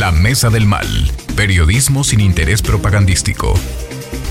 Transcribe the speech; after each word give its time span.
La 0.00 0.12
Mesa 0.12 0.48
del 0.48 0.64
Mal. 0.64 0.86
Periodismo 1.36 2.04
sin 2.04 2.20
interés 2.20 2.62
propagandístico. 2.62 3.52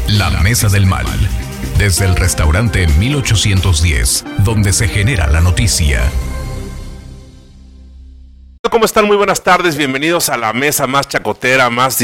La 0.07 0.31
Mesa 0.42 0.67
del 0.67 0.88
Mal. 0.88 1.05
Desde 1.77 2.06
el 2.06 2.15
restaurante 2.15 2.88
1810, 2.88 4.25
donde 4.40 4.74
se 4.74 4.87
genera 4.87 5.27
la 5.27 5.42
noticia. 5.42 6.09
¿Cómo 8.71 8.86
están? 8.86 9.05
Muy 9.05 9.18
buenas 9.18 9.41
tardes, 9.41 9.77
bienvenidos 9.77 10.29
a 10.29 10.38
la 10.38 10.54
mesa 10.54 10.86
más 10.86 11.07
chacotera, 11.07 11.69
más, 11.69 11.97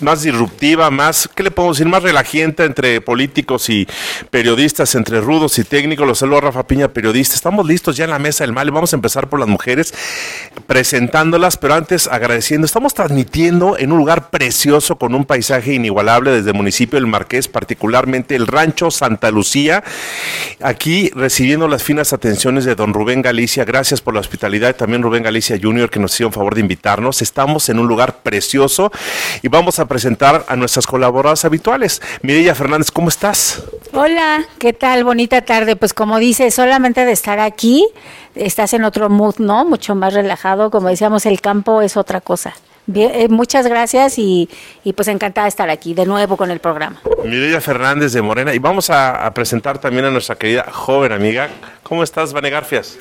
más 0.00 0.22
disruptiva, 0.22 0.90
más, 0.90 1.28
¿qué 1.34 1.42
le 1.42 1.50
podemos 1.50 1.76
decir? 1.78 1.90
Más 1.90 2.02
relajienta 2.02 2.64
entre 2.64 3.00
políticos 3.00 3.68
y 3.68 3.88
periodistas, 4.30 4.94
entre 4.94 5.20
rudos 5.20 5.58
y 5.58 5.64
técnicos. 5.64 6.06
Los 6.06 6.18
saludo 6.18 6.42
Rafa 6.42 6.66
Piña, 6.66 6.88
periodista. 6.88 7.34
Estamos 7.34 7.66
listos 7.66 7.96
ya 7.96 8.04
en 8.04 8.10
la 8.10 8.18
mesa 8.18 8.44
del 8.44 8.52
mal 8.52 8.70
vamos 8.70 8.92
a 8.92 8.96
empezar 8.96 9.28
por 9.28 9.40
las 9.40 9.48
mujeres, 9.48 9.94
presentándolas, 10.66 11.56
pero 11.56 11.74
antes 11.74 12.06
agradeciendo. 12.06 12.66
Estamos 12.66 12.94
transmitiendo 12.94 13.76
en 13.78 13.90
un 13.90 13.98
lugar 13.98 14.30
precioso 14.30 14.96
con 14.96 15.14
un 15.14 15.24
paisaje 15.24 15.74
inigualable 15.74 16.30
desde 16.30 16.50
el 16.50 16.56
municipio 16.56 16.98
del 16.98 17.08
Marqués, 17.08 17.48
particularmente 17.48 18.36
el 18.36 18.46
rancho 18.46 18.90
Santa 18.90 19.30
Lucía. 19.30 19.82
Aquí 20.60 21.10
recibiendo 21.14 21.66
las 21.66 21.82
finas 21.82 22.12
atenciones 22.12 22.64
de 22.64 22.74
don 22.74 22.92
Rubén 22.94 23.22
Galicia. 23.22 23.64
Gracias 23.64 24.00
por 24.00 24.14
la 24.14 24.20
hospitalidad. 24.20 24.76
También 24.76 25.02
Rubén 25.02 25.22
Galicia 25.22 25.58
Jr 25.60 25.90
que 25.90 26.03
nos 26.04 26.14
hicieron 26.14 26.32
favor 26.32 26.54
de 26.54 26.60
invitarnos. 26.60 27.22
Estamos 27.22 27.68
en 27.68 27.78
un 27.78 27.88
lugar 27.88 28.18
precioso 28.22 28.92
y 29.42 29.48
vamos 29.48 29.78
a 29.78 29.86
presentar 29.86 30.44
a 30.48 30.56
nuestras 30.56 30.86
colaboradoras 30.86 31.44
habituales. 31.44 32.00
Mireya 32.22 32.54
Fernández, 32.54 32.90
¿cómo 32.90 33.08
estás? 33.08 33.62
Hola, 33.92 34.44
¿qué 34.58 34.72
tal? 34.72 35.04
Bonita 35.04 35.42
tarde. 35.42 35.76
Pues 35.76 35.94
como 35.94 36.18
dice, 36.18 36.50
solamente 36.50 37.04
de 37.04 37.12
estar 37.12 37.40
aquí, 37.40 37.88
estás 38.34 38.74
en 38.74 38.84
otro 38.84 39.08
mood, 39.08 39.36
¿no? 39.38 39.64
Mucho 39.64 39.94
más 39.94 40.14
relajado. 40.14 40.70
Como 40.70 40.88
decíamos, 40.88 41.26
el 41.26 41.40
campo 41.40 41.82
es 41.82 41.96
otra 41.96 42.20
cosa. 42.20 42.54
Bien, 42.86 43.10
eh, 43.14 43.28
muchas 43.28 43.66
gracias 43.66 44.18
y, 44.18 44.48
pues 44.94 45.08
encantada 45.08 45.46
de 45.46 45.48
estar 45.48 45.70
aquí 45.70 45.94
de 45.94 46.04
nuevo 46.04 46.36
con 46.36 46.50
el 46.50 46.60
programa. 46.60 47.00
Mireya 47.24 47.60
Fernández 47.60 48.12
de 48.12 48.20
Morena 48.20 48.52
y 48.52 48.58
vamos 48.58 48.90
a, 48.90 49.32
presentar 49.34 49.78
también 49.78 50.04
a 50.04 50.10
nuestra 50.10 50.36
querida 50.36 50.66
joven 50.70 51.12
amiga. 51.12 51.48
¿Cómo 51.82 52.02
estás, 52.02 52.32
Vane 52.32 52.50
Garfias? 52.50 52.98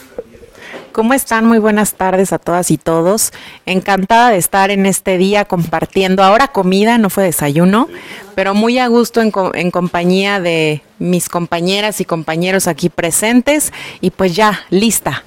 ¿Cómo 0.93 1.15
están? 1.15 1.45
Muy 1.45 1.57
buenas 1.57 1.95
tardes 1.95 2.33
a 2.33 2.37
todas 2.37 2.69
y 2.69 2.77
todos. 2.77 3.33
Encantada 3.65 4.29
de 4.29 4.37
estar 4.37 4.69
en 4.69 4.85
este 4.85 5.17
día 5.17 5.43
compartiendo. 5.43 6.23
Ahora 6.23 6.49
comida, 6.49 6.99
no 6.99 7.09
fue 7.09 7.23
desayuno, 7.23 7.89
pero 8.35 8.53
muy 8.53 8.77
a 8.77 8.85
gusto 8.87 9.19
en, 9.19 9.31
en 9.55 9.71
compañía 9.71 10.39
de 10.39 10.83
mis 10.99 11.29
compañeras 11.29 11.99
y 11.99 12.05
compañeros 12.05 12.67
aquí 12.67 12.89
presentes 12.89 13.73
y 14.01 14.11
pues 14.11 14.35
ya, 14.35 14.61
lista. 14.69 15.23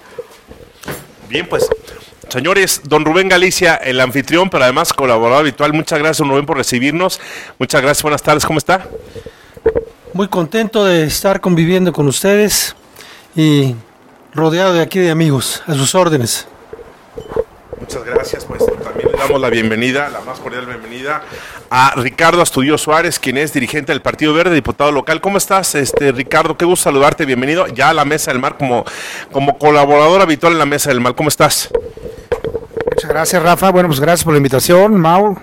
Bien, 1.29 1.49
pues 1.49 1.69
Señores, 2.29 2.83
don 2.85 3.05
Rubén 3.05 3.29
Galicia, 3.29 3.75
el 3.75 4.01
anfitrión, 4.01 4.51
pero 4.51 4.65
además 4.65 4.93
colaborador 4.93 5.41
habitual. 5.41 5.73
Muchas 5.73 5.99
gracias, 5.99 6.19
don 6.19 6.29
Rubén, 6.29 6.47
por 6.47 6.57
recibirnos. 6.57 7.21
Muchas 7.59 7.83
gracias, 7.83 8.03
buenas 8.03 8.23
tardes, 8.23 8.47
¿cómo 8.47 8.59
está? 8.59 8.89
Muy 10.13 10.29
contento 10.29 10.85
de 10.85 11.05
estar 11.05 11.41
conviviendo 11.41 11.93
con 11.93 12.07
ustedes 12.07 12.75
y 13.35 13.75
rodeado 14.37 14.75
de 14.75 14.83
aquí 14.83 14.99
de 14.99 15.11
amigos, 15.11 15.63
a 15.67 15.75
sus 15.75 15.95
órdenes. 15.95 16.47
Muchas 17.81 18.05
gracias, 18.05 18.45
pues 18.45 18.65
también 18.83 19.11
le 19.13 19.19
damos 19.19 19.41
la 19.41 19.51
bienvenida, 19.51 20.09
la 20.11 20.21
más 20.21 20.39
cordial 20.41 20.67
bienvenida 20.67 21.23
a 21.71 21.95
Ricardo 21.97 22.43
Astudio 22.43 22.79
Suárez, 22.79 23.19
quien 23.19 23.37
es 23.37 23.53
dirigente 23.53 23.93
del 23.93 24.03
Partido 24.03 24.35
Verde, 24.35 24.55
diputado 24.55 24.93
local. 24.93 25.21
¿Cómo 25.21 25.39
estás, 25.39 25.75
este 25.75 26.13
Ricardo? 26.13 26.57
Qué 26.57 26.65
gusto 26.65 26.85
saludarte, 26.85 27.25
bienvenido 27.25 27.67
ya 27.69 27.91
a 27.91 27.95
la 27.95 28.05
Mesa 28.05 28.31
del 28.31 28.41
Mar 28.41 28.57
como, 28.59 28.85
como 29.33 29.59
colaborador 29.59 30.21
habitual 30.21 30.53
en 30.53 30.59
la 30.59 30.67
Mesa 30.67 30.91
del 30.91 31.01
Mar. 31.01 31.15
¿Cómo 31.15 31.29
estás? 31.29 31.71
Muchas 32.97 33.11
gracias, 33.11 33.43
Rafa. 33.43 33.71
Bueno, 33.73 33.91
pues 33.91 34.01
gracias 34.01 34.25
por 34.25 34.33
la 34.33 34.39
invitación, 34.39 34.99
Mau. 34.99 35.37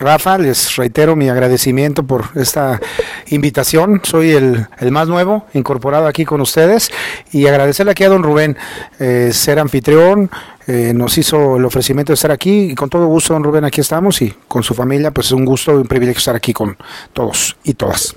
Rafa, 0.00 0.38
les 0.38 0.74
reitero 0.76 1.14
mi 1.14 1.28
agradecimiento 1.28 2.02
por 2.02 2.24
esta 2.34 2.80
invitación. 3.26 4.00
Soy 4.02 4.30
el, 4.30 4.66
más 4.90 5.06
nuevo 5.06 5.44
incorporado 5.52 6.06
aquí 6.06 6.24
con 6.24 6.40
ustedes 6.40 6.90
y 7.30 7.46
agradecerle 7.46 7.92
aquí 7.92 8.04
a 8.04 8.08
don 8.08 8.22
Rubén 8.22 8.56
eh, 8.98 9.32
ser 9.34 9.58
anfitrión. 9.58 10.30
Eh, 10.66 10.92
nos 10.94 11.18
hizo 11.18 11.58
el 11.58 11.66
ofrecimiento 11.66 12.10
de 12.10 12.14
estar 12.14 12.30
aquí 12.30 12.70
y 12.70 12.74
con 12.74 12.88
todo 12.88 13.04
gusto, 13.04 13.34
don 13.34 13.44
Rubén, 13.44 13.66
aquí 13.66 13.82
estamos 13.82 14.22
y 14.22 14.34
con 14.48 14.62
su 14.62 14.72
familia, 14.72 15.10
pues 15.10 15.26
es 15.26 15.32
un 15.32 15.44
gusto 15.44 15.72
y 15.72 15.76
un 15.76 15.86
privilegio 15.86 16.20
estar 16.20 16.34
aquí 16.34 16.54
con 16.54 16.74
todos 17.12 17.54
y 17.64 17.74
todas. 17.74 18.14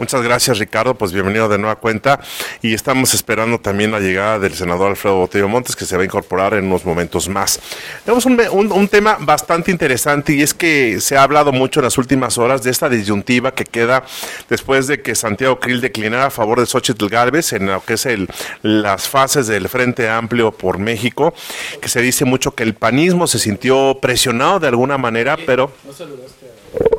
Muchas 0.00 0.22
gracias, 0.22 0.58
Ricardo. 0.58 0.94
Pues 0.94 1.12
bienvenido 1.12 1.46
de 1.46 1.58
nueva 1.58 1.76
cuenta. 1.76 2.20
Y 2.62 2.72
estamos 2.72 3.12
esperando 3.12 3.60
también 3.60 3.92
la 3.92 4.00
llegada 4.00 4.38
del 4.38 4.54
senador 4.54 4.88
Alfredo 4.88 5.16
Botello 5.16 5.46
Montes, 5.46 5.76
que 5.76 5.84
se 5.84 5.94
va 5.94 6.00
a 6.00 6.06
incorporar 6.06 6.54
en 6.54 6.64
unos 6.64 6.86
momentos 6.86 7.28
más. 7.28 7.60
Tenemos 8.02 8.24
un, 8.24 8.88
tema 8.88 9.18
bastante 9.20 9.70
interesante 9.70 10.32
y 10.32 10.40
es 10.40 10.54
que 10.54 11.02
se 11.02 11.18
ha 11.18 11.22
hablado 11.22 11.52
mucho 11.52 11.80
en 11.80 11.84
las 11.84 11.98
últimas 11.98 12.38
horas 12.38 12.62
de 12.62 12.70
esta 12.70 12.88
disyuntiva 12.88 13.52
que 13.52 13.66
queda 13.66 14.02
después 14.48 14.86
de 14.86 15.02
que 15.02 15.14
Santiago 15.14 15.60
Krill 15.60 15.82
declinara 15.82 16.26
a 16.26 16.30
favor 16.30 16.60
de 16.60 16.64
Xochitl 16.64 17.08
Galvez 17.08 17.52
en 17.52 17.66
lo 17.66 17.84
que 17.84 17.94
es 17.94 18.06
el, 18.06 18.26
las 18.62 19.06
fases 19.06 19.48
del 19.48 19.68
Frente 19.68 20.08
Amplio 20.08 20.50
por 20.50 20.78
México, 20.78 21.34
que 21.78 21.90
se 21.90 22.00
dice 22.00 22.24
mucho 22.24 22.54
que 22.54 22.62
el 22.62 22.72
panismo 22.72 23.26
se 23.26 23.38
sintió 23.38 23.98
presionado 24.00 24.60
de 24.60 24.68
alguna 24.68 24.96
manera, 24.96 25.36
pero... 25.44 25.70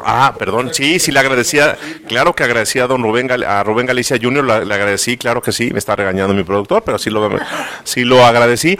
Ah, 0.04 0.36
perdón, 0.38 0.74
sí, 0.74 1.00
sí 1.00 1.12
le 1.12 1.20
agradecía, 1.20 1.78
claro 2.08 2.34
que 2.34 2.44
agradecía 2.44 2.84
a 2.84 2.88
don 2.88 3.04
Rubén, 3.04 3.32
a 3.32 3.64
Rubén 3.64 3.86
Galicia 3.86 4.18
Jr., 4.22 4.44
le, 4.44 4.74
agradecí, 4.74 5.16
claro 5.16 5.42
que 5.42 5.52
sí, 5.52 5.70
me 5.72 5.80
está 5.80 5.96
regañando 5.96 6.34
mi 6.34 6.44
productor, 6.44 6.84
pero 6.84 6.98
sí 6.98 7.10
lo, 7.10 7.30
sí 7.84 8.04
lo 8.04 8.26
agradecí. 8.26 8.78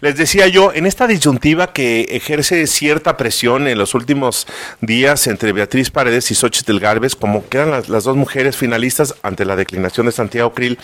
Les 0.00 0.16
decía 0.16 0.48
yo, 0.48 0.72
en 0.72 0.86
esta 0.86 1.06
disyuntiva 1.06 1.72
que 1.72 2.02
ejerce 2.10 2.66
cierta 2.66 3.16
presión 3.16 3.68
en 3.68 3.78
los 3.78 3.94
últimos 3.94 4.46
días 4.80 5.26
entre 5.26 5.52
Beatriz 5.52 5.90
Paredes 5.90 6.30
y 6.30 6.34
Xochitl 6.34 6.78
Galvez, 6.78 7.14
como 7.14 7.46
quedan 7.48 7.70
las, 7.70 7.88
las 7.88 8.04
dos 8.04 8.16
mujeres 8.16 8.56
finalistas 8.56 9.14
ante 9.22 9.44
la 9.44 9.56
declinación 9.56 10.06
de 10.06 10.12
Santiago 10.12 10.52
Krill, 10.54 10.78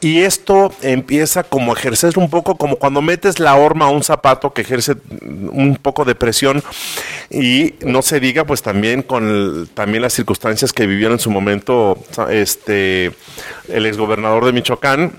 y 0.00 0.22
esto 0.22 0.72
empieza 0.82 1.44
como 1.44 1.72
a 1.72 1.78
ejercer 1.78 2.18
un 2.18 2.30
poco 2.30 2.56
como 2.56 2.76
cuando 2.76 3.02
metes 3.02 3.38
la 3.38 3.54
horma 3.54 3.86
a 3.86 3.90
un 3.90 4.02
zapato 4.02 4.52
que 4.52 4.62
ejerce 4.62 4.94
un 5.20 5.78
poco 5.80 6.04
de 6.04 6.14
presión 6.14 6.62
y 7.30 7.74
no 7.82 8.02
se 8.02 8.18
diga 8.18 8.44
pues 8.44 8.62
también 8.62 8.79
también 8.80 9.02
con 9.02 9.68
también 9.74 10.00
las 10.00 10.14
circunstancias 10.14 10.72
que 10.72 10.86
vivieron 10.86 11.12
en 11.12 11.18
su 11.18 11.30
momento 11.30 11.98
este 12.30 13.12
el 13.68 13.84
exgobernador 13.84 14.46
de 14.46 14.52
Michoacán 14.54 15.12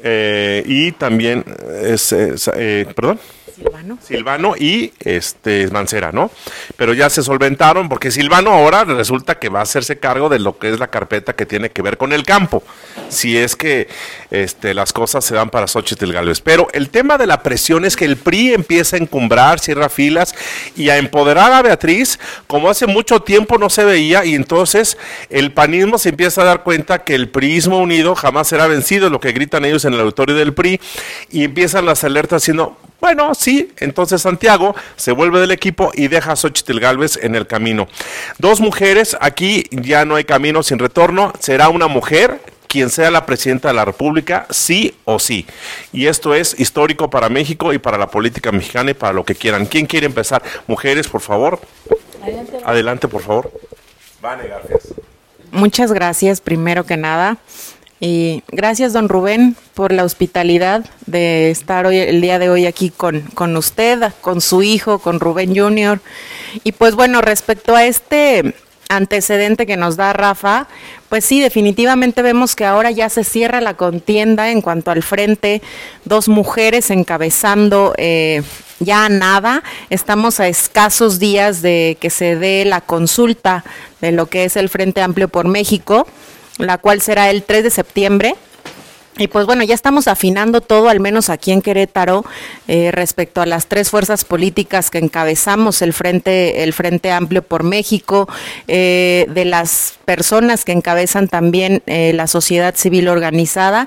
eh, 0.00 0.62
y 0.66 0.92
también 0.92 1.42
es, 1.82 2.12
eh, 2.12 2.86
perdón 2.94 3.18
Silvano. 3.54 3.98
Silvano 4.02 4.54
y 4.56 4.92
este 5.00 5.68
Mancera, 5.68 6.12
¿no? 6.12 6.30
Pero 6.76 6.94
ya 6.94 7.10
se 7.10 7.22
solventaron 7.22 7.88
porque 7.88 8.10
Silvano 8.10 8.50
ahora 8.50 8.84
resulta 8.84 9.38
que 9.38 9.48
va 9.48 9.60
a 9.60 9.62
hacerse 9.62 9.98
cargo 9.98 10.28
de 10.28 10.38
lo 10.38 10.58
que 10.58 10.70
es 10.70 10.78
la 10.78 10.88
carpeta 10.88 11.34
que 11.34 11.46
tiene 11.46 11.70
que 11.70 11.82
ver 11.82 11.96
con 11.96 12.12
el 12.12 12.24
campo, 12.24 12.62
si 13.08 13.36
es 13.36 13.56
que 13.56 13.88
este, 14.30 14.74
las 14.74 14.92
cosas 14.92 15.24
se 15.24 15.34
dan 15.34 15.50
para 15.50 15.66
Xochitl 15.66 16.12
Gálvez. 16.12 16.40
Pero 16.40 16.68
el 16.72 16.90
tema 16.90 17.18
de 17.18 17.26
la 17.26 17.42
presión 17.42 17.84
es 17.84 17.96
que 17.96 18.04
el 18.04 18.16
PRI 18.16 18.54
empieza 18.54 18.96
a 18.96 19.00
encumbrar, 19.00 19.60
cierra 19.60 19.88
filas 19.88 20.34
y 20.76 20.88
a 20.88 20.98
empoderar 20.98 21.52
a 21.52 21.62
Beatriz 21.62 22.18
como 22.46 22.70
hace 22.70 22.86
mucho 22.86 23.20
tiempo 23.20 23.58
no 23.58 23.70
se 23.70 23.84
veía 23.84 24.24
y 24.24 24.34
entonces 24.34 24.98
el 25.30 25.52
panismo 25.52 25.98
se 25.98 26.10
empieza 26.10 26.42
a 26.42 26.44
dar 26.44 26.62
cuenta 26.62 27.04
que 27.04 27.14
el 27.14 27.28
PRIismo 27.28 27.78
unido 27.78 28.14
jamás 28.14 28.48
será 28.48 28.66
vencido, 28.66 29.10
lo 29.10 29.20
que 29.20 29.32
gritan 29.32 29.64
ellos 29.64 29.84
en 29.84 29.94
el 29.94 30.00
auditorio 30.00 30.34
del 30.34 30.54
PRI 30.54 30.80
y 31.30 31.44
empiezan 31.44 31.86
las 31.86 32.04
alertas 32.04 32.42
diciendo, 32.42 32.76
bueno, 33.02 33.34
sí, 33.34 33.72
entonces 33.80 34.22
Santiago 34.22 34.76
se 34.94 35.10
vuelve 35.10 35.40
del 35.40 35.50
equipo 35.50 35.90
y 35.92 36.06
deja 36.06 36.30
a 36.30 36.36
Xochitl 36.36 36.78
Galvez 36.78 37.18
en 37.20 37.34
el 37.34 37.48
camino. 37.48 37.88
Dos 38.38 38.60
mujeres, 38.60 39.16
aquí 39.20 39.64
ya 39.72 40.04
no 40.04 40.14
hay 40.14 40.22
camino 40.22 40.62
sin 40.62 40.78
retorno, 40.78 41.32
será 41.40 41.68
una 41.68 41.88
mujer 41.88 42.40
quien 42.68 42.90
sea 42.90 43.10
la 43.10 43.26
presidenta 43.26 43.66
de 43.66 43.74
la 43.74 43.84
República, 43.84 44.46
sí 44.50 44.94
o 45.04 45.18
sí. 45.18 45.46
Y 45.92 46.06
esto 46.06 46.32
es 46.32 46.58
histórico 46.60 47.10
para 47.10 47.28
México 47.28 47.72
y 47.72 47.78
para 47.78 47.98
la 47.98 48.06
política 48.06 48.52
mexicana 48.52 48.92
y 48.92 48.94
para 48.94 49.12
lo 49.12 49.24
que 49.24 49.34
quieran. 49.34 49.66
¿Quién 49.66 49.86
quiere 49.86 50.06
empezar? 50.06 50.40
Mujeres, 50.68 51.08
por 51.08 51.22
favor. 51.22 51.58
Adelante, 52.22 52.58
Adelante 52.64 53.08
por 53.08 53.22
favor. 53.22 53.52
Vane, 54.20 54.44
gracias. 54.44 54.94
Muchas 55.50 55.90
gracias, 55.90 56.40
primero 56.40 56.84
que 56.84 56.96
nada. 56.96 57.36
Y 58.04 58.42
gracias, 58.48 58.92
don 58.92 59.08
Rubén, 59.08 59.54
por 59.74 59.92
la 59.92 60.02
hospitalidad 60.02 60.84
de 61.06 61.52
estar 61.52 61.86
hoy, 61.86 61.98
el 61.98 62.20
día 62.20 62.40
de 62.40 62.50
hoy 62.50 62.66
aquí 62.66 62.90
con, 62.90 63.20
con 63.20 63.56
usted, 63.56 64.12
con 64.20 64.40
su 64.40 64.64
hijo, 64.64 64.98
con 64.98 65.20
Rubén 65.20 65.54
Jr. 65.54 66.00
Y 66.64 66.72
pues 66.72 66.96
bueno, 66.96 67.20
respecto 67.20 67.76
a 67.76 67.84
este 67.84 68.56
antecedente 68.88 69.66
que 69.66 69.76
nos 69.76 69.94
da 69.94 70.12
Rafa, 70.12 70.66
pues 71.08 71.24
sí, 71.24 71.40
definitivamente 71.40 72.22
vemos 72.22 72.56
que 72.56 72.64
ahora 72.64 72.90
ya 72.90 73.08
se 73.08 73.22
cierra 73.22 73.60
la 73.60 73.74
contienda 73.74 74.50
en 74.50 74.62
cuanto 74.62 74.90
al 74.90 75.04
frente, 75.04 75.62
dos 76.04 76.26
mujeres 76.26 76.90
encabezando 76.90 77.94
eh, 77.98 78.42
ya 78.80 79.08
nada, 79.10 79.62
estamos 79.90 80.40
a 80.40 80.48
escasos 80.48 81.20
días 81.20 81.62
de 81.62 81.96
que 82.00 82.10
se 82.10 82.34
dé 82.34 82.64
la 82.64 82.80
consulta 82.80 83.62
de 84.00 84.10
lo 84.10 84.26
que 84.26 84.44
es 84.44 84.56
el 84.56 84.68
Frente 84.68 85.02
Amplio 85.02 85.28
por 85.28 85.46
México 85.46 86.08
la 86.58 86.78
cual 86.78 87.00
será 87.00 87.30
el 87.30 87.42
3 87.42 87.64
de 87.64 87.70
septiembre. 87.70 88.34
Y 89.18 89.28
pues 89.28 89.44
bueno, 89.44 89.62
ya 89.62 89.74
estamos 89.74 90.08
afinando 90.08 90.62
todo, 90.62 90.88
al 90.88 90.98
menos 90.98 91.28
aquí 91.28 91.52
en 91.52 91.60
Querétaro, 91.60 92.24
eh, 92.66 92.90
respecto 92.92 93.42
a 93.42 93.46
las 93.46 93.66
tres 93.66 93.90
fuerzas 93.90 94.24
políticas 94.24 94.90
que 94.90 94.96
encabezamos 94.96 95.82
el 95.82 95.92
Frente, 95.92 96.62
el 96.62 96.72
Frente 96.72 97.10
Amplio 97.10 97.42
por 97.42 97.62
México, 97.62 98.26
eh, 98.68 99.26
de 99.28 99.44
las 99.44 99.98
personas 100.06 100.64
que 100.64 100.72
encabezan 100.72 101.28
también 101.28 101.82
eh, 101.86 102.14
la 102.14 102.26
sociedad 102.26 102.74
civil 102.74 103.08
organizada. 103.08 103.86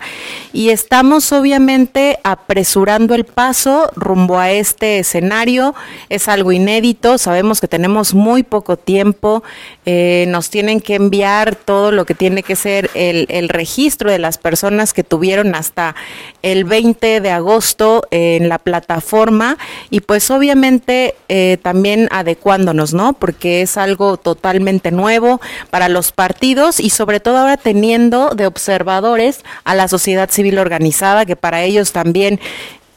Y 0.54 0.70
estamos 0.70 1.32
obviamente 1.32 2.20
apresurando 2.24 3.16
el 3.16 3.26
paso 3.26 3.90
rumbo 3.96 4.38
a 4.38 4.52
este 4.52 5.00
escenario. 5.00 5.74
Es 6.10 6.28
algo 6.28 6.52
inédito, 6.52 7.18
sabemos 7.18 7.62
que 7.62 7.68
tenemos 7.68 8.14
muy 8.14 8.44
poco 8.44 8.78
tiempo, 8.78 9.44
nos 9.86 10.50
tienen 10.50 10.82
que 10.82 10.96
enviar 10.96 11.56
todo 11.56 11.92
lo 11.92 12.06
que 12.06 12.16
tiene 12.16 12.44
que 12.44 12.56
ser 12.56 12.90
el, 12.96 13.28
el 13.30 13.50
registro 13.50 14.12
de 14.12 14.18
las 14.20 14.38
personas 14.38 14.94
que 14.94 15.04
tuvieron 15.04 15.15
hasta 15.56 15.96
el 16.42 16.64
20 16.64 17.22
de 17.22 17.32
agosto 17.32 18.04
en 18.12 18.50
la 18.50 18.60
plataforma 18.60 19.58
y 19.90 20.02
pues 20.02 20.30
obviamente 20.32 21.16
eh, 21.30 21.58
también 21.62 22.08
adecuándonos, 22.12 22.94
¿no? 22.94 23.14
Porque 23.14 23.62
es 23.62 23.78
algo 23.78 24.18
totalmente 24.18 24.92
nuevo 24.92 25.42
para 25.70 25.90
los 25.90 26.12
partidos 26.12 26.80
y 26.80 26.90
sobre 26.90 27.20
todo 27.20 27.38
ahora 27.38 27.58
teniendo 27.58 28.36
de 28.36 28.48
observadores 28.48 29.44
a 29.64 29.76
la 29.76 29.88
sociedad 29.88 30.30
civil 30.30 30.60
organizada, 30.60 31.26
que 31.26 31.36
para 31.36 31.64
ellos 31.64 31.92
también 31.92 32.40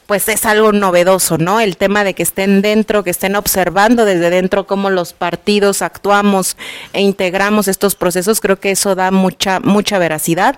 pues 0.09 0.27
es 0.27 0.47
algo 0.47 0.71
novedoso, 0.71 1.37
¿no? 1.37 1.59
El 1.59 1.77
tema 1.77 2.03
de 2.03 2.15
que 2.15 2.23
estén 2.23 2.63
dentro, 2.63 3.03
que 3.03 3.11
estén 3.11 3.35
observando 3.35 4.05
desde 4.05 4.31
dentro 4.31 4.65
cómo 4.65 4.89
los 4.89 5.13
partidos 5.13 5.83
actuamos 5.83 6.57
e 6.93 7.01
integramos 7.01 7.67
estos 7.67 7.93
procesos, 7.93 8.41
creo 8.41 8.59
que 8.59 8.71
eso 8.71 8.95
da 8.95 9.11
mucha 9.11 9.59
mucha 9.59 9.99
veracidad. 9.99 10.57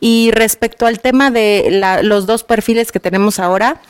Y 0.00 0.30
respecto 0.30 0.86
al 0.86 1.00
tema 1.00 1.30
de 1.30 1.78
los 2.04 2.24
dos 2.24 2.42
perfiles 2.42 2.90
que 2.90 2.98
tenemos 2.98 3.38
ahora, 3.38 3.82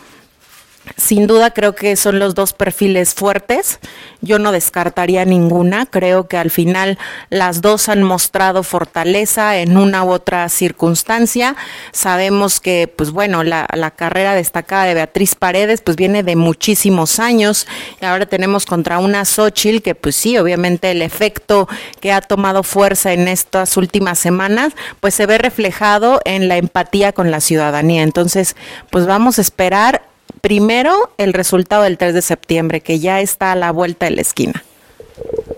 sin 0.97 1.27
duda 1.27 1.53
creo 1.53 1.75
que 1.75 1.97
son 1.97 2.19
los 2.19 2.35
dos 2.35 2.53
perfiles 2.53 3.15
fuertes. 3.15 3.81
Yo 4.21 4.39
no 4.39 4.53
descartaría 4.53 5.25
ninguna. 5.25 5.87
Creo 5.87 6.29
que 6.29 6.37
al 6.37 6.51
final 6.51 6.99
las 7.29 7.61
dos 7.61 7.89
han 7.89 8.03
mostrado 8.03 8.63
fortaleza 8.63 9.57
en 9.59 9.77
una 9.77 10.05
u 10.05 10.11
otra 10.11 10.49
circunstancia. 10.49 11.57
Sabemos 11.93 12.61
que, 12.61 12.93
pues 12.95 13.11
bueno, 13.11 13.43
la, 13.43 13.67
carrera 13.97 14.35
destacada 14.35 14.85
de 14.85 14.95
Beatriz 14.95 15.35
Paredes, 15.35 15.81
pues 15.81 15.97
viene 15.97 16.23
de 16.23 16.37
muchísimos 16.37 17.19
años. 17.19 17.67
Y 18.01 18.05
ahora 18.05 18.27
tenemos 18.27 18.67
contra 18.67 18.99
una 18.99 19.25
Xochitl 19.25 19.83
que, 19.83 19.95
pues 19.95 20.17
sí, 20.17 20.39
obviamente 20.39 20.91
el 20.91 21.03
efecto 21.03 21.69
que 22.01 22.13
ha 22.13 22.21
tomado 22.21 22.63
fuerza 22.63 23.13
en 23.13 23.29
estas 23.29 23.77
últimas 23.77 24.19
semanas, 24.19 24.73
pues 25.01 25.15
se 25.15 25.27
ve 25.27 25.39
reflejado 25.39 26.21
en 26.25 26.49
la 26.49 26.57
empatía 26.57 27.13
con 27.13 27.31
la 27.31 27.41
ciudadanía. 27.41 28.03
Entonces, 28.03 28.57
pues 28.91 29.07
vamos 29.07 29.39
a 29.39 29.43
esperar 29.43 30.03
primero 30.47 31.11
el 31.19 31.33
resultado 31.33 31.83
del 31.83 31.99
3 31.99 32.15
de 32.15 32.23
septiembre, 32.23 32.81
que 32.81 33.01
ya 33.01 33.21
está 33.21 33.51
a 33.51 33.57
la 33.57 33.73
vuelta 33.73 34.07
de 34.07 34.13
la 34.13 34.21
esquina. 34.21 34.63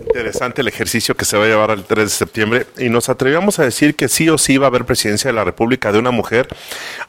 Interesante 0.06 0.62
el 0.62 0.68
ejercicio 0.68 1.14
que 1.14 1.26
se 1.26 1.36
va 1.36 1.44
a 1.44 1.46
llevar 1.46 1.70
el 1.72 1.84
3 1.84 2.04
de 2.04 2.08
septiembre 2.08 2.66
y 2.78 2.88
nos 2.88 3.10
atrevemos 3.10 3.58
a 3.58 3.64
decir 3.64 3.96
que 3.96 4.08
sí 4.08 4.30
o 4.30 4.38
sí 4.38 4.56
va 4.56 4.64
a 4.64 4.68
haber 4.70 4.86
presidencia 4.86 5.28
de 5.28 5.34
la 5.34 5.44
República 5.44 5.92
de 5.92 5.98
una 5.98 6.10
mujer. 6.10 6.48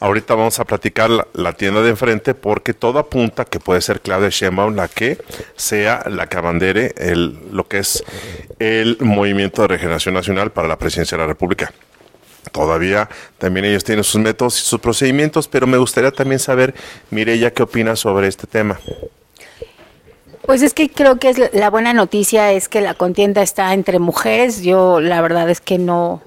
Ahorita 0.01 0.35
vamos 0.35 0.59
a 0.59 0.65
platicar 0.65 1.09
la, 1.31 1.53
tienda 1.53 1.81
de 1.81 1.91
enfrente 1.91 2.33
porque 2.33 2.73
todo 2.73 2.99
apunta 2.99 3.45
que 3.45 3.61
puede 3.61 3.79
ser 3.79 4.01
Claudia 4.01 4.27
Sheinbaum 4.27 4.75
la 4.75 4.89
que 4.89 5.17
sea 5.55 6.03
la 6.09 6.27
que 6.27 6.35
abandere 6.35 6.93
el, 6.97 7.39
lo 7.53 7.65
que 7.69 7.77
es 7.77 8.03
el 8.59 8.97
Movimiento 8.99 9.61
de 9.61 9.69
Regeneración 9.69 10.15
Nacional 10.15 10.51
para 10.51 10.67
la 10.67 10.77
presidencia 10.77 11.17
de 11.17 11.23
la 11.23 11.27
República. 11.27 11.71
Todavía 12.51 13.09
también 13.37 13.65
ellos 13.65 13.83
tienen 13.83 14.03
sus 14.03 14.21
métodos 14.21 14.59
y 14.59 14.65
sus 14.65 14.79
procedimientos, 14.79 15.47
pero 15.47 15.67
me 15.67 15.77
gustaría 15.77 16.11
también 16.11 16.39
saber, 16.39 16.73
Mireya, 17.11 17.53
¿qué 17.53 17.63
opinas 17.63 17.99
sobre 17.99 18.27
este 18.27 18.47
tema? 18.47 18.79
Pues 20.45 20.63
es 20.63 20.73
que 20.73 20.89
creo 20.89 21.19
que 21.19 21.29
es 21.29 21.53
la 21.53 21.69
buena 21.69 21.93
noticia 21.93 22.51
es 22.51 22.69
que 22.69 22.81
la 22.81 22.95
contienda 22.95 23.43
está 23.43 23.73
entre 23.73 23.99
mujeres. 23.99 24.63
Yo 24.63 24.99
la 24.99 25.21
verdad 25.21 25.49
es 25.49 25.61
que 25.61 25.77
no, 25.77 26.23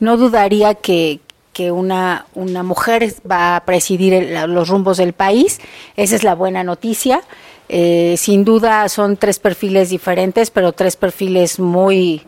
no 0.00 0.16
dudaría 0.16 0.74
que, 0.74 1.20
que 1.52 1.70
una, 1.70 2.24
una 2.34 2.62
mujer 2.62 3.12
va 3.30 3.56
a 3.56 3.64
presidir 3.66 4.30
los 4.48 4.68
rumbos 4.68 4.96
del 4.96 5.12
país. 5.12 5.60
Esa 5.96 6.16
es 6.16 6.22
la 6.22 6.34
buena 6.34 6.64
noticia. 6.64 7.20
Eh, 7.68 8.14
sin 8.16 8.44
duda 8.44 8.88
son 8.88 9.18
tres 9.18 9.38
perfiles 9.38 9.90
diferentes, 9.90 10.50
pero 10.50 10.72
tres 10.72 10.96
perfiles 10.96 11.58
muy, 11.58 12.22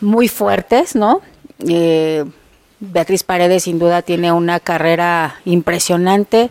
muy 0.00 0.28
fuertes, 0.28 0.94
¿no? 0.94 1.22
Eh, 1.66 2.24
Beatriz 2.80 3.24
Paredes 3.24 3.64
sin 3.64 3.78
duda 3.78 4.02
tiene 4.02 4.32
una 4.32 4.60
carrera 4.60 5.40
impresionante. 5.44 6.50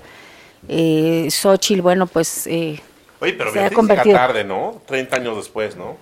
Eh, 0.68 1.27
Xochitl, 1.31 1.81
bueno, 1.81 2.07
pues 2.07 2.47
eh, 2.47 2.81
Oye, 3.19 3.33
pero 3.33 3.53
se 3.53 3.63
ha 3.63 3.71
convertido. 3.71 4.15
tarde, 4.15 4.44
¿no? 4.44 4.81
30 4.85 5.15
años 5.15 5.38
después, 5.38 5.75
¿no? 5.75 5.97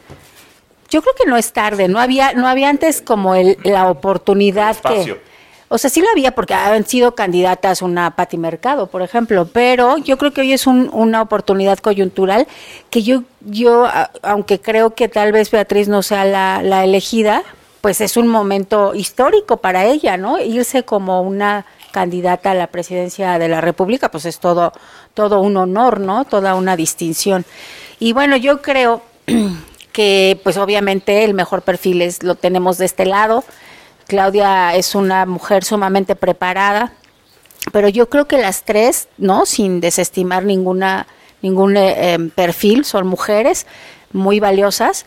Yo 0.89 1.01
creo 1.01 1.13
que 1.15 1.29
no 1.29 1.37
es 1.37 1.51
tarde, 1.53 1.87
no 1.87 1.99
había, 1.99 2.33
no 2.33 2.47
había 2.47 2.69
antes 2.69 3.01
como 3.01 3.35
el, 3.35 3.57
la 3.63 3.89
oportunidad 3.89 4.77
que... 4.77 5.19
O 5.67 5.79
sea, 5.79 5.89
sí 5.89 5.99
lo 5.99 6.07
había 6.11 6.31
porque 6.33 6.53
han 6.53 6.85
sido 6.85 7.15
candidatas 7.15 7.81
una 7.81 8.15
Pati 8.15 8.37
Mercado, 8.37 8.85
por 8.85 9.01
ejemplo, 9.01 9.49
pero 9.51 9.97
yo 9.97 10.17
creo 10.19 10.31
que 10.31 10.41
hoy 10.41 10.53
es 10.53 10.67
una 10.67 11.23
oportunidad 11.23 11.79
coyuntural 11.79 12.47
que 12.91 13.01
yo, 13.01 13.23
yo, 13.41 13.87
aunque 14.21 14.61
creo 14.61 14.93
que 14.93 15.07
tal 15.07 15.31
vez 15.31 15.49
Beatriz 15.49 15.87
no 15.87 16.03
sea 16.03 16.23
la, 16.23 16.61
la 16.61 16.83
elegida, 16.83 17.43
pues 17.85 18.01
es 18.01 18.17
un 18.17 18.27
momento 18.27 18.95
histórico 18.95 19.57
para 19.57 19.85
ella, 19.85 20.17
¿no? 20.17 20.39
Irse 20.39 20.81
como 20.81 21.21
una 21.21 21.67
candidata 21.91 22.49
a 22.49 22.55
la 22.55 22.65
presidencia 22.65 23.37
de 23.37 23.47
la 23.47 23.61
República, 23.61 24.09
pues 24.09 24.25
es 24.25 24.39
todo, 24.39 24.73
todo 25.13 25.39
un 25.39 25.55
honor, 25.55 25.99
¿no? 25.99 26.25
Toda 26.25 26.55
una 26.55 26.75
distinción. 26.75 27.45
Y 27.99 28.13
bueno, 28.13 28.37
yo 28.37 28.63
creo 28.63 29.03
que, 29.93 30.41
pues 30.43 30.57
obviamente 30.57 31.25
el 31.25 31.35
mejor 31.35 31.61
perfil 31.61 32.01
es 32.01 32.23
lo 32.23 32.33
tenemos 32.33 32.79
de 32.79 32.85
este 32.85 33.05
lado. 33.05 33.43
Claudia 34.07 34.75
es 34.75 34.95
una 34.95 35.27
mujer 35.27 35.63
sumamente 35.63 36.15
preparada, 36.15 36.91
pero 37.71 37.87
yo 37.87 38.09
creo 38.09 38.27
que 38.27 38.39
las 38.39 38.63
tres, 38.63 39.09
¿no? 39.19 39.45
Sin 39.45 39.79
desestimar 39.79 40.43
ninguna 40.43 41.05
ningún 41.43 41.77
eh, 41.77 42.13
em, 42.13 42.31
perfil, 42.31 42.83
son 42.83 43.05
mujeres 43.05 43.67
muy 44.11 44.39
valiosas. 44.39 45.05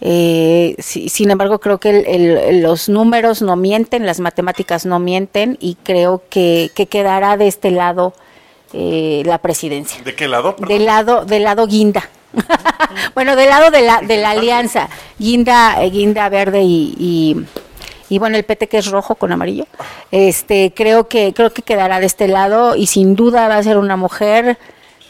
Eh, 0.00 0.76
sin 0.78 1.30
embargo, 1.30 1.58
creo 1.58 1.78
que 1.78 2.52
los 2.62 2.88
números 2.88 3.42
no 3.42 3.56
mienten, 3.56 4.06
las 4.06 4.20
matemáticas 4.20 4.86
no 4.86 4.98
mienten 4.98 5.56
y 5.60 5.76
creo 5.82 6.22
que, 6.30 6.70
quedará 6.88 7.36
de 7.36 7.48
este 7.48 7.70
lado 7.70 8.14
eh, 8.72 9.22
la 9.24 9.38
presidencia. 9.38 10.02
¿De 10.04 10.14
qué 10.14 10.28
lado? 10.28 10.54
Del 10.58 10.86
lado, 10.86 11.24
del 11.24 11.42
lado 11.42 11.66
guinda. 11.66 12.08
bueno, 13.14 13.34
del 13.34 13.48
lado 13.48 13.70
de 13.70 13.82
la, 13.82 14.00
de 14.02 14.18
la 14.18 14.30
alianza, 14.30 14.88
guinda, 15.18 15.80
guinda 15.86 16.28
verde 16.28 16.62
y, 16.62 17.44
y, 18.08 18.18
bueno, 18.18 18.36
el 18.36 18.44
PT 18.44 18.68
que 18.68 18.78
es 18.78 18.86
rojo 18.90 19.16
con 19.16 19.32
amarillo. 19.32 19.66
Este, 20.12 20.72
creo 20.74 21.08
que 21.08 21.32
creo 21.34 21.52
que 21.52 21.62
quedará 21.62 21.98
de 21.98 22.06
este 22.06 22.28
lado 22.28 22.76
y 22.76 22.86
sin 22.86 23.16
duda 23.16 23.48
va 23.48 23.56
a 23.56 23.62
ser 23.62 23.78
una 23.78 23.96
mujer 23.96 24.58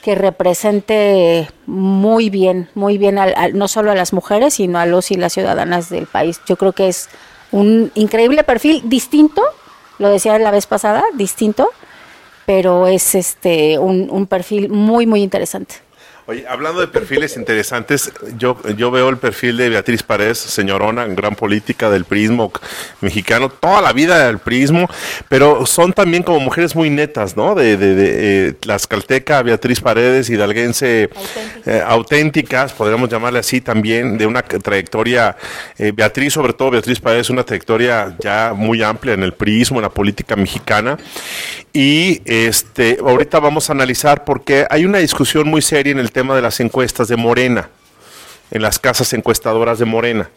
que 0.03 0.15
represente 0.15 1.49
muy 1.67 2.31
bien, 2.31 2.69
muy 2.75 2.99
bien 2.99 3.19
no 3.55 3.69
solo 3.69 3.91
a 3.91 3.95
las 3.95 4.13
mujeres, 4.13 4.55
sino 4.55 4.79
a 4.79 4.87
los 4.87 5.11
y 5.11 5.17
las 5.17 5.33
ciudadanas 5.33 5.91
del 5.91 6.07
país. 6.07 6.41
Yo 6.47 6.57
creo 6.57 6.73
que 6.73 6.89
es 6.89 7.09
un 7.51 7.91
increíble 7.95 8.45
perfil, 8.45 8.83
distinto, 8.85 9.43
lo 9.99 10.09
decía 10.09 10.39
la 10.39 10.51
vez 10.51 10.67
pasada, 10.67 11.05
distinto, 11.15 11.71
pero 12.47 12.87
es 12.87 13.15
este 13.15 13.79
un, 13.79 14.09
un 14.11 14.27
perfil 14.27 14.69
muy, 14.69 15.07
muy 15.07 15.23
interesante. 15.23 15.77
Oye, 16.31 16.45
hablando 16.47 16.83
de 16.83 16.89
perfiles 16.89 17.39
interesantes, 17.39 18.13
yo, 18.37 18.59
yo 18.77 18.91
veo 18.91 19.09
el 19.09 19.17
perfil 19.17 19.57
de 19.57 19.71
Beatriz 19.71 20.03
Paredes, 20.03 20.37
señorona, 20.37 21.07
gran 21.07 21.35
política 21.35 21.89
del 21.89 22.05
prismo 22.05 22.53
mexicano, 23.01 23.49
toda 23.49 23.81
la 23.81 23.95
vida 23.95 24.27
del 24.27 24.37
prismo, 24.37 24.91
pero 25.31 25.65
son 25.65 25.95
también 25.95 26.23
como 26.23 26.39
mujeres 26.41 26.77
muy 26.77 26.91
netas, 26.91 27.35
¿no? 27.35 27.55
De, 27.55 27.79
de, 27.79 27.95
de 27.95 28.49
eh, 28.49 28.53
Tlaxcalteca, 28.53 29.41
Beatriz 29.41 29.81
Paredes, 29.81 30.29
hidalguense, 30.29 31.09
eh, 31.65 31.83
auténticas, 31.87 32.75
podríamos 32.75 33.09
llamarle 33.09 33.39
así 33.39 33.63
también, 33.63 34.19
de 34.19 34.27
una 34.27 34.43
trayectoria, 34.43 35.35
eh, 35.79 35.93
Beatriz, 35.97 36.35
sobre 36.35 36.53
todo 36.53 36.73
Beatriz 36.73 37.01
Paredes, 37.01 37.31
una 37.31 37.43
trayectoria 37.43 38.15
ya 38.21 38.53
muy 38.55 38.83
amplia 38.83 39.15
en 39.15 39.23
el 39.23 39.33
prismo, 39.33 39.79
en 39.79 39.85
la 39.85 39.89
política 39.89 40.37
mexicana. 40.37 40.99
Y 41.73 42.21
este, 42.25 42.99
ahorita 43.01 43.41
vamos 43.41 43.71
a 43.71 43.73
analizar 43.73 44.25
porque 44.25 44.67
hay 44.69 44.85
una 44.85 44.99
discusión 44.99 45.49
muy 45.49 45.63
seria 45.63 45.93
en 45.93 45.99
el 45.99 46.11
tema 46.11 46.18
de 46.19 46.43
las 46.43 46.59
encuestas 46.59 47.07
de 47.09 47.17
Morena, 47.17 47.69
en 48.51 48.63
las 48.63 48.79
casas 48.79 49.13
encuestadoras 49.13 49.79
de 49.79 49.85
Morena. 49.85 50.29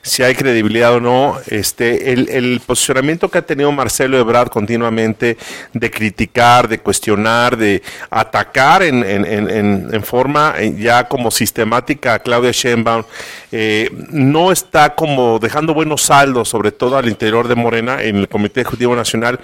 Si 0.00 0.22
hay 0.22 0.36
credibilidad 0.36 0.94
o 0.94 1.00
no, 1.00 1.36
este, 1.48 2.12
el, 2.12 2.60
posicionamiento 2.64 3.28
que 3.28 3.38
ha 3.38 3.42
tenido 3.42 3.72
Marcelo 3.72 4.16
Ebrard 4.18 4.50
continuamente 4.50 5.36
de 5.72 5.90
criticar, 5.90 6.68
de 6.68 6.78
cuestionar, 6.78 7.56
de 7.56 7.82
atacar 8.08 8.84
en, 8.84 9.02
en, 9.02 9.26
en, 9.92 10.02
forma 10.04 10.54
ya 10.78 11.08
como 11.08 11.32
sistemática 11.32 12.14
a 12.14 12.18
Claudia 12.20 12.52
Sheinbaum, 12.52 13.02
eh, 13.58 13.88
no 14.10 14.52
está 14.52 14.94
como 14.94 15.38
dejando 15.38 15.72
buenos 15.72 16.02
saldos, 16.02 16.46
sobre 16.46 16.72
todo 16.72 16.98
al 16.98 17.08
interior 17.08 17.48
de 17.48 17.54
Morena, 17.54 18.02
en 18.02 18.16
el 18.16 18.28
Comité 18.28 18.60
Ejecutivo 18.60 18.94
Nacional, 18.94 19.40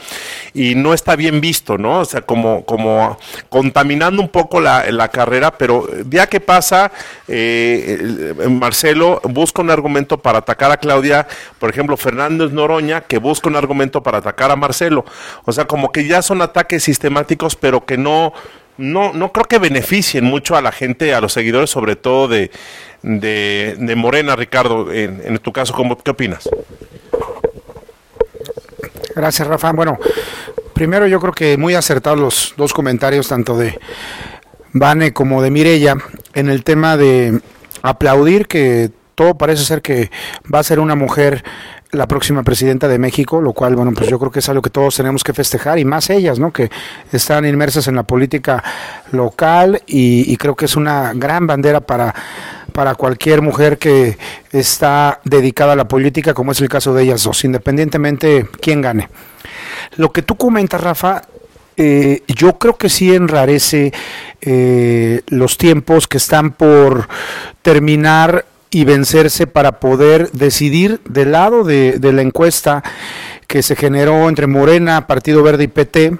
y 0.52 0.74
no 0.74 0.92
está 0.92 1.16
bien 1.16 1.40
visto, 1.40 1.78
¿no? 1.78 2.00
O 2.00 2.04
sea, 2.04 2.20
como, 2.20 2.66
como 2.66 3.18
contaminando 3.48 4.20
un 4.20 4.28
poco 4.28 4.60
la, 4.60 4.84
la 4.90 5.08
carrera, 5.08 5.52
pero 5.52 5.88
día 6.04 6.26
que 6.26 6.40
pasa, 6.40 6.92
eh, 7.26 8.34
Marcelo 8.50 9.18
busca 9.24 9.62
un 9.62 9.70
argumento 9.70 10.18
para 10.18 10.40
atacar 10.40 10.70
a 10.70 10.76
Claudia, 10.76 11.26
por 11.58 11.70
ejemplo, 11.70 11.96
Fernández 11.96 12.52
Noroña, 12.52 13.00
que 13.00 13.16
busca 13.16 13.48
un 13.48 13.56
argumento 13.56 14.02
para 14.02 14.18
atacar 14.18 14.50
a 14.50 14.56
Marcelo. 14.56 15.06
O 15.46 15.52
sea, 15.52 15.64
como 15.64 15.90
que 15.90 16.06
ya 16.06 16.20
son 16.20 16.42
ataques 16.42 16.82
sistemáticos, 16.82 17.56
pero 17.56 17.86
que 17.86 17.96
no 17.96 18.34
no, 18.78 19.12
no 19.12 19.32
creo 19.32 19.46
que 19.46 19.58
beneficien 19.58 20.24
mucho 20.24 20.56
a 20.56 20.62
la 20.62 20.72
gente, 20.72 21.14
a 21.14 21.20
los 21.20 21.32
seguidores, 21.32 21.70
sobre 21.70 21.96
todo 21.96 22.28
de, 22.28 22.50
de, 23.02 23.94
Morena, 23.96 24.36
Ricardo. 24.36 24.92
En, 24.92 25.38
tu 25.38 25.52
caso, 25.52 25.74
¿cómo, 25.74 25.98
¿qué 25.98 26.10
opinas? 26.10 26.48
Gracias, 29.14 29.46
Rafa. 29.46 29.72
Bueno, 29.72 29.98
primero 30.72 31.06
yo 31.06 31.20
creo 31.20 31.32
que 31.32 31.56
muy 31.56 31.74
acertados 31.74 32.18
los 32.18 32.54
dos 32.56 32.72
comentarios, 32.72 33.28
tanto 33.28 33.56
de 33.56 33.78
Vane 34.72 35.12
como 35.12 35.42
de 35.42 35.50
Mirella, 35.50 35.96
en 36.34 36.48
el 36.48 36.64
tema 36.64 36.96
de 36.96 37.40
aplaudir 37.82 38.46
que 38.46 38.90
todo 39.14 39.36
parece 39.36 39.64
ser 39.64 39.82
que 39.82 40.10
va 40.52 40.60
a 40.60 40.62
ser 40.62 40.80
una 40.80 40.94
mujer 40.94 41.44
la 41.92 42.08
próxima 42.08 42.42
presidenta 42.42 42.88
de 42.88 42.98
México, 42.98 43.42
lo 43.42 43.52
cual, 43.52 43.76
bueno, 43.76 43.92
pues 43.92 44.08
yo 44.08 44.18
creo 44.18 44.30
que 44.30 44.38
es 44.38 44.48
algo 44.48 44.62
que 44.62 44.70
todos 44.70 44.96
tenemos 44.96 45.22
que 45.22 45.34
festejar 45.34 45.78
y 45.78 45.84
más 45.84 46.08
ellas, 46.08 46.38
¿no? 46.38 46.50
Que 46.50 46.70
están 47.12 47.44
inmersas 47.44 47.86
en 47.86 47.96
la 47.96 48.02
política 48.02 48.64
local 49.12 49.82
y, 49.86 50.34
creo 50.38 50.56
que 50.56 50.64
es 50.64 50.74
una 50.74 51.12
gran 51.14 51.46
bandera 51.46 51.80
para, 51.80 52.14
para 52.72 52.94
cualquier 52.94 53.42
mujer 53.42 53.76
que 53.76 54.16
está 54.50 55.20
dedicada 55.24 55.74
a 55.74 55.76
la 55.76 55.86
política, 55.86 56.32
como 56.32 56.52
es 56.52 56.60
el 56.62 56.70
caso 56.70 56.94
de 56.94 57.02
ellas 57.02 57.24
dos, 57.24 57.44
independientemente 57.44 58.48
quién 58.62 58.80
gane. 58.80 59.10
Lo 59.96 60.12
que 60.12 60.22
tú 60.22 60.36
comentas, 60.36 60.80
Rafa, 60.80 61.22
eh, 61.76 62.22
yo 62.26 62.58
creo 62.58 62.76
que 62.78 62.88
sí 62.88 63.14
enrarece 63.14 63.92
eh, 64.40 65.20
los 65.28 65.58
tiempos 65.58 66.08
que 66.08 66.16
están 66.16 66.52
por 66.52 67.08
terminar 67.60 68.46
y 68.72 68.84
vencerse 68.84 69.46
para 69.46 69.78
poder 69.78 70.30
decidir 70.32 71.00
del 71.04 71.32
lado 71.32 71.62
de, 71.62 71.98
la 72.00 72.22
encuesta 72.22 72.82
que 73.46 73.62
se 73.62 73.76
generó 73.76 74.28
entre 74.28 74.46
Morena, 74.46 75.06
Partido 75.06 75.42
Verde 75.42 75.64
y 75.64 75.68
PT, 75.68 76.16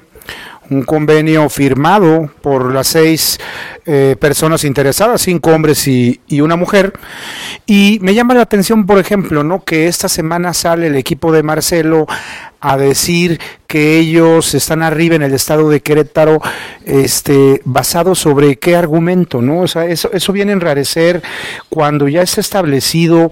un 0.69 0.83
convenio 0.83 1.49
firmado 1.49 2.31
por 2.43 2.73
las 2.73 2.89
seis 2.89 3.41
eh, 3.87 4.17
personas 4.21 4.65
interesadas, 4.65 5.23
cinco 5.23 5.51
hombres 5.51 5.89
y, 5.89 6.21
y, 6.29 6.43
una 6.43 6.57
mujer. 6.57 6.93
Y 7.67 7.99
me 8.03 8.15
llama 8.15 8.35
la 8.35 8.43
atención, 8.43 8.87
por 8.87 8.99
ejemplo, 8.99 9.43
¿no? 9.43 9.65
que 9.65 9.89
esta 9.89 10.09
semana 10.09 10.53
sale 10.53 10.89
el 10.89 10.97
equipo 10.97 11.33
de 11.33 11.43
Marcelo 11.43 12.07
a 12.63 12.77
decir 12.77 13.41
que 13.67 13.99
ellos 13.99 14.55
están 14.55 14.83
arriba 14.83 15.17
en 15.17 15.23
el 15.23 15.35
estado 15.35 15.69
de 15.69 15.81
Querétaro, 15.81 16.41
este, 16.85 17.61
basado 17.65 18.15
sobre 18.15 18.57
qué 18.57 18.77
argumento, 18.77 19.43
¿no? 19.43 19.61
O 19.61 19.69
sea, 19.69 19.87
eso, 19.87 20.11
eso 20.13 20.33
viene 20.33 20.53
a 20.53 20.55
enrarecer 20.55 21.23
cuando 21.69 22.07
ya 22.07 22.23
está 22.23 22.41
establecido 22.41 23.31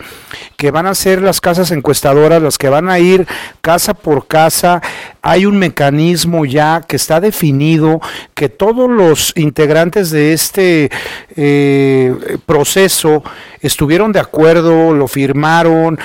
que 0.57 0.73
van 0.73 0.87
a 0.87 0.95
ser 0.95 1.23
las 1.23 1.41
casas 1.41 1.71
encuestadoras 1.71 2.43
las 2.43 2.59
que 2.59 2.69
van 2.69 2.89
a 2.89 2.99
ir 2.99 3.27
casa 3.61 3.95
por 3.95 4.27
casa, 4.27 4.83
hay 5.23 5.47
un 5.47 5.59
mecanismo 5.59 6.45
ya 6.45 6.83
que 6.87 6.97
está 6.97 7.21
definido, 7.21 8.01
que 8.35 8.49
todos 8.49 8.91
los 8.91 9.33
integrantes 9.37 10.11
de 10.11 10.33
este 10.33 10.91
eh, 11.37 12.39
proceso 12.47 13.23
estuvieron 13.61 14.11
de 14.11 14.21
acuerdo, 14.21 14.93
lo 14.93 15.07
firmaron, 15.07 15.99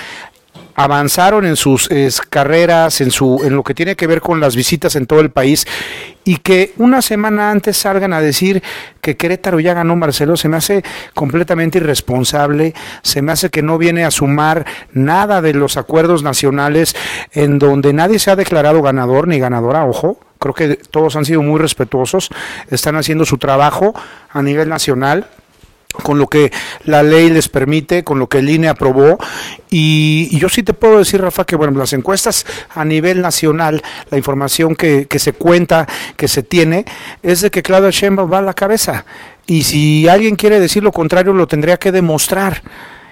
avanzaron 0.76 1.46
en 1.46 1.56
sus 1.56 1.90
carreras, 2.30 3.00
en, 3.02 3.12
su, 3.12 3.42
en 3.44 3.56
lo 3.56 3.64
que 3.64 3.74
tiene 3.74 3.96
que 3.96 4.08
ver 4.08 4.22
con 4.22 4.40
las 4.40 4.56
visitas 4.56 4.96
en 4.96 5.06
todo 5.06 5.22
el 5.22 5.32
país, 5.32 5.66
y 6.26 6.38
que 6.38 6.74
una 6.78 7.02
semana 7.02 7.52
antes 7.52 7.78
salgan 7.78 8.12
a 8.12 8.20
decir 8.20 8.62
que 9.00 9.16
Querétaro 9.16 9.60
ya 9.60 9.74
ganó 9.74 9.96
Marcelo, 9.96 10.36
se 10.36 10.50
me 10.50 10.58
hace 10.58 10.84
completamente 11.14 11.78
irresponsable, 11.78 12.74
se 13.04 13.22
me 13.22 13.32
hace 13.32 13.50
que 13.50 13.62
no 13.62 13.78
viene 13.78 14.04
a 14.04 14.12
sumar 14.12 14.66
nada 14.92 15.42
de 15.42 15.54
los 15.54 15.78
acuerdos 15.78 16.24
nacionales 16.24 16.96
en 17.32 17.58
donde 17.60 17.94
nadie 17.94 18.20
se 18.20 18.32
ha 18.32 18.36
declarado 18.36 18.82
ganador 18.82 19.28
ni 19.28 19.40
ganadora, 19.40 19.86
ojo, 19.86 20.20
creo 20.40 20.54
que 20.54 20.76
todos 20.76 21.16
han 21.16 21.26
sido 21.26 21.42
muy 21.42 21.60
respetuosos, 21.60 22.30
están 22.70 22.96
haciendo 22.96 23.26
su 23.26 23.38
trabajo 23.38 23.94
a 24.32 24.42
nivel 24.42 24.68
nacional 24.68 25.28
con 26.04 26.20
lo 26.20 26.28
que 26.28 26.52
la 26.84 27.04
ley 27.04 27.30
les 27.30 27.50
permite, 27.50 28.04
con 28.04 28.20
lo 28.20 28.28
que 28.28 28.40
el 28.40 28.50
INE 28.50 28.68
aprobó. 28.68 29.18
Y, 29.70 30.38
yo 30.38 30.50
sí 30.50 30.64
te 30.64 30.74
puedo 30.74 31.00
decir, 31.00 31.22
Rafa, 31.22 31.46
que 31.46 31.56
bueno, 31.56 31.78
las 31.78 31.94
encuestas 31.94 32.46
a 32.74 32.86
nivel 32.86 33.22
nacional, 33.22 33.82
la 34.10 34.18
información 34.18 34.76
que, 34.76 35.08
se 35.18 35.34
cuenta, 35.34 35.88
que 36.18 36.28
se 36.28 36.44
tiene, 36.44 36.86
es 37.24 37.42
de 37.42 37.52
que 37.52 37.64
Claudia 37.64 37.90
Sheinbaum 37.90 38.32
va 38.32 38.40
a 38.40 38.42
la 38.42 38.54
cabeza. 38.54 39.06
Y 39.48 39.64
si 39.64 40.08
alguien 40.08 40.36
quiere 40.36 40.60
decir 40.60 40.84
lo 40.84 40.92
contrario, 40.92 41.34
lo 41.34 41.48
tendría 41.48 41.78
que 41.78 41.92
demostrar 41.92 42.62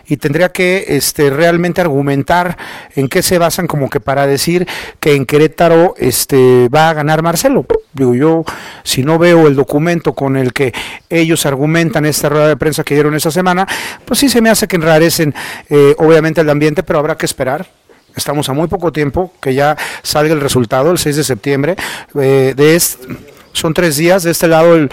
y 0.07 0.17
tendría 0.17 0.49
que 0.49 0.85
este, 0.89 1.29
realmente 1.29 1.81
argumentar 1.81 2.57
en 2.95 3.07
qué 3.07 3.21
se 3.21 3.37
basan 3.37 3.67
como 3.67 3.89
que 3.89 3.99
para 3.99 4.27
decir 4.27 4.67
que 4.99 5.15
en 5.15 5.25
Querétaro 5.25 5.95
este, 5.97 6.67
va 6.69 6.89
a 6.89 6.93
ganar 6.93 7.21
Marcelo. 7.21 7.65
Digo, 7.93 8.15
yo 8.15 8.45
si 8.83 9.03
no 9.03 9.17
veo 9.17 9.47
el 9.47 9.55
documento 9.55 10.13
con 10.13 10.35
el 10.35 10.51
que 10.51 10.73
ellos 11.09 11.45
argumentan 11.45 12.05
esta 12.05 12.29
rueda 12.29 12.47
de 12.47 12.57
prensa 12.57 12.83
que 12.83 12.95
dieron 12.95 13.15
esta 13.15 13.31
semana, 13.31 13.67
pues 14.05 14.19
sí 14.19 14.29
se 14.29 14.41
me 14.41 14.49
hace 14.49 14.67
que 14.67 14.75
enrarecen 14.75 15.33
eh, 15.69 15.95
obviamente 15.97 16.41
el 16.41 16.49
ambiente, 16.49 16.83
pero 16.83 16.99
habrá 16.99 17.15
que 17.17 17.25
esperar. 17.25 17.67
Estamos 18.15 18.47
a 18.49 18.53
muy 18.53 18.67
poco 18.67 18.91
tiempo 18.91 19.33
que 19.41 19.55
ya 19.55 19.75
salga 20.03 20.33
el 20.33 20.41
resultado, 20.41 20.91
el 20.91 20.99
6 20.99 21.15
de 21.15 21.23
septiembre, 21.23 21.75
eh, 22.19 22.53
de 22.55 22.75
este 22.75 23.32
son 23.53 23.73
tres 23.73 23.97
días. 23.97 24.23
De 24.23 24.31
este 24.31 24.47
lado 24.47 24.75
el, 24.75 24.89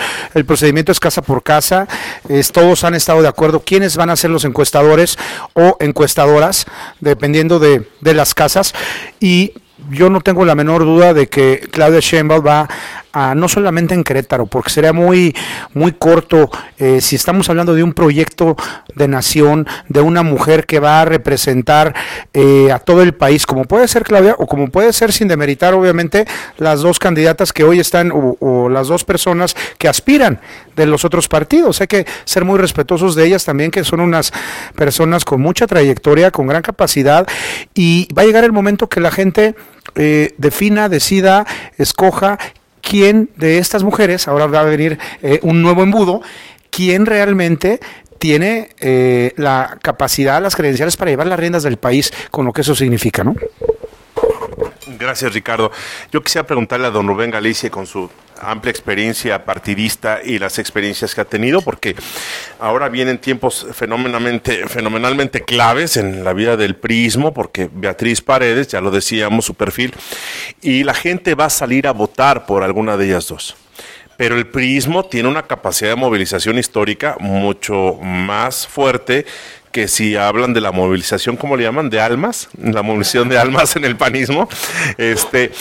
procedimiento 0.47 0.93
es 0.93 1.01
casa 1.01 1.23
por 1.23 1.43
casa. 1.43 1.89
todos 2.53 2.85
han 2.85 2.95
estado 2.95 3.23
de 3.23 3.29
acuerdo 3.29 3.61
quiénes 3.61 3.97
van 3.97 4.11
a 4.11 4.17
ser 4.17 4.31
los 4.31 4.45
encuestadores 4.45 5.19
o 5.55 5.77
encuestadoras, 5.81 6.67
dependiendo 7.01 7.59
de, 7.59 7.89
de 8.01 8.15
las 8.15 8.35
casas. 8.35 8.75
Y 9.19 9.53
yo 9.91 10.11
no 10.11 10.21
tengo 10.21 10.45
la 10.45 10.55
menor 10.55 10.85
duda 10.85 11.15
de 11.15 11.29
que 11.29 11.69
Claudia 11.71 12.01
Sheinbaum 12.01 12.47
va 12.47 12.69
no 13.35 13.49
solamente 13.49 13.95
en 13.95 14.05
Querétaro, 14.05 14.47
porque 14.47 14.71
sería 14.71 14.93
muy, 14.93 15.35
muy 15.75 15.93
corto 15.93 16.51
eh, 16.79 17.01
si 17.01 17.17
estamos 17.17 17.49
hablando 17.51 17.75
de 17.75 17.83
un 17.83 17.93
proyecto 17.93 18.57
de 18.95 19.09
nación, 19.09 19.67
de 19.89 20.01
una 20.01 20.23
mujer 20.23 20.67
que 20.67 20.79
va 20.79 21.01
a 21.01 21.05
representar 21.05 21.95
eh, 22.33 22.71
a 22.73 22.79
todo 22.79 23.03
el 23.03 23.15
país, 23.15 23.47
como 23.47 23.65
puede 23.65 23.89
ser 23.89 24.05
Claudia, 24.05 24.37
o 24.39 24.47
como 24.47 24.69
puede 24.69 24.93
ser 24.93 25.13
sin 25.13 25.29
demeritar, 25.29 25.75
obviamente, 25.75 26.27
las 26.59 26.81
dos 26.81 26.99
candidatas 26.99 27.53
que 27.53 27.65
hoy 27.65 27.81
están, 27.81 28.13
o, 28.13 28.69
las 28.69 28.89
dos 28.89 29.05
personas 29.05 29.57
que 29.79 29.89
aspiran 29.89 30.41
de 30.77 30.87
los 30.87 31.05
otros 31.05 31.29
partidos. 31.29 31.81
Hay 31.81 31.89
que 31.89 32.07
ser 32.25 32.45
muy 32.45 32.59
respetuosos 32.59 33.15
de 33.15 33.27
ellas 33.27 33.45
también, 33.45 33.71
que 33.71 33.85
son 33.85 34.01
unas 34.01 34.33
personas 34.77 35.25
con 35.25 35.41
mucha 35.41 35.67
trayectoria, 35.67 36.31
con 36.31 36.47
gran 36.47 36.63
capacidad, 36.63 37.27
y 37.75 38.09
va 38.15 38.23
a 38.23 38.25
llegar 38.25 38.45
el 38.45 38.53
momento 38.53 38.89
que 38.89 39.01
la 39.01 39.11
gente 39.11 39.55
eh, 39.95 40.35
defina, 40.39 40.89
decida, 40.89 41.47
escoja 41.79 42.39
quién 42.81 43.31
de 43.37 43.59
estas 43.59 43.83
mujeres, 43.83 44.29
ahora 44.29 44.47
va 44.47 44.61
a 44.61 44.65
venir 44.65 44.99
eh, 45.23 45.41
un 45.43 45.63
nuevo 45.63 45.83
embudo, 45.83 46.23
quién 46.71 47.07
realmente 47.07 47.81
tiene 48.19 48.71
eh, 48.81 49.33
la 49.37 49.79
capacidad, 49.83 50.43
las 50.43 50.57
credenciales 50.57 50.97
para 50.97 51.11
llevar 51.11 51.27
las 51.27 51.39
riendas 51.39 51.63
del 51.63 51.79
país 51.79 52.13
con 52.31 52.45
lo 52.45 52.53
que 52.53 52.61
eso 52.61 52.75
significa, 52.75 53.25
¿no? 53.25 53.35
Gracias, 54.99 55.33
Ricardo. 55.33 55.71
Yo 56.13 56.23
quisiera 56.23 56.47
preguntarle 56.47 56.87
a 56.87 56.91
don 56.91 57.09
Rubén 57.09 57.31
Galicia 57.31 57.71
con 57.71 57.87
su 57.87 58.11
amplia 58.41 58.71
experiencia 58.71 59.45
partidista 59.45 60.21
y 60.25 60.39
las 60.39 60.59
experiencias 60.59 61.15
que 61.15 61.21
ha 61.21 61.25
tenido, 61.25 61.63
porque 61.63 61.95
ahora 62.59 62.89
vienen 62.89 63.19
tiempos 63.19 63.67
fenomenalmente, 63.73 64.67
fenomenalmente 64.69 65.43
claves 65.43 65.97
en 65.97 66.25
la 66.25 66.33
vida 66.33 66.57
del 66.57 66.77
prismo, 66.77 67.33
porque 67.33 67.69
Beatriz 67.73 68.21
Paredes, 68.21 68.69
ya 68.69 68.81
lo 68.81 68.91
decíamos, 68.91 69.45
su 69.45 69.55
perfil, 69.55 69.95
y 70.61 70.85
la 70.85 70.95
gente 70.95 71.35
va 71.35 71.47
a 71.47 71.51
salir 71.51 71.87
a 71.87 71.93
votar 71.93 72.47
por 72.47 72.63
alguna 72.63 72.97
de 72.97 73.07
ellas 73.07 73.29
dos. 73.29 73.57
Pero 74.17 74.37
el 74.37 74.49
prismo 74.49 75.07
tiene 75.07 75.31
una 75.31 75.47
capacidad 75.47 75.91
de 75.91 75.97
movilización 75.97 76.59
histórica 76.59 77.17
mucho 77.21 77.95
más 78.03 78.67
fuerte 78.67 79.25
que 79.73 79.87
si 79.87 80.17
hablan 80.17 80.53
de 80.53 80.61
la 80.61 80.73
movilización, 80.73 81.37
¿cómo 81.37 81.57
le 81.57 81.63
llaman? 81.63 81.91
De 81.91 82.01
almas, 82.01 82.49
la 82.61 82.83
movilización 82.83 83.29
de 83.29 83.39
almas 83.39 83.77
en 83.77 83.85
el 83.85 83.97
panismo, 83.97 84.49
este, 84.99 85.53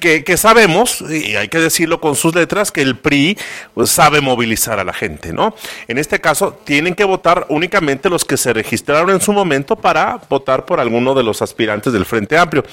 que, 0.00 0.36
sabemos, 0.36 1.02
y 1.08 1.36
hay 1.36 1.48
que 1.48 1.58
decirlo 1.58 2.00
con 2.00 2.14
sus 2.14 2.34
letras, 2.34 2.70
que 2.70 2.82
el 2.82 2.96
PRI 2.96 3.38
pues, 3.72 3.90
sabe 3.90 4.20
movilizar 4.20 4.78
a 4.78 4.84
la 4.84 4.92
gente, 4.92 5.32
¿no? 5.32 5.54
En 5.88 5.96
este 5.96 6.20
caso, 6.20 6.60
tienen 6.64 6.94
que 6.94 7.04
votar 7.04 7.46
únicamente 7.48 8.10
los 8.10 8.24
que 8.24 8.36
se 8.36 8.52
registraron 8.52 9.10
en 9.10 9.20
su 9.20 9.32
momento 9.32 9.76
para 9.76 10.20
votar 10.28 10.66
por 10.66 10.78
alguno 10.78 11.14
de 11.14 11.22
los 11.22 11.40
aspirantes 11.40 11.92
del 11.92 12.04
Frente 12.04 12.36
Amplio. 12.36 12.64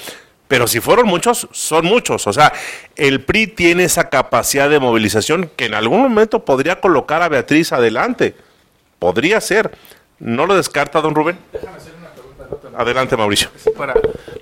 Pero 0.46 0.66
si 0.66 0.80
fueron 0.80 1.06
muchos, 1.06 1.48
son 1.52 1.86
muchos. 1.86 2.26
O 2.26 2.32
sea, 2.34 2.52
el 2.96 3.22
PRI 3.24 3.46
tiene 3.46 3.84
esa 3.84 4.10
capacidad 4.10 4.68
de 4.68 4.78
movilización 4.78 5.50
que 5.56 5.64
en 5.64 5.72
algún 5.72 6.02
momento 6.02 6.44
podría 6.44 6.78
colocar 6.78 7.22
a 7.22 7.30
Beatriz 7.30 7.72
adelante. 7.72 8.34
Podría 8.98 9.40
ser 9.40 9.72
¿No 10.18 10.46
lo 10.46 10.56
descarta, 10.56 11.00
don 11.00 11.14
Rubén? 11.14 11.38
Adelante, 12.76 13.16
Mauricio. 13.16 13.50
Para, 13.76 13.94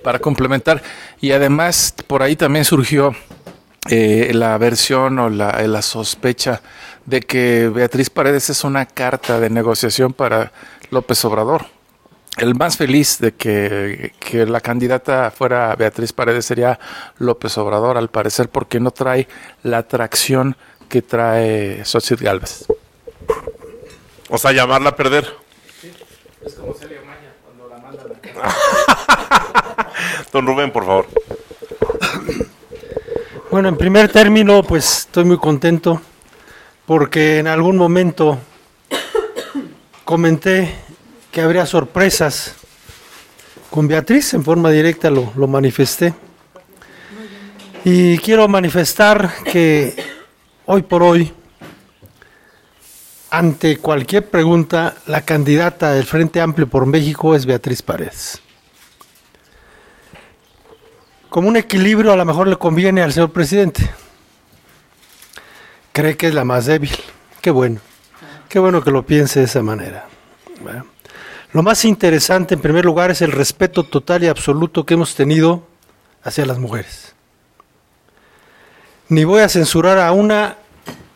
para 0.03 0.19
complementar, 0.19 0.81
y 1.19 1.31
además 1.31 1.93
por 2.07 2.23
ahí 2.23 2.35
también 2.35 2.65
surgió 2.65 3.13
eh, 3.89 4.31
la 4.33 4.57
versión 4.57 5.17
o 5.19 5.29
la, 5.29 5.61
la 5.67 5.81
sospecha 5.81 6.61
de 7.05 7.21
que 7.21 7.69
Beatriz 7.69 8.09
Paredes 8.09 8.49
es 8.49 8.63
una 8.63 8.85
carta 8.85 9.39
de 9.39 9.49
negociación 9.49 10.13
para 10.13 10.51
López 10.91 11.23
Obrador. 11.25 11.65
El 12.37 12.55
más 12.55 12.77
feliz 12.77 13.17
de 13.19 13.33
que, 13.33 14.13
que, 14.19 14.45
la 14.45 14.61
candidata 14.61 15.31
fuera 15.31 15.75
Beatriz 15.75 16.13
Paredes 16.13 16.45
sería 16.45 16.79
López 17.17 17.57
Obrador, 17.57 17.97
al 17.97 18.09
parecer, 18.09 18.49
porque 18.49 18.79
no 18.79 18.91
trae 18.91 19.27
la 19.63 19.79
atracción 19.79 20.55
que 20.87 21.01
trae 21.01 21.83
Xochitl 21.83 22.23
Galvez. 22.23 22.67
O 24.29 24.37
sea, 24.37 24.53
llamarla 24.53 24.91
a 24.91 24.95
perder. 24.95 25.40
Es 26.45 26.53
como 26.55 26.73
Celia 26.73 27.01
Maña 27.01 27.33
cuando 27.43 27.67
la 27.69 27.77
mandan. 27.77 28.07
Don 30.31 30.47
Rubén, 30.47 30.71
por 30.71 30.85
favor. 30.85 31.07
Bueno, 33.51 33.69
en 33.69 33.77
primer 33.77 34.11
término, 34.11 34.63
pues 34.63 34.99
estoy 34.99 35.25
muy 35.25 35.37
contento 35.37 36.01
porque 36.85 37.39
en 37.39 37.47
algún 37.47 37.77
momento 37.77 38.39
comenté 40.03 40.73
que 41.31 41.41
habría 41.41 41.65
sorpresas 41.65 42.55
con 43.69 43.87
Beatriz, 43.87 44.33
en 44.33 44.43
forma 44.43 44.71
directa 44.71 45.11
lo, 45.11 45.31
lo 45.35 45.47
manifesté. 45.47 46.13
Y 47.85 48.17
quiero 48.19 48.47
manifestar 48.47 49.31
que 49.43 49.95
hoy 50.65 50.81
por 50.81 51.03
hoy, 51.03 51.31
ante 53.31 53.77
cualquier 53.77 54.29
pregunta, 54.29 54.95
la 55.07 55.21
candidata 55.21 55.93
del 55.93 56.05
Frente 56.05 56.41
Amplio 56.41 56.67
por 56.67 56.85
México 56.85 57.33
es 57.33 57.45
Beatriz 57.45 57.81
Paredes. 57.81 58.41
Como 61.29 61.47
un 61.47 61.55
equilibrio 61.55 62.11
a 62.11 62.17
lo 62.17 62.25
mejor 62.25 62.49
le 62.49 62.57
conviene 62.57 63.01
al 63.01 63.13
señor 63.13 63.31
presidente. 63.31 63.89
Cree 65.93 66.17
que 66.17 66.27
es 66.27 66.33
la 66.33 66.43
más 66.43 66.65
débil. 66.65 66.91
Qué 67.41 67.51
bueno. 67.51 67.79
Qué 68.49 68.59
bueno 68.59 68.83
que 68.83 68.91
lo 68.91 69.05
piense 69.05 69.39
de 69.39 69.45
esa 69.45 69.63
manera. 69.63 70.07
Lo 71.53 71.63
más 71.63 71.85
interesante, 71.85 72.55
en 72.55 72.61
primer 72.61 72.83
lugar, 72.83 73.11
es 73.11 73.21
el 73.21 73.31
respeto 73.31 73.83
total 73.83 74.25
y 74.25 74.27
absoluto 74.27 74.85
que 74.85 74.95
hemos 74.95 75.15
tenido 75.15 75.65
hacia 76.21 76.45
las 76.45 76.59
mujeres. 76.59 77.15
Ni 79.07 79.23
voy 79.23 79.41
a 79.41 79.47
censurar 79.47 79.99
a 79.99 80.11
una 80.11 80.57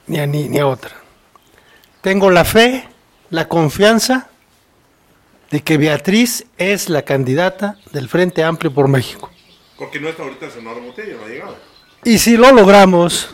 ni 0.08 0.20
a, 0.20 0.26
ni, 0.26 0.48
ni 0.48 0.60
a 0.60 0.68
otra. 0.68 1.05
Tengo 2.06 2.30
la 2.30 2.46
fe, 2.46 2.88
la 3.32 3.48
confianza 3.48 4.30
de 5.50 5.64
que 5.64 5.80
Beatriz 5.80 6.46
es 6.56 6.88
la 6.88 7.02
candidata 7.02 7.80
del 7.94 8.10
Frente 8.10 8.44
Amplio 8.44 8.72
por 8.72 8.88
México. 8.88 9.32
Porque 9.76 10.00
no 10.00 10.10
está 10.10 10.22
ahorita 10.22 10.52
Senador 10.52 10.84
Botello, 10.84 11.18
no 11.18 11.26
ha 11.26 11.28
llegado. 11.28 11.58
Y 12.04 12.20
si 12.20 12.38
lo 12.38 12.52
logramos, 12.52 13.30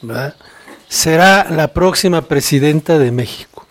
¿verdad? 0.00 0.36
será 0.86 1.50
la 1.50 1.72
próxima 1.72 2.22
presidenta 2.22 2.96
de 3.00 3.10
México. 3.10 3.66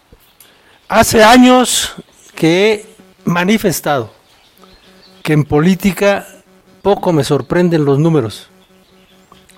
Hace 0.90 1.24
años 1.24 1.96
que 2.36 2.74
he 2.74 2.86
manifestado 3.24 4.12
que 5.24 5.32
en 5.32 5.46
política 5.46 6.28
poco 6.82 7.14
me 7.14 7.24
sorprenden 7.24 7.86
los 7.86 7.98
números. 7.98 8.50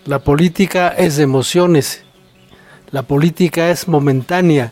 La 0.05 0.19
política 0.19 0.89
es 0.89 1.17
de 1.17 1.23
emociones, 1.23 2.03
la 2.93 3.01
política 3.01 3.71
es 3.71 3.87
momentánea, 3.87 4.71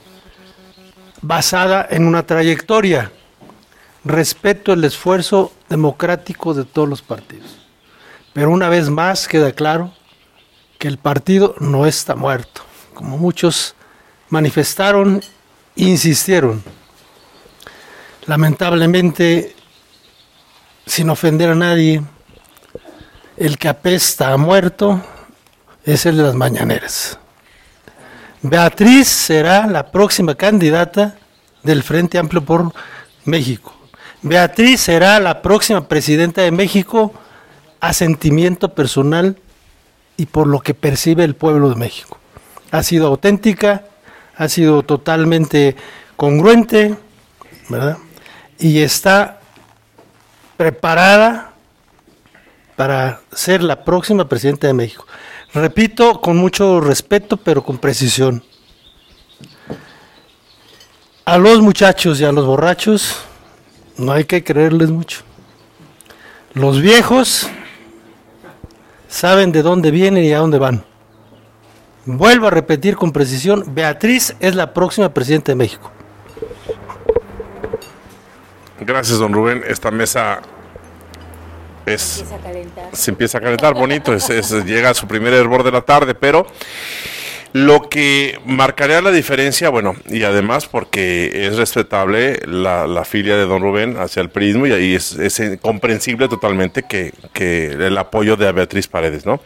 basada 1.23 1.87
en 1.89 2.05
una 2.05 2.23
trayectoria. 2.23 3.11
Respeto 4.05 4.73
el 4.73 4.83
esfuerzo 4.83 5.51
democrático 5.69 6.53
de 6.53 6.63
todos 6.63 6.87
los 6.87 7.01
partidos. 7.01 7.57
Pero 8.31 8.51
una 8.51 8.69
vez 8.69 8.91
más 8.91 9.27
queda 9.27 9.51
claro 9.53 9.91
que 10.77 10.87
el 10.87 10.99
partido 10.99 11.55
no 11.59 11.87
está 11.87 12.15
muerto, 12.15 12.61
como 12.93 13.17
muchos 13.17 13.73
manifestaron 14.29 15.21
insistieron. 15.75 16.63
Lamentablemente, 18.27 19.55
sin 20.85 21.09
ofender 21.09 21.49
a 21.49 21.55
nadie, 21.55 22.03
el 23.35 23.57
que 23.57 23.67
apesta 23.67 24.31
a 24.31 24.37
muerto 24.37 25.01
es 25.83 26.05
el 26.05 26.17
de 26.17 26.23
las 26.23 26.35
mañaneras. 26.35 27.17
Beatriz 28.43 29.07
será 29.07 29.67
la 29.67 29.91
próxima 29.91 30.33
candidata 30.33 31.15
del 31.61 31.83
Frente 31.83 32.17
Amplio 32.17 32.43
por 32.43 32.73
México. 33.23 33.75
Beatriz 34.23 34.81
será 34.81 35.19
la 35.19 35.43
próxima 35.43 35.87
presidenta 35.87 36.41
de 36.41 36.49
México 36.49 37.13
a 37.79 37.93
sentimiento 37.93 38.73
personal 38.73 39.37
y 40.17 40.25
por 40.25 40.47
lo 40.47 40.59
que 40.59 40.73
percibe 40.73 41.23
el 41.23 41.35
pueblo 41.35 41.69
de 41.69 41.75
México. 41.75 42.17
Ha 42.71 42.81
sido 42.81 43.07
auténtica, 43.07 43.83
ha 44.35 44.47
sido 44.49 44.81
totalmente 44.81 45.75
congruente, 46.15 46.95
¿verdad? 47.69 47.97
Y 48.57 48.79
está 48.79 49.39
preparada 50.57 51.51
para 52.75 53.21
ser 53.33 53.61
la 53.61 53.83
próxima 53.83 54.27
presidenta 54.27 54.65
de 54.65 54.73
México. 54.73 55.05
Repito, 55.53 56.21
con 56.21 56.37
mucho 56.37 56.79
respeto, 56.79 57.35
pero 57.37 57.63
con 57.63 57.77
precisión. 57.77 58.43
A 61.25 61.37
los 61.37 61.61
muchachos 61.61 62.19
y 62.19 62.23
a 62.23 62.31
los 62.31 62.45
borrachos 62.45 63.17
no 63.97 64.13
hay 64.13 64.23
que 64.23 64.43
creerles 64.43 64.89
mucho. 64.89 65.21
Los 66.53 66.81
viejos 66.81 67.49
saben 69.07 69.51
de 69.51 69.61
dónde 69.61 69.91
vienen 69.91 70.23
y 70.23 70.33
a 70.33 70.39
dónde 70.39 70.57
van. 70.57 70.85
Vuelvo 72.05 72.47
a 72.47 72.49
repetir 72.49 72.95
con 72.95 73.11
precisión, 73.11 73.63
Beatriz 73.75 74.35
es 74.39 74.55
la 74.55 74.73
próxima 74.73 75.13
presidenta 75.13 75.51
de 75.51 75.55
México. 75.55 75.91
Gracias, 78.79 79.19
don 79.19 79.33
Rubén. 79.33 79.63
Esta 79.67 79.91
mesa 79.91 80.41
es, 81.85 82.23
se 82.93 83.11
empieza 83.11 83.37
a 83.37 83.41
calentar 83.41 83.73
bonito, 83.73 84.13
es, 84.13 84.29
es, 84.29 84.51
llega 84.65 84.89
a 84.89 84.93
su 84.93 85.07
primer 85.07 85.33
hervor 85.33 85.63
de 85.63 85.71
la 85.71 85.81
tarde, 85.81 86.15
pero 86.15 86.47
lo 87.53 87.89
que 87.89 88.39
marcaría 88.45 89.01
la 89.01 89.11
diferencia, 89.11 89.69
bueno, 89.69 89.95
y 90.07 90.23
además 90.23 90.67
porque 90.67 91.47
es 91.47 91.57
respetable 91.57 92.39
la, 92.45 92.87
la 92.87 93.03
filia 93.03 93.35
de 93.35 93.45
don 93.45 93.61
Rubén 93.61 93.97
hacia 93.97 94.21
el 94.21 94.29
prismo 94.29 94.67
y 94.67 94.71
ahí 94.71 94.95
es, 94.95 95.13
es 95.13 95.41
comprensible 95.59 96.29
totalmente 96.29 96.83
que, 96.83 97.13
que 97.33 97.73
el 97.73 97.97
apoyo 97.97 98.37
de 98.37 98.51
Beatriz 98.51 98.87
Paredes, 98.87 99.25
¿no? 99.25 99.41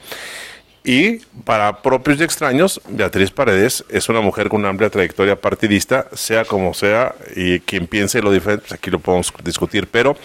Y 0.84 1.18
para 1.46 1.82
propios 1.82 2.20
y 2.20 2.24
extraños, 2.24 2.80
Beatriz 2.88 3.32
Paredes 3.32 3.84
es 3.90 4.08
una 4.08 4.22
mujer 4.22 4.50
con 4.50 4.60
una 4.60 4.70
amplia 4.70 4.92
trayectoria 4.92 5.36
partidista, 5.36 6.08
sea 6.14 6.46
como 6.46 6.76
sea, 6.76 7.16
y 7.36 7.60
quien 7.62 7.88
piense 7.88 8.22
lo 8.22 8.32
diferente, 8.32 8.66
pues 8.68 8.80
aquí 8.80 8.92
lo 8.92 9.00
podemos 9.00 9.34
discutir, 9.44 9.88
pero 9.88 10.16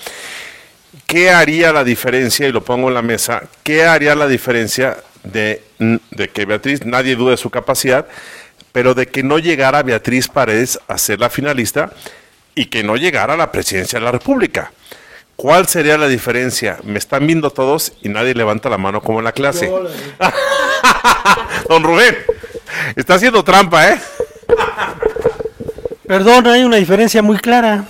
¿qué 1.06 1.30
haría 1.30 1.72
la 1.72 1.84
diferencia? 1.84 2.46
Y 2.46 2.52
lo 2.52 2.64
pongo 2.64 2.88
en 2.88 2.94
la 2.94 3.02
mesa, 3.02 3.42
¿qué 3.62 3.84
haría 3.84 4.14
la 4.14 4.26
diferencia 4.26 4.96
de, 5.22 5.62
de 5.78 6.28
que 6.28 6.46
Beatriz, 6.46 6.84
nadie 6.84 7.16
duda 7.16 7.32
de 7.32 7.36
su 7.36 7.50
capacidad, 7.50 8.06
pero 8.72 8.94
de 8.94 9.06
que 9.06 9.22
no 9.22 9.38
llegara 9.38 9.82
Beatriz 9.82 10.28
Paredes 10.28 10.78
a 10.88 10.98
ser 10.98 11.20
la 11.20 11.30
finalista 11.30 11.92
y 12.54 12.66
que 12.66 12.82
no 12.82 12.96
llegara 12.96 13.34
a 13.34 13.36
la 13.36 13.52
presidencia 13.52 13.98
de 13.98 14.04
la 14.04 14.12
República? 14.12 14.72
¿Cuál 15.40 15.66
sería 15.66 15.96
la 15.96 16.06
diferencia? 16.06 16.78
Me 16.84 16.98
están 16.98 17.26
viendo 17.26 17.50
todos 17.50 17.94
y 18.02 18.10
nadie 18.10 18.34
levanta 18.34 18.68
la 18.68 18.76
mano 18.76 19.00
como 19.00 19.20
en 19.20 19.24
la 19.24 19.32
clase. 19.32 19.72
Don 21.68 21.82
Rubén, 21.82 22.14
está 22.94 23.14
haciendo 23.14 23.42
trampa, 23.42 23.88
¿eh? 23.88 23.98
Perdón, 26.06 26.46
hay 26.46 26.62
una 26.62 26.76
diferencia 26.76 27.22
muy 27.22 27.38
clara. 27.38 27.84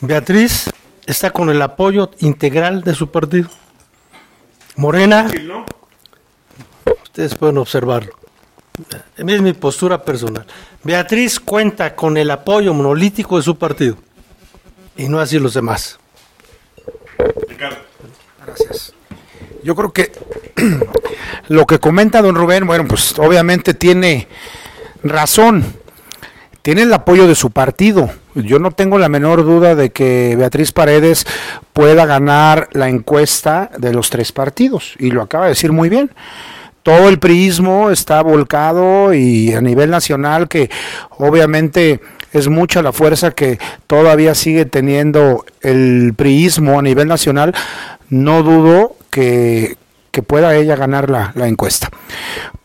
Beatriz 0.00 0.68
está 1.06 1.30
con 1.30 1.50
el 1.50 1.60
apoyo 1.62 2.10
integral 2.20 2.82
de 2.82 2.94
su 2.94 3.10
partido. 3.10 3.48
Morena, 4.76 5.30
ustedes 7.02 7.34
pueden 7.34 7.58
observarlo. 7.58 8.12
Es 9.16 9.42
mi 9.42 9.52
postura 9.52 10.02
personal. 10.02 10.46
Beatriz 10.82 11.38
cuenta 11.38 11.94
con 11.94 12.16
el 12.16 12.30
apoyo 12.30 12.74
monolítico 12.74 13.36
de 13.36 13.42
su 13.42 13.56
partido 13.56 13.96
y 14.96 15.08
no 15.08 15.20
así 15.20 15.38
los 15.38 15.54
demás. 15.54 15.98
Gracias. 18.44 18.92
Yo 19.62 19.74
creo 19.74 19.92
que 19.92 20.12
lo 21.48 21.66
que 21.66 21.78
comenta 21.78 22.20
don 22.20 22.34
Rubén, 22.34 22.66
bueno, 22.66 22.86
pues 22.86 23.18
obviamente 23.18 23.74
tiene 23.74 24.28
razón. 25.02 25.64
Tiene 26.62 26.82
el 26.82 26.92
apoyo 26.92 27.26
de 27.26 27.34
su 27.34 27.50
partido. 27.50 28.10
Yo 28.34 28.58
no 28.58 28.70
tengo 28.72 28.98
la 28.98 29.08
menor 29.08 29.44
duda 29.44 29.74
de 29.74 29.90
que 29.90 30.34
Beatriz 30.36 30.72
Paredes 30.72 31.26
pueda 31.72 32.06
ganar 32.06 32.68
la 32.72 32.88
encuesta 32.88 33.70
de 33.78 33.92
los 33.92 34.10
tres 34.10 34.32
partidos. 34.32 34.94
Y 34.98 35.10
lo 35.10 35.22
acaba 35.22 35.44
de 35.44 35.50
decir 35.50 35.72
muy 35.72 35.88
bien 35.88 36.10
todo 36.84 37.08
el 37.08 37.18
priismo 37.18 37.90
está 37.90 38.22
volcado 38.22 39.14
y 39.14 39.54
a 39.54 39.62
nivel 39.62 39.90
nacional 39.90 40.48
que 40.48 40.70
obviamente 41.16 42.00
es 42.30 42.48
mucha 42.48 42.82
la 42.82 42.92
fuerza 42.92 43.30
que 43.30 43.58
todavía 43.86 44.34
sigue 44.34 44.66
teniendo 44.66 45.46
el 45.62 46.12
priismo 46.14 46.78
a 46.78 46.82
nivel 46.82 47.08
nacional, 47.08 47.54
no 48.10 48.42
dudo 48.42 48.96
que, 49.08 49.78
que 50.10 50.22
pueda 50.22 50.54
ella 50.56 50.76
ganar 50.76 51.08
la, 51.08 51.32
la 51.36 51.48
encuesta. 51.48 51.88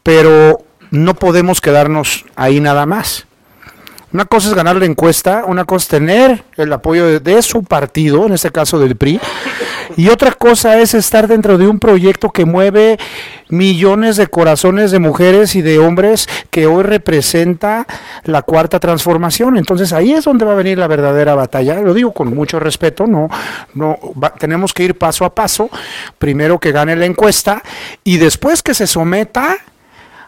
Pero 0.04 0.66
no 0.92 1.14
podemos 1.14 1.62
quedarnos 1.62 2.26
ahí 2.36 2.60
nada 2.60 2.86
más. 2.86 3.26
Una 4.12 4.26
cosa 4.26 4.50
es 4.50 4.56
ganar 4.56 4.76
la 4.78 4.86
encuesta, 4.86 5.44
una 5.46 5.66
cosa 5.66 5.84
es 5.84 5.88
tener 5.90 6.44
el 6.58 6.74
apoyo 6.74 7.20
de, 7.20 7.42
su 7.44 7.64
partido, 7.64 8.26
en 8.26 8.34
este 8.34 8.50
caso 8.50 8.80
del 8.80 8.96
PRI, 8.96 9.20
y 9.98 10.10
otra 10.10 10.32
cosa 10.32 10.80
es 10.80 10.96
estar 10.96 11.28
dentro 11.28 11.60
de 11.60 11.68
un 11.68 11.78
proyecto 11.78 12.32
que 12.32 12.46
mueve 12.46 12.98
millones 13.50 14.18
de 14.18 14.26
corazones 14.26 14.90
de 14.90 14.98
mujeres 14.98 15.56
y 15.56 15.62
de 15.62 15.78
hombres 15.78 16.28
que 16.50 16.66
hoy 16.66 16.84
representa 16.84 17.86
la 18.24 18.42
cuarta 18.42 18.80
transformación. 18.80 19.58
Entonces 19.58 19.94
ahí 19.94 20.14
es 20.14 20.26
donde 20.26 20.46
va 20.46 20.54
a 20.54 20.56
venir 20.56 20.80
la 20.80 20.88
verdadera 20.88 21.36
batalla. 21.36 21.80
Lo 21.80 21.94
digo 21.94 22.12
con 22.12 22.34
mucho 22.34 22.60
respeto, 22.60 23.06
no, 23.06 23.30
no 23.76 24.00
va, 24.22 24.34
tenemos 24.34 24.74
que 24.74 24.86
ir 24.86 24.98
paso 24.98 25.24
a 25.24 25.36
paso. 25.36 25.70
Primero 26.18 26.60
que 26.60 26.72
gane 26.72 26.96
la 26.96 27.06
encuesta 27.06 27.62
y 28.04 28.18
después 28.18 28.64
que 28.64 28.74
se 28.74 28.88
someta 28.88 29.58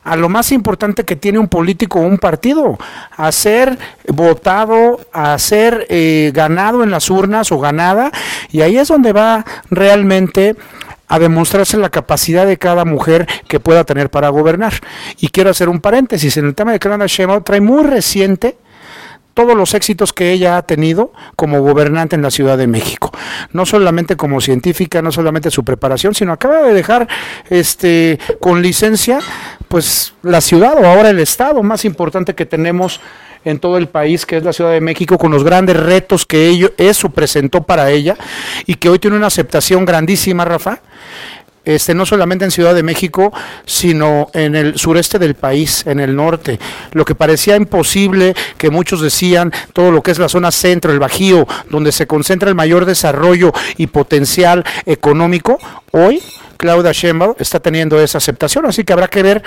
a 0.04 0.16
lo 0.16 0.30
más 0.30 0.52
importante 0.52 1.04
que 1.04 1.16
tiene 1.16 1.40
un 1.40 1.48
político 1.48 2.00
o 2.00 2.04
un 2.04 2.18
partido, 2.18 2.78
a 3.12 3.32
ser 3.32 3.78
votado, 4.08 5.00
a 5.14 5.38
ser 5.38 5.86
eh, 5.90 6.32
ganado 6.34 6.84
en 6.84 6.92
las 6.92 7.10
urnas 7.10 7.52
o 7.52 7.60
ganada, 7.60 8.12
y 8.52 8.62
ahí 8.62 8.78
es 8.78 8.88
donde 8.88 9.14
va 9.14 9.46
realmente 9.70 10.56
a 11.08 11.20
demostrarse 11.20 11.78
la 11.78 11.90
capacidad 11.90 12.48
de 12.48 12.58
cada 12.58 12.86
mujer 12.86 13.28
que 13.48 13.60
pueda 13.60 13.84
tener 13.84 14.10
para 14.10 14.30
gobernar. 14.30 14.74
Y 15.20 15.28
quiero 15.28 15.50
hacer 15.50 15.68
un 15.68 15.82
paréntesis, 15.82 16.38
en 16.38 16.46
el 16.46 16.56
tema 16.56 16.72
de 16.72 16.80
Claudia 16.80 17.06
Sheinbaum 17.06 17.44
trae 17.44 17.60
muy 17.60 17.84
reciente 17.84 18.56
todos 19.34 19.56
los 19.56 19.74
éxitos 19.74 20.14
que 20.14 20.32
ella 20.32 20.58
ha 20.58 20.62
tenido 20.64 21.12
como 21.36 21.62
gobernante 21.62 22.16
en 22.16 22.22
la 22.22 22.32
Ciudad 22.32 22.58
de 22.58 22.68
México. 22.68 23.12
No 23.54 23.66
solamente 23.66 24.16
como 24.16 24.42
científica, 24.42 25.02
no 25.02 25.12
solamente 25.12 25.52
su 25.52 25.64
preparación, 25.64 26.14
sino 26.14 26.34
acaba 26.34 26.62
de 26.62 26.74
dejar 26.74 27.08
este 27.50 28.20
con 28.40 28.62
licencia 28.62 29.20
pues 29.68 30.14
la 30.22 30.42
ciudad 30.42 30.76
o 30.78 30.86
ahora 30.86 31.10
el 31.10 31.20
estado 31.20 31.64
más 31.64 31.86
importante 31.86 32.36
que 32.36 32.46
tenemos 32.46 33.00
en 33.44 33.60
todo 33.60 33.78
el 33.78 33.88
país, 33.88 34.26
que 34.26 34.38
es 34.38 34.44
la 34.44 34.54
Ciudad 34.54 34.72
de 34.72 34.82
México, 34.82 35.18
con 35.18 35.32
los 35.32 35.44
grandes 35.44 35.76
retos 35.76 36.26
que 36.26 36.48
ello, 36.48 36.74
eso 36.78 37.10
presentó 37.10 37.64
para 37.64 37.90
ella 37.90 38.16
y 38.68 38.76
que 38.76 38.90
hoy 38.90 39.00
tiene 39.00 39.18
una 39.18 39.28
aceptación 39.28 39.86
grandísima, 39.86 40.46
Rafa 40.46 40.82
este, 41.64 41.94
no 41.94 42.06
solamente 42.06 42.46
en 42.46 42.52
Ciudad 42.52 42.74
de 42.74 42.84
México, 42.84 43.32
sino 43.66 44.30
en 44.34 44.56
el 44.56 44.78
sureste 44.78 45.20
del 45.20 45.36
país, 45.36 45.86
en 45.86 46.00
el 46.00 46.16
norte. 46.16 46.60
Lo 46.94 47.06
que 47.06 47.16
parecía 47.16 47.56
imposible, 47.56 48.36
que 48.58 48.70
muchos 48.70 49.02
decían, 49.02 49.52
todo 49.74 49.92
lo 49.92 50.02
que 50.02 50.12
es 50.12 50.20
la 50.20 50.30
zona 50.30 50.52
centro, 50.52 50.92
el 50.92 51.00
Bajío, 51.00 51.48
donde 51.70 51.92
se 51.92 52.08
concentra 52.08 52.50
el 52.50 52.56
mayor 52.56 52.86
desarrollo 52.86 53.54
y 53.78 53.88
potencial 53.88 54.64
económico, 54.86 55.60
hoy 55.92 56.22
Claudia 56.58 56.92
Sheinbaum 56.92 57.36
está 57.40 57.60
teniendo 57.60 58.00
esa 58.00 58.20
aceptación, 58.20 58.66
así 58.66 58.84
que 58.84 58.94
habrá 58.94 59.08
que 59.08 59.24
ver 59.24 59.44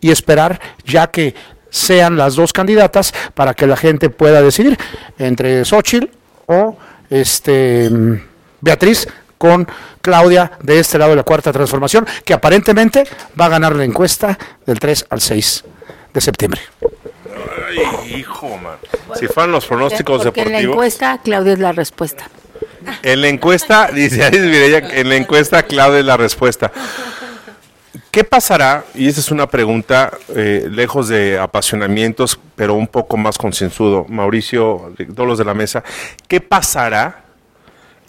y 0.00 0.10
esperar 0.10 0.60
ya 0.84 1.08
que 1.08 1.34
sean 1.70 2.16
las 2.16 2.36
dos 2.36 2.52
candidatas 2.52 3.12
para 3.34 3.54
que 3.54 3.66
la 3.66 3.76
gente 3.76 4.10
pueda 4.10 4.42
decidir 4.42 4.78
entre 5.18 5.64
Xochitl 5.64 6.06
o 6.46 6.76
este 7.10 7.90
Beatriz 8.60 9.06
con 9.38 9.66
Claudia 10.00 10.52
de 10.62 10.78
este 10.78 10.98
lado 10.98 11.10
de 11.10 11.16
la 11.16 11.22
cuarta 11.22 11.52
transformación, 11.52 12.06
que 12.24 12.34
aparentemente 12.34 13.04
va 13.38 13.46
a 13.46 13.48
ganar 13.48 13.74
la 13.74 13.84
encuesta 13.84 14.38
del 14.64 14.78
3 14.78 15.06
al 15.10 15.20
6 15.20 15.64
de 16.12 16.20
septiembre. 16.20 16.60
Ay, 17.68 18.16
hijo, 18.16 18.56
man. 18.58 18.76
Si 19.18 19.26
fueran 19.26 19.52
los 19.52 19.66
pronósticos 19.66 20.22
Porque 20.24 20.40
deportivos. 20.40 20.46
en 20.46 20.52
la 20.52 20.72
encuesta, 20.72 21.20
Claudia 21.22 21.52
es 21.52 21.58
la 21.58 21.72
respuesta. 21.72 22.28
En 23.02 23.20
la 23.20 23.28
encuesta, 23.28 23.90
dice 23.94 24.24
Aris 24.24 24.42
Mireya, 24.42 24.78
en 24.78 25.08
la 25.08 25.16
encuesta 25.16 25.62
Claudia 25.62 26.00
es 26.00 26.06
la 26.06 26.16
respuesta. 26.16 26.72
¿Qué 28.10 28.24
pasará? 28.24 28.84
Y 28.94 29.08
esa 29.08 29.20
es 29.20 29.30
una 29.30 29.46
pregunta 29.46 30.10
eh, 30.34 30.68
lejos 30.70 31.08
de 31.08 31.38
apasionamientos, 31.38 32.38
pero 32.54 32.74
un 32.74 32.86
poco 32.86 33.18
más 33.18 33.36
concienzudo. 33.36 34.06
Mauricio, 34.08 34.94
todos 35.14 35.28
los 35.28 35.38
de 35.38 35.44
la 35.44 35.52
mesa, 35.52 35.84
¿qué 36.26 36.40
pasará 36.40 37.25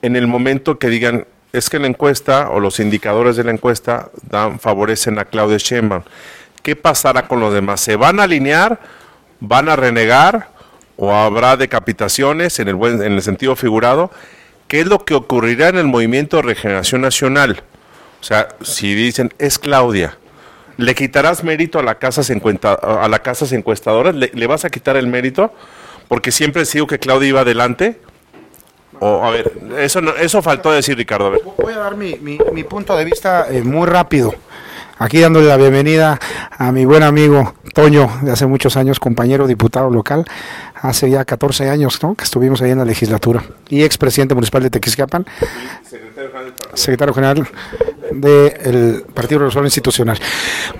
en 0.02 0.16
el 0.16 0.28
momento 0.28 0.80
que 0.80 0.90
digan 0.90 1.26
es 1.54 1.70
que 1.70 1.80
la 1.80 1.88
encuesta 1.88 2.50
o 2.50 2.60
los 2.60 2.80
indicadores 2.80 3.36
de 3.36 3.44
la 3.44 3.52
encuesta 3.52 4.10
dan, 4.30 4.60
favorecen 4.60 5.18
a 5.20 5.26
Claudia 5.26 5.58
Sheinbaum? 5.58 6.04
¿Qué 6.62 6.76
pasará 6.76 7.28
con 7.28 7.40
los 7.40 7.54
demás? 7.54 7.82
¿Se 7.82 7.96
van 7.96 8.20
a 8.20 8.24
alinear? 8.24 8.80
¿Van 9.40 9.70
a 9.70 9.76
renegar? 9.76 10.50
¿O 10.98 11.14
habrá 11.14 11.58
decapitaciones 11.58 12.60
en 12.60 12.68
el, 12.68 12.76
buen, 12.76 13.02
en 13.02 13.14
el 13.14 13.22
sentido 13.22 13.56
figurado? 13.56 14.12
¿Qué 14.68 14.82
es 14.82 14.88
lo 14.88 15.06
que 15.06 15.14
ocurrirá 15.14 15.70
en 15.70 15.78
el 15.78 15.86
movimiento 15.86 16.38
de 16.38 16.44
regeneración 16.44 17.02
nacional? 17.02 17.64
O 18.20 18.24
sea, 18.24 18.50
si 18.62 18.94
dicen, 18.96 19.34
es 19.38 19.60
Claudia, 19.60 20.18
¿le 20.76 20.94
quitarás 20.96 21.44
mérito 21.44 21.80
a, 21.80 21.84
la 21.84 21.96
casa 21.96 22.22
a 22.22 23.08
las 23.08 23.20
casas 23.22 23.52
encuestadoras? 23.54 24.16
¿Le, 24.16 24.32
¿Le, 24.34 24.48
vas 24.48 24.66
a 24.66 24.70
quitar 24.70 24.98
el 24.98 25.08
mérito? 25.08 25.54
Porque 26.08 26.32
siempre 26.32 26.66
sido 26.66 26.88
que 26.88 27.00
Claudia 27.00 27.30
iba 27.30 27.42
adelante. 27.42 28.00
O, 29.00 29.24
a 29.24 29.32
ver, 29.32 29.52
eso, 29.78 30.02
no, 30.02 30.16
eso 30.16 30.42
faltó 30.42 30.72
decir, 30.72 30.98
Ricardo. 30.98 31.28
A 31.28 31.30
ver. 31.32 31.42
Voy 31.58 31.74
a 31.74 31.78
dar 31.78 31.96
mi, 31.96 32.16
mi, 32.16 32.38
mi 32.54 32.64
punto 32.64 32.96
de 32.96 33.06
vista 33.06 33.48
eh, 33.50 33.62
muy 33.62 33.88
rápido. 33.88 34.34
Aquí 35.00 35.20
dándole 35.20 35.48
la 35.48 35.58
bienvenida 35.58 36.20
a 36.58 36.72
mi 36.72 36.86
buen 36.86 37.04
amigo 37.04 37.54
Toño, 37.78 38.10
de 38.24 38.32
hace 38.32 38.48
muchos 38.48 38.76
años, 38.76 39.00
compañero 39.00 39.46
diputado 39.46 39.92
local, 39.92 40.26
hace 40.74 41.12
ya 41.12 41.24
14 41.24 41.70
años 41.70 42.02
¿no? 42.02 42.16
que 42.16 42.24
estuvimos 42.24 42.60
ahí 42.64 42.72
en 42.72 42.80
la 42.80 42.86
legislatura, 42.86 43.44
y 43.70 43.84
expresidente 43.84 44.34
municipal 44.34 44.64
de 44.64 44.72
Tequisquiapan, 44.72 45.28
secretario 46.74 47.14
general 47.14 47.48
del 48.12 49.04
Partido 49.14 49.38
Revolucionario 49.38 49.68
Institucional. 49.68 50.18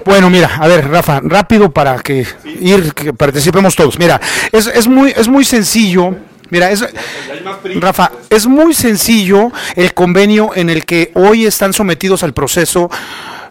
Bueno, 0.04 0.32
mira, 0.32 0.56
a 0.56 0.68
ver, 0.68 0.90
Rafa, 0.90 1.20
rápido 1.24 1.70
para 1.70 2.00
que 2.00 2.26
ir, 2.60 2.92
que 2.96 3.14
participemos 3.14 3.76
todos. 3.76 4.00
Mira, 4.00 4.20
es, 4.52 4.66
es, 4.66 4.88
muy, 4.88 5.14
es 5.16 5.28
muy 5.28 5.46
sencillo. 5.46 6.16
Mira, 6.50 6.72
es, 6.72 6.86
Rafa, 7.76 8.12
es 8.30 8.48
muy 8.48 8.74
sencillo 8.74 9.52
el 9.76 9.94
convenio 9.94 10.52
en 10.56 10.70
el 10.70 10.86
que 10.86 11.12
hoy 11.16 11.46
están 11.46 11.74
sometidos 11.74 12.24
al 12.24 12.34
proceso 12.34 12.90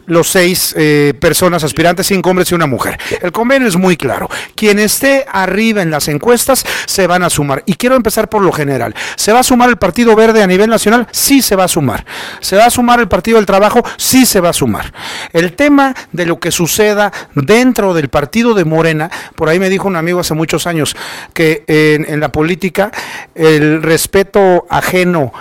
los 0.07 0.29
seis 0.29 0.75
eh, 0.77 1.15
personas 1.21 1.65
aspirantes, 1.65 2.07
cinco 2.07 2.31
hombres 2.31 2.51
y 2.51 2.55
una 2.55 2.67
mujer. 2.67 2.99
El 3.21 3.33
convenio 3.33 3.69
es 3.69 3.77
muy 3.77 3.97
claro. 3.97 4.29
Quien 4.55 4.79
esté 4.79 5.25
arriba 5.31 5.83
en 5.83 5.91
las 5.91 6.09
encuestas 6.09 6.65
se 6.87 7.07
van 7.07 7.23
a 7.23 7.31
sumar. 7.31 7.63
Y 7.67 7.75
quiero 7.75 7.97
empezar 7.97 8.29
por 8.29 8.43
lo 8.43 8.53
general. 8.53 8.95
¿Se 9.17 9.33
va 9.33 9.41
a 9.41 9.43
sumar 9.43 9.69
el 9.69 9.77
Partido 9.77 10.15
Verde 10.17 10.43
a 10.43 10.47
nivel 10.47 10.71
nacional? 10.71 11.07
Sí 11.11 11.43
se 11.43 11.57
va 11.57 11.65
a 11.65 11.69
sumar. 11.69 12.05
¿Se 12.41 12.57
va 12.57 12.67
a 12.67 12.71
sumar 12.71 13.01
el 13.01 13.09
Partido 13.09 13.37
del 13.37 13.47
Trabajo? 13.47 13.83
Sí 13.97 14.27
se 14.27 14.41
va 14.41 14.51
a 14.51 14.53
sumar. 14.53 14.93
El 15.33 15.55
tema 15.55 15.95
de 16.13 16.27
lo 16.27 16.39
que 16.39 16.51
suceda 16.51 17.13
dentro 17.35 17.95
del 17.95 18.09
partido 18.09 18.55
de 18.55 18.65
Morena, 18.65 19.11
por 19.35 19.49
ahí 19.49 19.59
me 19.59 19.69
dijo 19.69 19.89
un 19.89 19.97
amigo 19.97 20.21
hace 20.21 20.35
muchos 20.35 20.67
años 20.67 20.97
que 21.35 21.65
en, 21.67 22.07
en 22.09 22.21
la 22.21 22.31
política 22.31 22.91
el 23.35 23.83
respeto 23.83 24.67
ajeno 24.71 25.33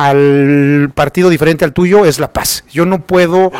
al 0.00 0.90
partido 0.94 1.28
diferente 1.28 1.66
al 1.66 1.74
tuyo 1.74 2.06
es 2.06 2.18
la 2.18 2.32
paz. 2.32 2.64
Yo 2.72 2.86
no 2.86 3.02
puedo 3.02 3.52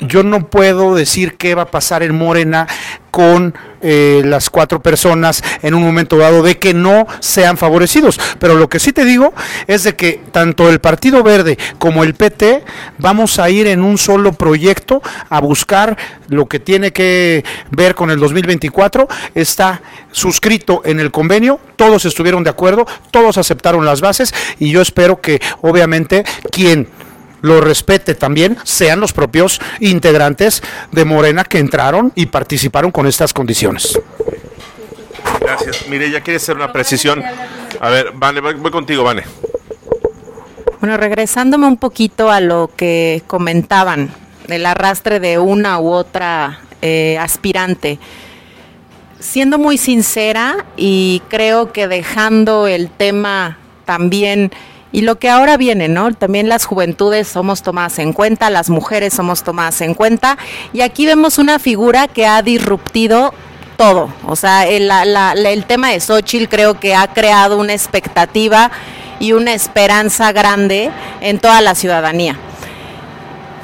yo 0.00 0.22
no 0.22 0.48
puedo 0.48 0.94
decir 0.94 1.36
qué 1.36 1.54
va 1.54 1.62
a 1.62 1.70
pasar 1.70 2.02
en 2.02 2.14
Morena 2.14 2.66
con 3.10 3.54
eh, 3.80 4.20
las 4.26 4.50
cuatro 4.50 4.82
personas 4.82 5.42
en 5.62 5.72
un 5.72 5.82
momento 5.82 6.18
dado 6.18 6.42
de 6.42 6.58
que 6.58 6.74
no 6.74 7.06
sean 7.20 7.56
favorecidos. 7.56 8.20
Pero 8.38 8.56
lo 8.56 8.68
que 8.68 8.78
sí 8.78 8.92
te 8.92 9.06
digo 9.06 9.32
es 9.66 9.84
de 9.84 9.96
que 9.96 10.20
tanto 10.32 10.68
el 10.68 10.80
Partido 10.80 11.22
Verde 11.22 11.56
como 11.78 12.04
el 12.04 12.14
PT 12.14 12.62
vamos 12.98 13.38
a 13.38 13.48
ir 13.48 13.68
en 13.68 13.82
un 13.82 13.96
solo 13.96 14.34
proyecto 14.34 15.02
a 15.30 15.40
buscar 15.40 15.96
lo 16.28 16.46
que 16.46 16.60
tiene 16.60 16.92
que 16.92 17.42
ver 17.70 17.94
con 17.94 18.10
el 18.10 18.18
2024. 18.18 19.08
Está 19.34 19.80
suscrito 20.12 20.82
en 20.84 21.00
el 21.00 21.10
convenio, 21.10 21.58
todos 21.76 22.04
estuvieron 22.04 22.44
de 22.44 22.50
acuerdo, 22.50 22.86
todos 23.10 23.38
aceptaron 23.38 23.86
las 23.86 24.02
bases 24.02 24.34
y 24.58 24.70
yo 24.70 24.82
espero 24.82 25.22
que 25.22 25.40
obviamente 25.62 26.24
quien 26.50 26.88
lo 27.42 27.60
respete 27.60 28.14
también, 28.14 28.56
sean 28.64 29.00
los 29.00 29.12
propios 29.12 29.60
integrantes 29.80 30.62
de 30.92 31.04
Morena 31.04 31.44
que 31.44 31.58
entraron 31.58 32.12
y 32.14 32.26
participaron 32.26 32.90
con 32.90 33.06
estas 33.06 33.32
condiciones. 33.32 33.98
Gracias. 35.40 35.88
Mire, 35.88 36.10
ya 36.10 36.20
quiere 36.20 36.36
hacer 36.36 36.56
una 36.56 36.72
precisión. 36.72 37.22
A 37.80 37.90
ver, 37.90 38.12
Vane, 38.14 38.40
voy, 38.40 38.70
contigo, 38.70 39.04
Vane. 39.04 39.24
Bueno, 40.80 40.96
regresándome 40.96 41.66
un 41.66 41.76
poquito 41.76 42.30
a 42.30 42.40
lo 42.40 42.70
que 42.76 43.22
comentaban, 43.26 44.10
el 44.48 44.66
arrastre 44.66 45.20
de 45.20 45.38
una 45.38 45.78
u 45.80 45.90
otra 45.90 46.60
eh, 46.82 47.18
aspirante. 47.18 47.98
Siendo 49.18 49.58
muy 49.58 49.78
sincera 49.78 50.66
y 50.76 51.22
creo 51.28 51.72
que 51.72 51.88
dejando 51.88 52.66
el 52.66 52.90
tema 52.90 53.58
también 53.84 54.52
y 54.96 55.02
lo 55.02 55.18
que 55.18 55.28
ahora 55.28 55.58
viene, 55.58 55.88
¿no? 55.88 56.14
También 56.14 56.48
las 56.48 56.64
juventudes 56.64 57.28
somos 57.28 57.60
tomadas 57.60 57.98
en 57.98 58.14
cuenta, 58.14 58.48
las 58.48 58.70
mujeres 58.70 59.12
somos 59.12 59.42
tomadas 59.42 59.82
en 59.82 59.92
cuenta. 59.92 60.38
Y 60.72 60.80
aquí 60.80 61.04
vemos 61.04 61.36
una 61.36 61.58
figura 61.58 62.08
que 62.08 62.26
ha 62.26 62.40
disruptido 62.40 63.34
todo. 63.76 64.08
O 64.26 64.36
sea, 64.36 64.66
el, 64.66 65.64
tema 65.66 65.90
de 65.90 66.00
Xochitl 66.00 66.48
creo 66.48 66.80
que 66.80 66.94
ha 66.94 67.08
creado 67.08 67.58
una 67.58 67.74
expectativa 67.74 68.70
y 69.20 69.32
una 69.32 69.52
esperanza 69.52 70.32
grande 70.32 70.90
en 71.20 71.40
toda 71.40 71.60
la 71.60 71.74
ciudadanía. 71.74 72.38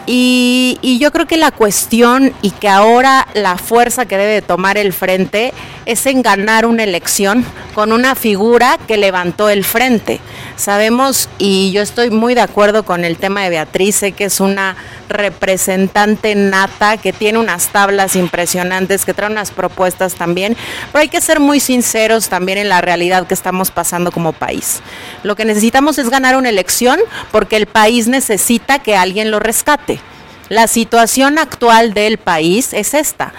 Y, 0.07 0.99
yo 1.01 1.13
creo 1.13 1.27
que 1.27 1.37
la 1.37 1.51
cuestión 1.51 2.33
y 2.43 2.51
que 2.51 2.69
ahora 2.69 3.27
la 3.35 3.57
fuerza 3.57 4.05
que 4.05 4.19
debe 4.19 4.43
tomar 4.43 4.77
el 4.77 4.93
frente 4.93 5.55
es 5.87 6.05
en 6.07 6.23
ganar 6.23 6.67
una 6.67 6.85
elección 6.85 7.45
con 7.75 7.93
una 7.93 8.15
figura 8.15 8.79
que 8.87 8.97
levantó 8.97 9.49
el 9.49 9.65
frente. 9.65 10.21
Sabemos, 10.57 11.29
y 11.39 11.73
yo 11.73 11.83
estoy 11.83 12.11
muy 12.11 12.35
de 12.35 12.41
acuerdo 12.41 12.85
con 12.85 13.05
el 13.05 13.17
tema 13.17 13.43
de 13.43 13.51
Beatriz, 13.51 13.97
sé 13.97 14.13
que 14.13 14.25
es 14.25 14.41
una 14.41 14.77
representante 15.09 16.35
nata, 16.35 16.97
que 16.97 17.13
tiene 17.13 17.39
unas 17.39 17.69
tablas 17.69 18.17
impresionantes, 18.17 19.05
que 19.05 19.15
trae 19.15 19.31
unas 19.31 19.51
propuestas 19.51 20.15
también, 20.15 20.57
pero 20.93 21.03
hay 21.03 21.09
que 21.09 21.21
ser 21.21 21.41
muy 21.41 21.61
sinceros 21.61 22.29
también 22.29 22.59
en 22.59 22.69
la 22.69 22.81
realidad 22.81 23.27
que 23.27 23.35
estamos 23.35 23.71
pasando 23.71 24.13
como 24.13 24.33
país. 24.33 24.81
Lo 25.23 25.37
que 25.37 25.45
necesitamos 25.45 25.99
es 25.99 26.11
ganar 26.11 26.37
una 26.37 26.49
elección 26.49 26.99
porque 27.31 27.57
el 27.57 27.67
país 27.67 28.09
necesita 28.09 28.79
que 28.79 28.97
alguien 28.97 29.31
lo 29.31 29.41
rescate. 29.41 30.01
La 30.49 30.67
situación 30.67 31.39
actual 31.39 31.95
del 31.95 32.19
país 32.19 32.73
es 32.73 32.95
esta. 32.95 33.33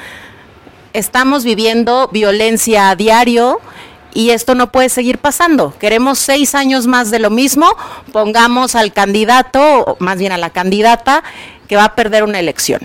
Estamos 0.94 1.44
viviendo 1.44 2.10
violencia 2.12 2.90
a 2.90 2.96
diario, 2.96 3.60
y 4.14 4.32
esto 4.32 4.56
no 4.56 4.72
puede 4.72 4.90
seguir 4.90 5.18
pasando. 5.18 5.74
Queremos 5.80 6.20
seis 6.20 6.56
años 6.56 6.88
más 6.88 7.12
de 7.12 7.20
lo 7.20 7.30
mismo, 7.30 7.68
pongamos 8.12 8.76
al 8.76 8.94
candidato, 8.94 9.62
o 9.82 9.98
más 10.00 10.18
bien 10.18 10.32
a 10.32 10.38
la 10.38 10.50
candidata, 10.50 11.24
que 11.68 11.76
va 11.76 11.86
a 11.86 11.96
perder 11.96 12.24
una 12.24 12.40
elección. 12.40 12.82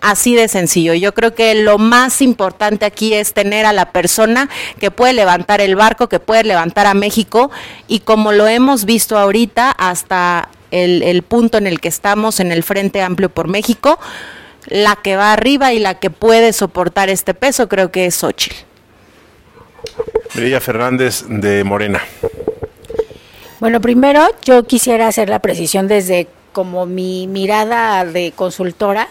Así 0.00 0.34
de 0.34 0.48
sencillo. 0.48 0.94
Yo 0.94 1.14
creo 1.14 1.32
que 1.32 1.54
lo 1.54 1.78
más 1.78 2.22
importante 2.22 2.84
aquí 2.84 3.14
es 3.14 3.34
tener 3.34 3.66
a 3.66 3.72
la 3.72 3.92
persona 3.92 4.50
que 4.80 4.90
puede 4.90 5.12
levantar 5.12 5.60
el 5.60 5.76
barco, 5.76 6.08
que 6.08 6.18
puede 6.18 6.42
levantar 6.42 6.86
a 6.86 6.94
México 6.94 7.52
y 7.86 8.00
como 8.00 8.32
lo 8.32 8.48
hemos 8.48 8.84
visto 8.84 9.16
ahorita 9.16 9.70
hasta 9.70 10.48
el, 10.72 11.22
punto 11.22 11.58
en 11.58 11.68
el 11.68 11.80
que 11.80 11.86
estamos 11.86 12.40
en 12.40 12.50
el 12.50 12.64
Frente 12.64 13.00
Amplio 13.00 13.28
por 13.28 13.46
México, 13.46 14.00
la 14.66 14.96
que 14.96 15.14
va 15.14 15.32
arriba 15.32 15.72
y 15.72 15.78
la 15.78 16.00
que 16.00 16.10
puede 16.10 16.52
soportar 16.52 17.08
este 17.08 17.32
peso 17.32 17.68
creo 17.68 17.92
que 17.92 18.06
es 18.06 18.16
Xochitl. 18.16 18.71
Mirilla 20.34 20.60
Fernández 20.60 21.24
de 21.28 21.64
Morena. 21.64 22.02
Bueno, 23.60 23.80
primero 23.80 24.26
yo 24.44 24.64
quisiera 24.64 25.06
hacer 25.06 25.28
la 25.28 25.38
precisión 25.38 25.88
desde 25.88 26.26
como 26.52 26.86
mi 26.86 27.26
mirada 27.26 28.04
de 28.04 28.32
consultora 28.32 29.08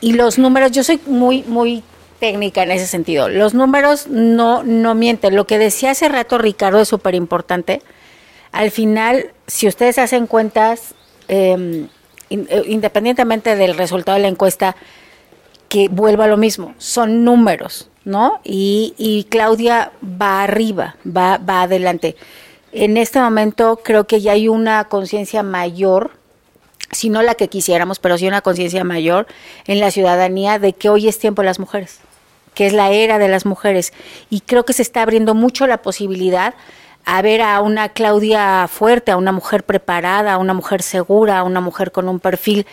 y 0.00 0.12
los 0.12 0.38
números, 0.38 0.72
yo 0.72 0.84
soy 0.84 1.00
muy, 1.06 1.42
muy 1.44 1.82
técnica 2.20 2.62
en 2.62 2.70
ese 2.70 2.86
sentido. 2.86 3.28
Los 3.28 3.54
números 3.54 4.06
no, 4.08 4.62
no 4.62 4.94
mienten. 4.94 5.36
Lo 5.36 5.46
que 5.46 5.58
decía 5.58 5.90
hace 5.92 6.08
rato 6.08 6.38
Ricardo 6.38 6.80
es 6.80 6.88
súper 6.88 7.14
importante. 7.14 7.82
Al 8.52 8.70
final, 8.70 9.32
si 9.46 9.66
ustedes 9.66 9.98
hacen 9.98 10.26
cuentas, 10.26 10.94
em, 11.28 11.88
eh, 12.30 12.62
independientemente 12.66 13.56
del 13.56 13.76
resultado 13.76 14.16
de 14.16 14.22
la 14.22 14.28
encuesta, 14.28 14.76
que 15.68 15.88
vuelva 15.88 16.24
a 16.24 16.28
lo 16.28 16.36
mismo, 16.36 16.74
son 16.78 17.24
números, 17.24 17.90
¿no? 18.04 18.40
Y, 18.44 18.94
y 18.98 19.24
Claudia 19.24 19.92
va 20.02 20.42
arriba, 20.42 20.96
va, 21.04 21.38
va 21.38 21.62
adelante. 21.62 22.16
En 22.72 22.96
este 22.96 23.20
momento 23.20 23.80
creo 23.82 24.06
que 24.06 24.20
ya 24.20 24.32
hay 24.32 24.48
una 24.48 24.84
conciencia 24.84 25.42
mayor 25.42 26.10
si 26.94 27.08
no 27.08 27.22
la 27.22 27.34
que 27.34 27.48
quisiéramos, 27.48 27.98
pero 27.98 28.16
sí 28.18 28.26
una 28.26 28.40
conciencia 28.40 28.84
mayor 28.84 29.26
en 29.66 29.80
la 29.80 29.90
ciudadanía 29.90 30.58
de 30.58 30.72
que 30.72 30.88
hoy 30.88 31.08
es 31.08 31.18
tiempo 31.18 31.42
de 31.42 31.46
las 31.46 31.58
mujeres, 31.58 31.98
que 32.54 32.66
es 32.66 32.72
la 32.72 32.90
era 32.90 33.18
de 33.18 33.28
las 33.28 33.46
mujeres. 33.46 33.92
Y 34.30 34.40
creo 34.40 34.64
que 34.64 34.72
se 34.72 34.82
está 34.82 35.02
abriendo 35.02 35.34
mucho 35.34 35.66
la 35.66 35.82
posibilidad 35.82 36.54
a 37.04 37.20
ver 37.20 37.42
a 37.42 37.60
una 37.60 37.90
Claudia 37.90 38.66
fuerte, 38.68 39.12
a 39.12 39.16
una 39.16 39.32
mujer 39.32 39.64
preparada, 39.64 40.34
a 40.34 40.38
una 40.38 40.54
mujer 40.54 40.82
segura, 40.82 41.40
a 41.40 41.42
una 41.42 41.60
mujer 41.60 41.92
con 41.92 42.08
un 42.08 42.20
perfil 42.20 42.66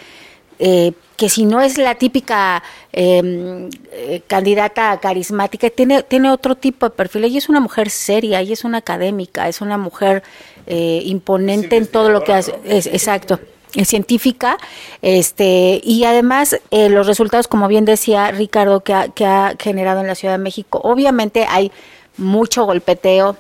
eh, 0.60 0.94
que 1.22 1.30
si 1.30 1.46
no 1.46 1.62
es 1.62 1.78
la 1.78 1.94
típica 1.94 2.64
em, 2.92 3.70
eh, 3.92 4.24
candidata 4.26 5.00
carismática, 5.00 5.70
tiene, 5.70 6.02
tiene 6.02 6.32
otro 6.32 6.56
tipo 6.56 6.90
de 6.90 6.96
perfil. 6.96 7.26
Ella 7.26 7.38
es 7.38 7.48
una 7.48 7.60
mujer 7.60 7.92
seria, 7.92 8.40
ella 8.40 8.54
es 8.54 8.64
una 8.64 8.80
académica, 8.80 9.48
es 9.48 9.62
una 9.62 9.78
mujer 9.78 10.24
eh, 10.66 11.00
imponente 11.06 11.78
en 11.78 11.86
todo 11.86 12.10
lo 12.10 12.24
que 12.24 12.34
hace. 12.34 12.56
Es, 12.66 12.88
exacto 12.88 13.40
científica 13.86 14.58
este 15.02 15.80
y 15.82 16.04
además 16.04 16.60
eh, 16.72 16.90
los 16.90 17.08
resultados 17.08 17.48
como 17.48 17.70
bien 17.70 17.86
decía 17.86 18.30
Ricardo 18.32 18.82
que 18.82 18.94
ha, 18.94 19.08
que 19.08 19.26
ha 19.26 19.56
generado 19.58 20.02
en 20.02 20.08
la 20.08 20.16
Ciudad 20.16 20.34
de 20.34 20.44
México 20.44 20.82
obviamente 20.84 21.46
hay 21.48 21.72
mucho 22.18 22.66
golpeteo 22.66 23.38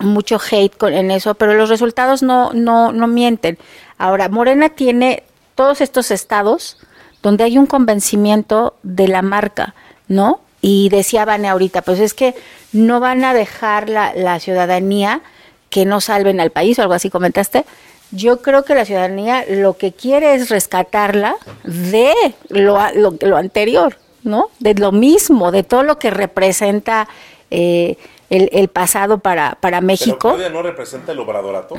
mucho 0.00 0.40
hate 0.40 0.76
con, 0.76 0.92
en 0.92 1.12
eso 1.12 1.34
pero 1.34 1.54
los 1.54 1.68
resultados 1.68 2.20
no 2.24 2.52
no 2.52 2.90
no 2.90 3.06
mienten 3.06 3.58
ahora 3.96 4.28
Morena 4.28 4.70
tiene 4.70 5.22
todos 5.54 5.80
estos 5.80 6.10
estados 6.10 6.78
donde 7.22 7.44
hay 7.44 7.58
un 7.58 7.66
convencimiento 7.66 8.74
de 8.82 9.08
la 9.08 9.22
marca 9.22 9.74
no 10.08 10.40
y 10.60 10.88
decía 10.88 11.24
Vane 11.24 11.48
ahorita 11.48 11.82
pues 11.82 12.00
es 12.00 12.14
que 12.14 12.34
no 12.72 13.00
van 13.00 13.24
a 13.24 13.34
dejar 13.34 13.88
la, 13.88 14.14
la 14.14 14.40
ciudadanía 14.40 15.22
que 15.70 15.84
no 15.84 16.00
salven 16.00 16.40
al 16.40 16.50
país 16.50 16.78
o 16.78 16.82
algo 16.82 16.94
así 16.94 17.10
comentaste 17.10 17.64
yo 18.12 18.42
creo 18.42 18.64
que 18.64 18.74
la 18.74 18.84
ciudadanía 18.84 19.44
lo 19.48 19.76
que 19.76 19.92
quiere 19.92 20.34
es 20.34 20.48
rescatarla 20.48 21.36
de 21.64 22.12
lo, 22.48 22.78
lo, 23.20 23.36
anterior, 23.36 23.96
¿no? 24.24 24.50
De 24.58 24.74
lo 24.74 24.92
mismo, 24.92 25.52
de 25.52 25.62
todo 25.62 25.82
lo 25.84 25.98
que 25.98 26.10
representa 26.10 27.08
eh, 27.50 27.96
el, 28.28 28.68
pasado 28.68 29.18
para, 29.18 29.56
para 29.60 29.80
México. 29.80 30.34
¿Pero 30.36 30.50
no 30.50 30.62
representa 30.62 31.12
el 31.12 31.20
obradorato? 31.20 31.76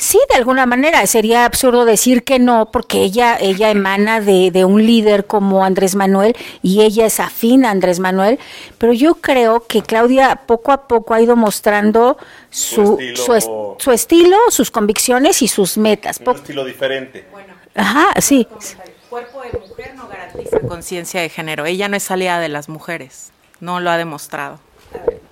Sí, 0.00 0.18
de 0.30 0.36
alguna 0.36 0.64
manera. 0.64 1.06
Sería 1.06 1.44
absurdo 1.44 1.84
decir 1.84 2.24
que 2.24 2.38
no, 2.38 2.70
porque 2.72 3.02
ella, 3.02 3.36
ella 3.38 3.70
emana 3.70 4.22
de, 4.22 4.50
de, 4.50 4.64
un 4.64 4.86
líder 4.86 5.26
como 5.26 5.62
Andrés 5.62 5.94
Manuel 5.94 6.34
y 6.62 6.80
ella 6.80 7.04
es 7.04 7.20
afín 7.20 7.66
a 7.66 7.70
Andrés 7.70 8.00
Manuel. 8.00 8.38
Pero 8.78 8.94
yo 8.94 9.16
creo 9.16 9.66
que 9.66 9.82
Claudia 9.82 10.40
poco 10.46 10.72
a 10.72 10.88
poco 10.88 11.12
ha 11.12 11.20
ido 11.20 11.36
mostrando 11.36 12.16
su, 12.48 12.98
su, 13.14 13.92
estilo, 13.92 14.38
sus 14.48 14.70
convicciones 14.70 15.42
y 15.42 15.48
sus 15.48 15.76
metas. 15.76 16.18
Un 16.24 16.34
estilo 16.34 16.64
diferente. 16.64 17.26
Bueno, 17.30 17.52
Ajá, 17.74 18.08
sí. 18.22 18.48
El 18.82 18.92
cuerpo 19.10 19.42
de 19.42 19.58
mujer 19.58 19.94
no 19.96 20.08
garantiza 20.08 20.60
conciencia 20.60 21.20
de 21.20 21.28
género. 21.28 21.66
Ella 21.66 21.88
no 21.88 21.98
es 21.98 22.10
aliada 22.10 22.40
de 22.40 22.48
las 22.48 22.70
mujeres. 22.70 23.32
No 23.60 23.80
lo 23.80 23.90
ha 23.90 23.98
demostrado. 23.98 24.60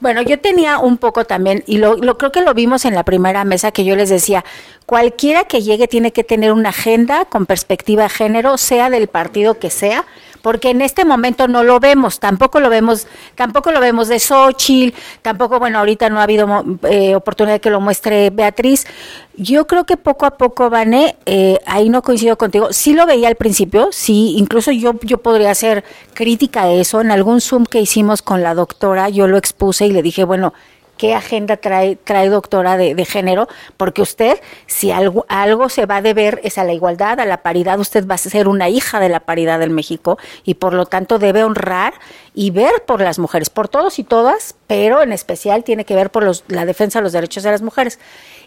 Bueno, 0.01 0.23
yo 0.23 0.39
tenía 0.39 0.79
un 0.79 0.97
poco 0.97 1.25
también, 1.25 1.65
y 1.67 1.79
lo, 1.79 1.97
creo 2.19 2.31
que 2.31 2.43
lo 2.43 2.55
vimos 2.55 2.85
en 2.85 2.95
la 2.95 3.03
primera 3.03 3.45
mesa 3.45 3.73
que 3.73 3.85
yo 3.85 3.97
les 3.97 4.09
decía, 4.09 4.45
cualquiera 4.87 5.45
que 5.45 5.61
llegue 5.61 5.89
tiene 5.89 6.13
que 6.13 6.23
tener 6.23 6.53
una 6.53 6.69
agenda 6.69 7.25
con 7.25 7.47
perspectiva 7.47 8.05
de 8.05 8.09
género, 8.09 8.59
sea 8.59 8.91
del 8.91 9.09
partido 9.09 9.59
que 9.59 9.71
sea, 9.71 10.05
porque 10.43 10.71
en 10.71 10.81
este 10.81 11.05
momento 11.05 11.49
no 11.49 11.65
lo 11.65 11.81
vemos, 11.81 12.21
tampoco 12.21 12.61
lo 12.61 12.71
vemos, 12.71 13.07
tampoco 13.35 13.73
lo 13.73 13.81
vemos 13.81 14.09
de 14.09 14.19
Xochitl, 14.19 14.97
tampoco, 15.23 15.59
bueno, 15.59 15.79
ahorita 15.79 16.09
no 16.09 16.21
ha 16.21 16.25
habido 16.25 16.65
eh, 16.89 17.15
oportunidad 17.15 17.57
de 17.57 17.61
que 17.61 17.71
lo 17.71 17.81
muestre 17.81 18.31
Beatriz. 18.31 18.87
Yo 19.37 19.67
creo 19.67 19.85
que 19.85 19.97
poco 19.97 20.27
a 20.27 20.33
poco, 20.37 20.69
Vane, 20.69 21.17
eh, 21.27 21.59
ahí 21.67 21.89
no 21.91 22.03
coincido 22.03 22.37
contigo, 22.37 22.73
sí 22.73 22.95
lo 22.95 23.07
veía 23.07 23.29
al 23.29 23.37
principio, 23.37 23.89
sí, 23.93 24.35
incluso 24.37 24.73
yo, 24.73 24.95
yo 25.03 25.19
podría 25.19 25.51
hacer 25.51 25.85
crítica 26.15 26.63
a 26.63 26.73
eso, 26.73 27.01
en 27.01 27.11
algún 27.11 27.41
Zoom 27.41 27.65
que 27.65 27.81
hicimos 27.81 28.23
con 28.23 28.43
la 28.43 28.55
doctora, 28.55 29.09
yo 29.09 29.29
lo 29.29 29.37
expuse 29.37 29.87
y 29.87 29.93
le 29.93 30.03
dije, 30.03 30.25
bueno, 30.25 30.55
qué 30.99 31.15
agenda 31.15 31.57
trae, 31.57 31.97
trae 31.97 32.29
doctora 32.29 32.77
de, 32.77 33.05
género, 33.07 33.49
porque 33.77 34.03
usted, 34.03 34.39
si 34.67 34.91
algo, 34.91 35.25
algo 35.29 35.71
se 35.71 35.87
va 35.87 35.97
a 35.97 36.03
deber 36.03 36.41
es 36.45 36.59
a 36.59 36.65
la 36.65 36.75
igualdad, 36.75 37.21
a 37.21 37.25
la 37.25 37.39
paridad, 37.39 37.81
usted 37.81 38.07
va 38.07 38.17
a 38.17 38.19
ser 38.19 38.49
una 38.49 38.69
hija 38.69 39.01
de 39.01 39.09
la 39.09 39.21
paridad 39.21 39.63
en 39.63 39.73
México 39.73 40.19
y 40.45 40.55
por 40.55 40.75
lo 40.75 40.85
tanto 40.85 41.19
debe 41.19 41.45
honrar 41.45 41.95
y 42.35 42.51
ver 42.51 42.85
por 42.87 43.01
las 43.01 43.19
mujeres, 43.19 43.49
por 43.49 43.69
todos 43.69 43.99
y 43.99 44.05
todas, 44.05 44.55
pero 44.67 45.03
en 45.03 45.13
especial 45.13 45.65
tiene 45.65 45.85
que 45.85 45.95
ver 45.95 46.11
por 46.11 46.25
los, 46.25 46.45
la 46.49 46.67
defensa 46.67 46.99
de 46.99 47.05
los 47.05 47.13
derechos 47.13 47.43
de 47.45 47.53
las 47.53 47.63
mujeres. 47.63 47.99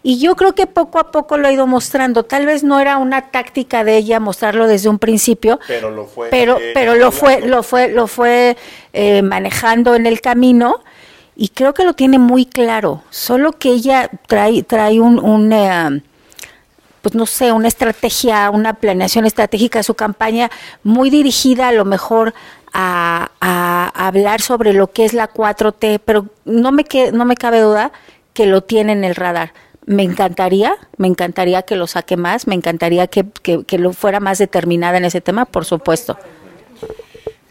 Y 0.03 0.19
yo 0.19 0.35
creo 0.35 0.53
que 0.53 0.67
poco 0.67 0.99
a 0.99 1.11
poco 1.11 1.37
lo 1.37 1.47
ha 1.47 1.51
ido 1.51 1.67
mostrando. 1.67 2.23
Tal 2.23 2.45
vez 2.45 2.63
no 2.63 2.79
era 2.79 2.97
una 2.97 3.29
táctica 3.31 3.83
de 3.83 3.97
ella 3.97 4.19
mostrarlo 4.19 4.67
desde 4.67 4.89
un 4.89 4.99
principio, 4.99 5.59
pero 5.67 5.91
lo 5.91 6.05
fue, 6.05 6.29
pero, 6.29 6.57
eh, 6.57 6.71
pero 6.73 6.95
lo 6.95 7.11
fue, 7.11 7.41
lo 7.41 7.63
fue, 7.63 7.89
lo 7.89 8.07
fue 8.07 8.57
eh, 8.93 9.21
manejando 9.21 9.95
en 9.95 10.05
el 10.05 10.21
camino 10.21 10.81
y 11.41 11.49
creo 11.49 11.73
que 11.73 11.83
lo 11.83 11.95
tiene 11.95 12.19
muy 12.19 12.45
claro, 12.45 13.01
solo 13.09 13.53
que 13.53 13.69
ella 13.69 14.11
trae, 14.27 14.61
trae 14.61 14.99
un, 14.99 15.17
un 15.17 16.03
pues 17.01 17.15
no 17.15 17.25
sé, 17.25 17.51
una 17.51 17.67
estrategia, 17.67 18.51
una 18.51 18.75
planeación 18.75 19.25
estratégica 19.25 19.79
de 19.79 19.83
su 19.83 19.95
campaña 19.95 20.51
muy 20.83 21.09
dirigida 21.09 21.69
a 21.69 21.71
lo 21.71 21.83
mejor 21.83 22.35
a, 22.73 23.31
a, 23.41 24.07
hablar 24.07 24.39
sobre 24.39 24.73
lo 24.73 24.91
que 24.91 25.03
es 25.03 25.13
la 25.13 25.33
4T, 25.33 25.99
pero 26.05 26.27
no 26.45 26.71
me, 26.71 26.83
que, 26.83 27.11
no 27.11 27.25
me 27.25 27.35
cabe 27.35 27.61
duda 27.61 27.91
que 28.33 28.45
lo 28.45 28.61
tiene 28.61 28.91
en 28.91 29.03
el 29.03 29.15
radar. 29.15 29.51
Me 29.87 30.03
encantaría, 30.03 30.75
me 30.97 31.07
encantaría 31.07 31.63
que 31.63 31.75
lo 31.75 31.87
saque 31.87 32.17
más, 32.17 32.45
me 32.45 32.53
encantaría 32.53 33.07
que, 33.07 33.25
que, 33.41 33.63
que 33.63 33.79
lo 33.79 33.93
fuera 33.93 34.19
más 34.19 34.37
determinada 34.37 34.99
en 34.99 35.05
ese 35.05 35.21
tema, 35.21 35.45
por 35.45 35.65
supuesto. 35.65 36.19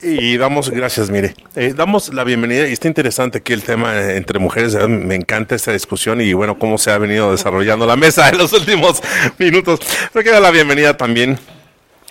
Y 0.03 0.39
damos, 0.39 0.71
gracias, 0.71 1.11
mire, 1.11 1.35
eh, 1.57 1.75
damos 1.77 2.15
la 2.15 2.25
bienvenida 2.25 2.67
y 2.67 2.73
está 2.73 2.89
interesante 2.89 3.39
aquí 3.39 3.53
el 3.53 3.63
tema 3.63 4.13
entre 4.13 4.39
mujeres, 4.39 4.75
me 4.89 5.15
encanta 5.15 5.55
esta 5.55 5.73
discusión 5.73 6.23
y 6.23 6.33
bueno, 6.33 6.59
cómo 6.59 6.79
se 6.79 6.91
ha 6.91 6.97
venido 6.97 7.31
desarrollando 7.31 7.87
la 7.87 7.97
mesa 7.97 8.31
en 8.31 8.39
los 8.39 8.53
últimos 8.55 9.03
minutos. 9.39 9.81
Pero 10.13 10.23
quiero 10.23 10.41
la 10.41 10.51
bienvenida 10.51 10.97
también 10.97 11.39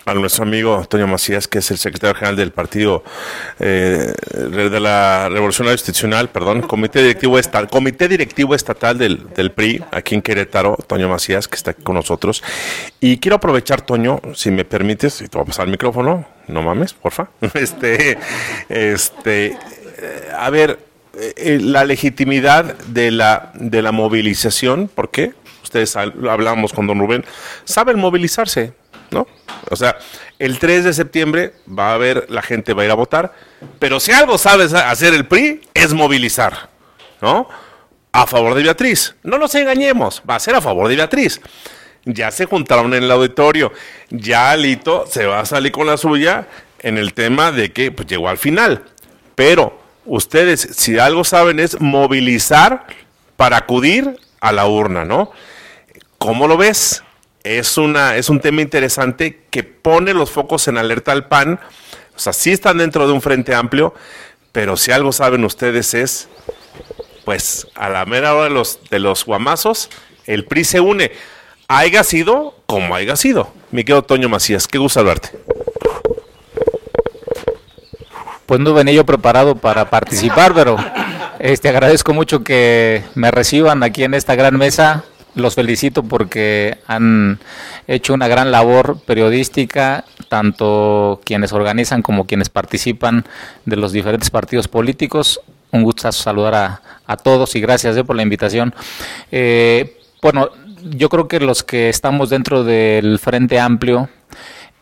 a 0.06 0.14
nuestro 0.14 0.44
amigo 0.44 0.76
Antonio 0.76 1.08
Macías, 1.08 1.48
que 1.48 1.58
es 1.58 1.70
el 1.72 1.78
secretario 1.78 2.14
general 2.14 2.36
del 2.36 2.52
partido 2.52 3.02
eh, 3.58 4.12
de 4.34 4.80
la 4.80 5.28
Revolución 5.28 5.68
Institucional, 5.68 6.30
perdón, 6.30 6.62
Comité 6.62 7.02
Directivo, 7.02 7.38
Estatal, 7.38 7.68
Comité 7.68 8.06
Directivo 8.06 8.54
Estatal 8.54 8.98
del, 8.98 9.28
del, 9.34 9.50
PRI, 9.50 9.82
aquí 9.90 10.14
en 10.14 10.22
Querétaro, 10.22 10.76
Antonio 10.78 11.08
Macías, 11.08 11.48
que 11.48 11.56
está 11.56 11.72
aquí 11.72 11.82
con 11.82 11.96
nosotros. 11.96 12.42
Y 13.00 13.18
quiero 13.18 13.36
aprovechar, 13.36 13.82
Toño, 13.82 14.20
si 14.34 14.50
me 14.50 14.64
permites, 14.64 15.20
y 15.22 15.28
te 15.28 15.36
voy 15.36 15.42
a 15.42 15.46
pasar 15.46 15.66
el 15.66 15.72
micrófono, 15.72 16.26
no 16.50 16.62
mames, 16.62 16.92
porfa. 16.92 17.28
Este, 17.54 18.18
este, 18.68 19.46
eh, 19.98 20.32
a 20.36 20.50
ver, 20.50 20.78
eh, 21.14 21.58
la 21.60 21.84
legitimidad 21.84 22.76
de 22.86 23.10
la, 23.10 23.50
de 23.54 23.82
la 23.82 23.92
movilización, 23.92 24.88
¿por 24.88 25.10
qué? 25.10 25.34
Ustedes 25.62 25.96
hablamos 25.96 26.72
con 26.72 26.86
don 26.86 26.98
Rubén, 26.98 27.24
saben 27.64 27.98
movilizarse, 27.98 28.72
¿no? 29.10 29.26
O 29.70 29.76
sea, 29.76 29.98
el 30.38 30.58
3 30.58 30.84
de 30.84 30.92
septiembre 30.92 31.52
va 31.66 31.90
a 31.90 31.94
haber, 31.94 32.26
la 32.30 32.42
gente 32.42 32.72
va 32.74 32.82
a 32.82 32.84
ir 32.86 32.90
a 32.90 32.94
votar, 32.94 33.32
pero 33.78 34.00
si 34.00 34.12
algo 34.12 34.38
sabe 34.38 34.64
hacer 34.64 35.14
el 35.14 35.26
PRI 35.26 35.60
es 35.74 35.92
movilizar, 35.92 36.70
¿no? 37.20 37.48
A 38.12 38.26
favor 38.26 38.54
de 38.54 38.62
Beatriz. 38.62 39.14
No 39.22 39.38
nos 39.38 39.54
engañemos, 39.54 40.22
va 40.28 40.36
a 40.36 40.40
ser 40.40 40.54
a 40.54 40.60
favor 40.60 40.88
de 40.88 40.96
Beatriz. 40.96 41.40
Ya 42.04 42.30
se 42.30 42.46
juntaron 42.46 42.94
en 42.94 43.04
el 43.04 43.10
auditorio, 43.10 43.72
ya 44.08 44.50
Alito 44.50 45.06
se 45.06 45.26
va 45.26 45.40
a 45.40 45.44
salir 45.44 45.72
con 45.72 45.86
la 45.86 45.96
suya 45.96 46.48
en 46.78 46.96
el 46.96 47.12
tema 47.12 47.52
de 47.52 47.72
que 47.72 47.92
pues, 47.92 48.08
llegó 48.08 48.28
al 48.28 48.38
final. 48.38 48.84
Pero 49.34 49.78
ustedes, 50.06 50.60
si 50.60 50.98
algo 50.98 51.24
saben, 51.24 51.60
es 51.60 51.80
movilizar 51.80 52.86
para 53.36 53.58
acudir 53.58 54.18
a 54.40 54.52
la 54.52 54.66
urna, 54.66 55.04
¿no? 55.04 55.30
¿Cómo 56.18 56.48
lo 56.48 56.56
ves? 56.56 57.02
es, 57.42 57.78
una, 57.78 58.16
es 58.16 58.28
un 58.28 58.40
tema 58.40 58.62
interesante 58.62 59.44
que 59.50 59.62
pone 59.64 60.14
los 60.14 60.30
focos 60.30 60.68
en 60.68 60.78
alerta 60.78 61.12
al 61.12 61.26
PAN. 61.26 61.60
O 62.14 62.18
sea, 62.18 62.32
sí 62.32 62.50
están 62.50 62.78
dentro 62.78 63.06
de 63.06 63.12
un 63.12 63.22
frente 63.22 63.54
amplio, 63.54 63.94
pero 64.52 64.76
si 64.76 64.92
algo 64.92 65.12
saben 65.12 65.44
ustedes 65.44 65.94
es, 65.94 66.28
pues 67.24 67.66
a 67.74 67.88
la 67.88 68.04
mera 68.04 68.34
hora 68.34 68.44
de 68.44 68.50
los, 68.50 68.80
de 68.90 68.98
los 68.98 69.24
guamazos, 69.24 69.90
el 70.26 70.44
PRI 70.44 70.64
se 70.64 70.80
une. 70.80 71.12
Haiga 71.72 72.02
sido 72.02 72.56
como 72.66 72.96
haya 72.96 73.14
sido. 73.14 73.48
Mi 73.70 73.84
querido 73.84 74.02
Toño 74.02 74.28
Macías, 74.28 74.66
qué 74.66 74.76
gusto 74.78 75.04
verte. 75.04 75.30
Pues 78.44 78.58
no 78.58 78.74
venía 78.74 78.94
yo 78.94 79.06
preparado 79.06 79.54
para 79.54 79.88
participar, 79.88 80.52
pero 80.52 80.76
este 81.38 81.68
agradezco 81.68 82.12
mucho 82.12 82.42
que 82.42 83.04
me 83.14 83.30
reciban 83.30 83.84
aquí 83.84 84.02
en 84.02 84.14
esta 84.14 84.34
gran 84.34 84.56
mesa 84.56 85.04
los 85.36 85.54
felicito 85.54 86.02
porque 86.02 86.78
han 86.88 87.38
hecho 87.86 88.14
una 88.14 88.26
gran 88.26 88.50
labor 88.50 88.98
periodística, 89.06 90.04
tanto 90.28 91.20
quienes 91.24 91.52
organizan 91.52 92.02
como 92.02 92.26
quienes 92.26 92.48
participan 92.48 93.24
de 93.64 93.76
los 93.76 93.92
diferentes 93.92 94.30
partidos 94.30 94.66
políticos. 94.66 95.40
Un 95.70 95.84
gusto 95.84 96.10
saludar 96.10 96.80
a, 97.06 97.16
todos 97.18 97.54
y 97.54 97.60
gracias 97.60 97.96
eh, 97.96 98.02
por 98.02 98.16
la 98.16 98.22
invitación. 98.22 98.74
Eh, 99.30 100.00
bueno, 100.20 100.50
yo 100.82 101.08
creo 101.08 101.28
que 101.28 101.40
los 101.40 101.62
que 101.62 101.88
estamos 101.88 102.30
dentro 102.30 102.64
del 102.64 103.18
Frente 103.18 103.58
Amplio, 103.58 104.08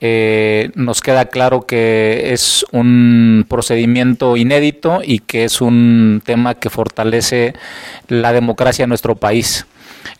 eh, 0.00 0.70
nos 0.76 1.00
queda 1.00 1.24
claro 1.24 1.62
que 1.62 2.32
es 2.32 2.64
un 2.70 3.44
procedimiento 3.48 4.36
inédito 4.36 5.00
y 5.02 5.18
que 5.18 5.44
es 5.44 5.60
un 5.60 6.22
tema 6.24 6.54
que 6.54 6.70
fortalece 6.70 7.54
la 8.06 8.32
democracia 8.32 8.84
en 8.84 8.90
nuestro 8.90 9.16
país. 9.16 9.66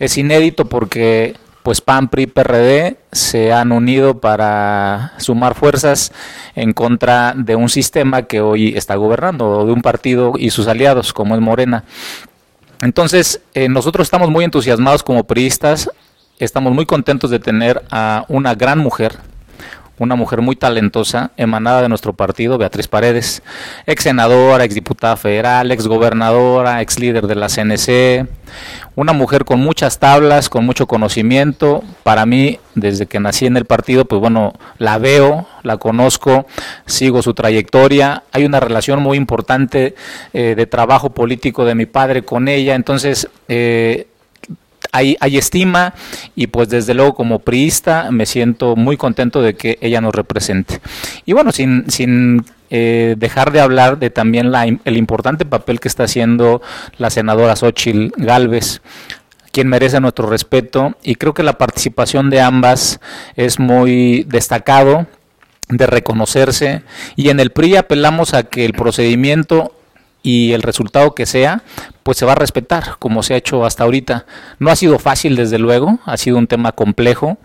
Es 0.01 0.19
inédito 0.19 0.65
porque 0.65 1.37
pues 1.63 1.81
PAN, 1.81 2.09
PRI, 2.09 2.27
PRD 2.27 2.97
se 3.13 3.53
han 3.53 3.73
unido 3.73 4.21
para 4.21 5.13
sumar 5.19 5.55
fuerzas 5.55 6.13
en 6.55 6.73
contra 6.73 7.35
de 7.37 7.57
un 7.57 7.69
sistema 7.69 8.23
que 8.23 8.41
hoy 8.41 8.75
está 8.77 8.97
gobernando, 8.97 9.67
de 9.67 9.73
un 9.73 9.83
partido 9.83 10.33
y 10.37 10.51
sus 10.51 10.67
aliados, 10.67 11.13
como 11.13 11.35
es 11.35 11.41
Morena. 11.41 11.85
Entonces, 12.81 13.41
eh, 13.55 13.69
nosotros 13.69 14.07
estamos 14.07 14.31
muy 14.31 14.45
entusiasmados 14.45 15.03
como 15.03 15.25
priistas, 15.25 15.91
estamos 16.39 16.73
muy 16.73 16.87
contentos 16.87 17.31
de 17.31 17.41
tener 17.41 17.83
a 17.91 18.25
una 18.29 18.55
gran 18.55 18.79
mujer, 18.79 19.17
una 19.99 20.15
mujer 20.15 20.41
muy 20.43 20.57
talentosa, 20.57 21.31
emanada 21.37 21.83
de 21.83 21.89
nuestro 21.89 22.13
partido, 22.13 22.59
Beatriz 22.59 22.89
Paredes, 22.89 23.43
ex 23.87 24.03
senadora, 24.03 24.65
ex 24.65 24.75
diputada 24.75 25.17
federal, 25.17 25.71
ex 25.71 25.87
gobernadora, 25.87 26.81
ex 26.83 26.99
líder 26.99 27.27
de 27.27 27.35
la 27.35 27.49
CNC, 27.49 28.29
una 28.95 29.13
mujer 29.13 29.45
con 29.45 29.61
muchas 29.61 29.99
tablas, 29.99 30.49
con 30.49 30.65
mucho 30.65 30.87
conocimiento. 30.87 31.83
Para 32.03 32.27
mí, 32.27 32.59
desde 32.75 33.07
que 33.07 33.21
nací 33.21 33.47
en 33.47 33.57
el 33.57 33.65
partido, 33.65 34.05
pues 34.05 34.21
bueno, 34.21 34.55
la 34.79 34.99
veo, 34.99 35.47
la 35.63 35.77
conozco, 35.77 36.47
sigo 36.87 37.23
su 37.23 37.35
trayectoria. 37.35 38.25
Hay 38.33 38.45
una 38.45 38.61
relación 38.61 39.03
muy 39.03 39.17
importante 39.17 39.95
eh, 40.33 40.55
de 40.57 40.67
trabajo 40.67 41.11
político 41.11 41.65
de 41.65 41.75
mi 41.75 41.87
padre 41.87 42.23
con 42.23 42.49
ella. 42.49 42.75
Entonces, 42.75 43.29
eh, 43.49 44.09
hay, 44.93 45.17
hay, 45.21 45.39
estima 45.39 45.95
y 46.35 46.49
pues 46.49 46.69
desde 46.69 46.95
luego 46.95 47.15
como 47.15 47.41
priista 47.41 48.11
me 48.11 48.27
siento 48.27 48.77
muy 48.77 48.97
contento 48.97 49.43
de 49.43 49.55
que 49.55 49.79
ella 49.81 50.01
nos 50.01 50.15
represente. 50.15 50.81
Y 51.27 51.33
bueno, 51.33 51.53
sin, 51.53 51.91
sin 51.91 52.45
eh, 52.71 53.15
dejar 53.19 53.53
de 53.53 53.61
hablar 53.61 53.99
de 53.99 54.11
también 54.11 54.53
la, 54.53 54.65
el 54.65 54.97
importante 54.97 55.45
papel 55.45 55.81
que 55.81 55.89
está 55.89 56.05
haciendo 56.05 56.63
la 56.99 57.11
senadora 57.11 57.57
Xochil 57.57 58.13
Galvez 58.17 58.81
quien 59.53 59.69
merece 59.69 59.99
nuestro 60.01 60.29
respeto 60.29 60.97
y 61.03 61.15
creo 61.15 61.35
que 61.35 61.43
la 61.43 61.59
participación 61.59 62.31
de 62.31 62.41
ambas 62.41 63.01
es 63.35 63.59
muy 63.59 64.25
destacado 64.25 65.07
de 65.69 65.87
reconocerse 65.87 66.83
y 67.17 67.31
en 67.31 67.41
el 67.41 67.51
PRI 67.51 67.77
apelamos 67.77 68.35
a 68.35 68.45
que 68.45 68.65
el 68.65 68.73
procedimiento 68.73 69.75
y 70.23 70.53
el 70.53 70.63
resultado 70.63 71.15
que 71.15 71.27
sea, 71.27 71.63
pues 72.03 72.19
se 72.19 72.27
va 72.27 72.33
a 72.33 72.37
respetar, 72.37 72.97
como 72.99 73.23
se 73.23 73.35
ha 73.35 73.37
hecho 73.37 73.65
hasta 73.65 73.85
ahorita. 73.85 74.27
No 74.59 74.71
ha 74.71 74.77
sido 74.77 74.99
fácil, 74.99 75.37
desde 75.37 75.59
luego, 75.59 75.99
ha 76.07 76.17
sido 76.17 76.39
un 76.39 76.47
tema 76.47 76.73
complejo, 76.73 77.39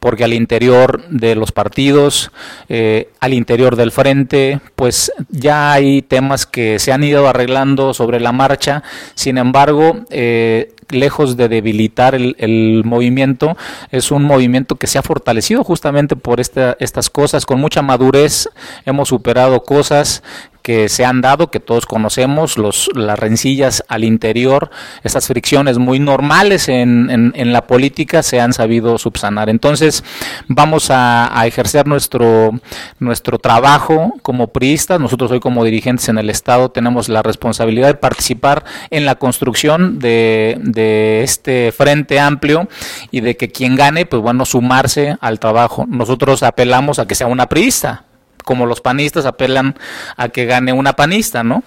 porque 0.00 0.24
al 0.24 0.32
interior 0.32 1.04
de 1.08 1.34
los 1.34 1.52
partidos, 1.52 2.30
eh, 2.68 3.08
al 3.20 3.34
interior 3.34 3.76
del 3.76 3.90
frente, 3.90 4.60
pues 4.76 5.12
ya 5.30 5.72
hay 5.72 6.02
temas 6.02 6.46
que 6.46 6.78
se 6.78 6.92
han 6.92 7.02
ido 7.04 7.28
arreglando 7.28 7.92
sobre 7.92 8.20
la 8.20 8.32
marcha. 8.32 8.82
Sin 9.14 9.36
embargo, 9.36 10.04
eh, 10.10 10.74
lejos 10.90 11.36
de 11.36 11.48
debilitar 11.48 12.14
el, 12.14 12.82
movimiento, 12.84 13.56
es 13.90 14.10
un 14.10 14.22
movimiento 14.22 14.76
que 14.76 14.86
se 14.86 14.98
ha 14.98 15.02
fortalecido 15.02 15.64
justamente 15.64 16.16
por 16.16 16.40
estas 16.40 17.10
cosas, 17.10 17.46
con 17.46 17.60
mucha 17.60 17.82
madurez, 17.82 18.48
hemos 18.84 19.08
superado 19.08 19.62
cosas 19.64 20.22
que 20.64 20.88
se 20.88 21.04
han 21.04 21.20
dado, 21.20 21.50
que 21.50 21.60
todos 21.60 21.84
conocemos, 21.84 22.56
los, 22.56 22.88
las 22.94 23.18
rencillas 23.18 23.84
al 23.86 24.02
interior, 24.02 24.70
esas 25.02 25.26
fricciones 25.26 25.76
muy 25.76 25.98
normales 25.98 26.70
en, 26.70 27.10
en, 27.10 27.52
la 27.52 27.66
política 27.66 28.22
se 28.22 28.40
han 28.40 28.54
sabido 28.54 28.96
subsanar. 28.96 29.50
Entonces, 29.50 30.02
vamos 30.48 30.88
a, 30.88 31.30
ejercer 31.44 31.86
nuestro, 31.86 32.52
nuestro 32.98 33.38
trabajo 33.38 34.14
como 34.22 34.48
priistas, 34.48 34.98
nosotros 34.98 35.30
hoy 35.32 35.40
como 35.40 35.64
dirigentes 35.64 36.08
en 36.08 36.16
el 36.16 36.30
Estado 36.30 36.70
tenemos 36.70 37.10
la 37.10 37.22
responsabilidad 37.22 37.88
de 37.88 37.94
participar 37.96 38.64
en 38.88 39.04
la 39.04 39.16
construcción 39.16 39.98
de, 39.98 40.56
de 40.62 41.22
este 41.24 41.72
frente 41.72 42.18
amplio 42.18 42.68
y 43.10 43.20
de 43.20 43.36
que 43.36 43.50
quien 43.50 43.76
gane, 43.76 44.06
pues 44.06 44.22
bueno, 44.22 44.46
sumarse 44.46 45.18
al 45.20 45.38
trabajo. 45.38 45.84
Nosotros 45.86 46.42
apelamos 46.42 46.98
a 46.98 47.06
que 47.06 47.14
sea 47.14 47.26
una 47.26 47.50
priista, 47.50 48.03
como 48.44 48.66
los 48.66 48.80
panistas 48.80 49.26
apelan 49.26 49.74
a 50.16 50.28
que 50.28 50.46
gane 50.46 50.72
una 50.72 50.94
panista, 50.94 51.42
¿no? 51.42 51.64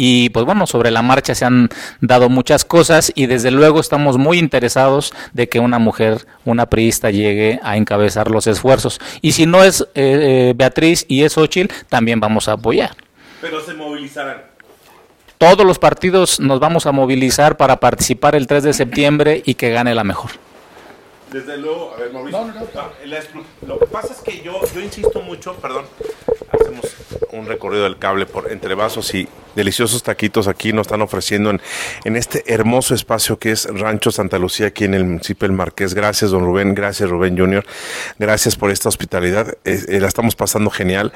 Y 0.00 0.28
pues 0.30 0.46
bueno, 0.46 0.68
sobre 0.68 0.92
la 0.92 1.02
marcha 1.02 1.34
se 1.34 1.44
han 1.44 1.70
dado 2.00 2.28
muchas 2.28 2.64
cosas 2.64 3.10
y 3.16 3.26
desde 3.26 3.50
luego 3.50 3.80
estamos 3.80 4.16
muy 4.16 4.38
interesados 4.38 5.12
de 5.32 5.48
que 5.48 5.58
una 5.58 5.80
mujer, 5.80 6.24
una 6.44 6.66
priista, 6.66 7.10
llegue 7.10 7.58
a 7.64 7.76
encabezar 7.76 8.30
los 8.30 8.46
esfuerzos. 8.46 9.00
Y 9.22 9.32
si 9.32 9.44
no 9.44 9.64
es 9.64 9.80
eh, 9.80 9.86
eh, 9.96 10.54
Beatriz 10.56 11.04
y 11.08 11.24
es 11.24 11.36
Ochil, 11.36 11.68
también 11.88 12.20
vamos 12.20 12.48
a 12.48 12.52
apoyar. 12.52 12.94
Pero 13.40 13.60
se 13.60 13.74
movilizarán. 13.74 14.42
Todos 15.36 15.66
los 15.66 15.80
partidos 15.80 16.38
nos 16.38 16.60
vamos 16.60 16.86
a 16.86 16.92
movilizar 16.92 17.56
para 17.56 17.80
participar 17.80 18.36
el 18.36 18.46
3 18.46 18.62
de 18.62 18.72
septiembre 18.74 19.42
y 19.44 19.54
que 19.54 19.70
gane 19.70 19.96
la 19.96 20.04
mejor. 20.04 20.30
Desde 21.32 21.58
luego, 21.58 21.94
a 21.94 22.00
ver, 22.00 22.12
Mauricio. 22.12 22.40
No, 22.40 22.46
no, 22.46 22.54
no. 23.34 23.44
Lo 23.66 23.78
que 23.78 23.86
pasa 23.86 24.14
es 24.14 24.20
que 24.20 24.42
yo, 24.42 24.60
yo 24.74 24.80
insisto 24.80 25.20
mucho, 25.20 25.54
perdón, 25.56 25.84
hacemos 26.50 26.86
un 27.32 27.46
recorrido 27.46 27.84
del 27.84 27.98
cable 27.98 28.26
por 28.26 28.50
entre 28.50 28.74
vasos 28.74 29.14
y, 29.14 29.28
deliciosos 29.58 30.02
taquitos 30.04 30.46
aquí 30.46 30.72
nos 30.72 30.86
están 30.86 31.02
ofreciendo 31.02 31.50
en, 31.50 31.60
en 32.04 32.16
este 32.16 32.44
hermoso 32.46 32.94
espacio 32.94 33.38
que 33.38 33.50
es 33.50 33.66
Rancho 33.66 34.12
Santa 34.12 34.38
Lucía, 34.38 34.68
aquí 34.68 34.84
en 34.84 34.94
el 34.94 35.04
municipio 35.04 35.48
del 35.48 35.56
Marqués. 35.56 35.94
Gracias, 35.94 36.30
don 36.30 36.44
Rubén. 36.44 36.74
Gracias, 36.74 37.10
Rubén 37.10 37.36
Junior. 37.36 37.66
Gracias 38.18 38.56
por 38.56 38.70
esta 38.70 38.88
hospitalidad. 38.88 39.48
Eh, 39.64 39.84
eh, 39.88 40.00
la 40.00 40.08
estamos 40.08 40.36
pasando 40.36 40.70
genial. 40.70 41.12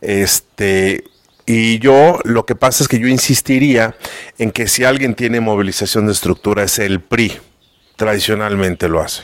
Este. 0.00 1.04
Y 1.46 1.78
yo, 1.78 2.20
lo 2.24 2.46
que 2.46 2.54
pasa 2.54 2.82
es 2.82 2.88
que 2.88 2.98
yo 2.98 3.06
insistiría 3.06 3.94
en 4.38 4.50
que 4.50 4.66
si 4.66 4.84
alguien 4.84 5.14
tiene 5.14 5.40
movilización 5.40 6.06
de 6.06 6.12
estructura 6.12 6.64
es 6.64 6.78
el 6.78 7.00
PRI. 7.00 7.38
Tradicionalmente 7.96 8.88
lo 8.88 9.00
hace. 9.00 9.22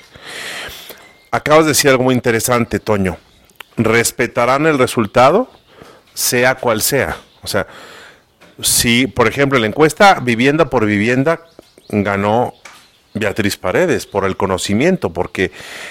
Acabas 1.30 1.64
de 1.64 1.70
decir 1.70 1.90
algo 1.90 2.04
muy 2.04 2.14
interesante, 2.14 2.80
Toño. 2.80 3.16
Respetarán 3.76 4.66
el 4.66 4.78
resultado, 4.78 5.50
sea 6.14 6.56
cual 6.56 6.82
sea. 6.82 7.16
O 7.42 7.46
sea, 7.46 7.66
si, 8.60 9.06
por 9.06 9.28
ejemplo, 9.28 9.58
la 9.58 9.66
encuesta 9.66 10.18
vivienda 10.20 10.68
por 10.68 10.86
vivienda 10.86 11.40
ganó 11.88 12.54
Beatriz 13.12 13.56
Paredes 13.56 14.06
por 14.06 14.24
el 14.24 14.36
conocimiento, 14.36 15.10
porque 15.10 15.50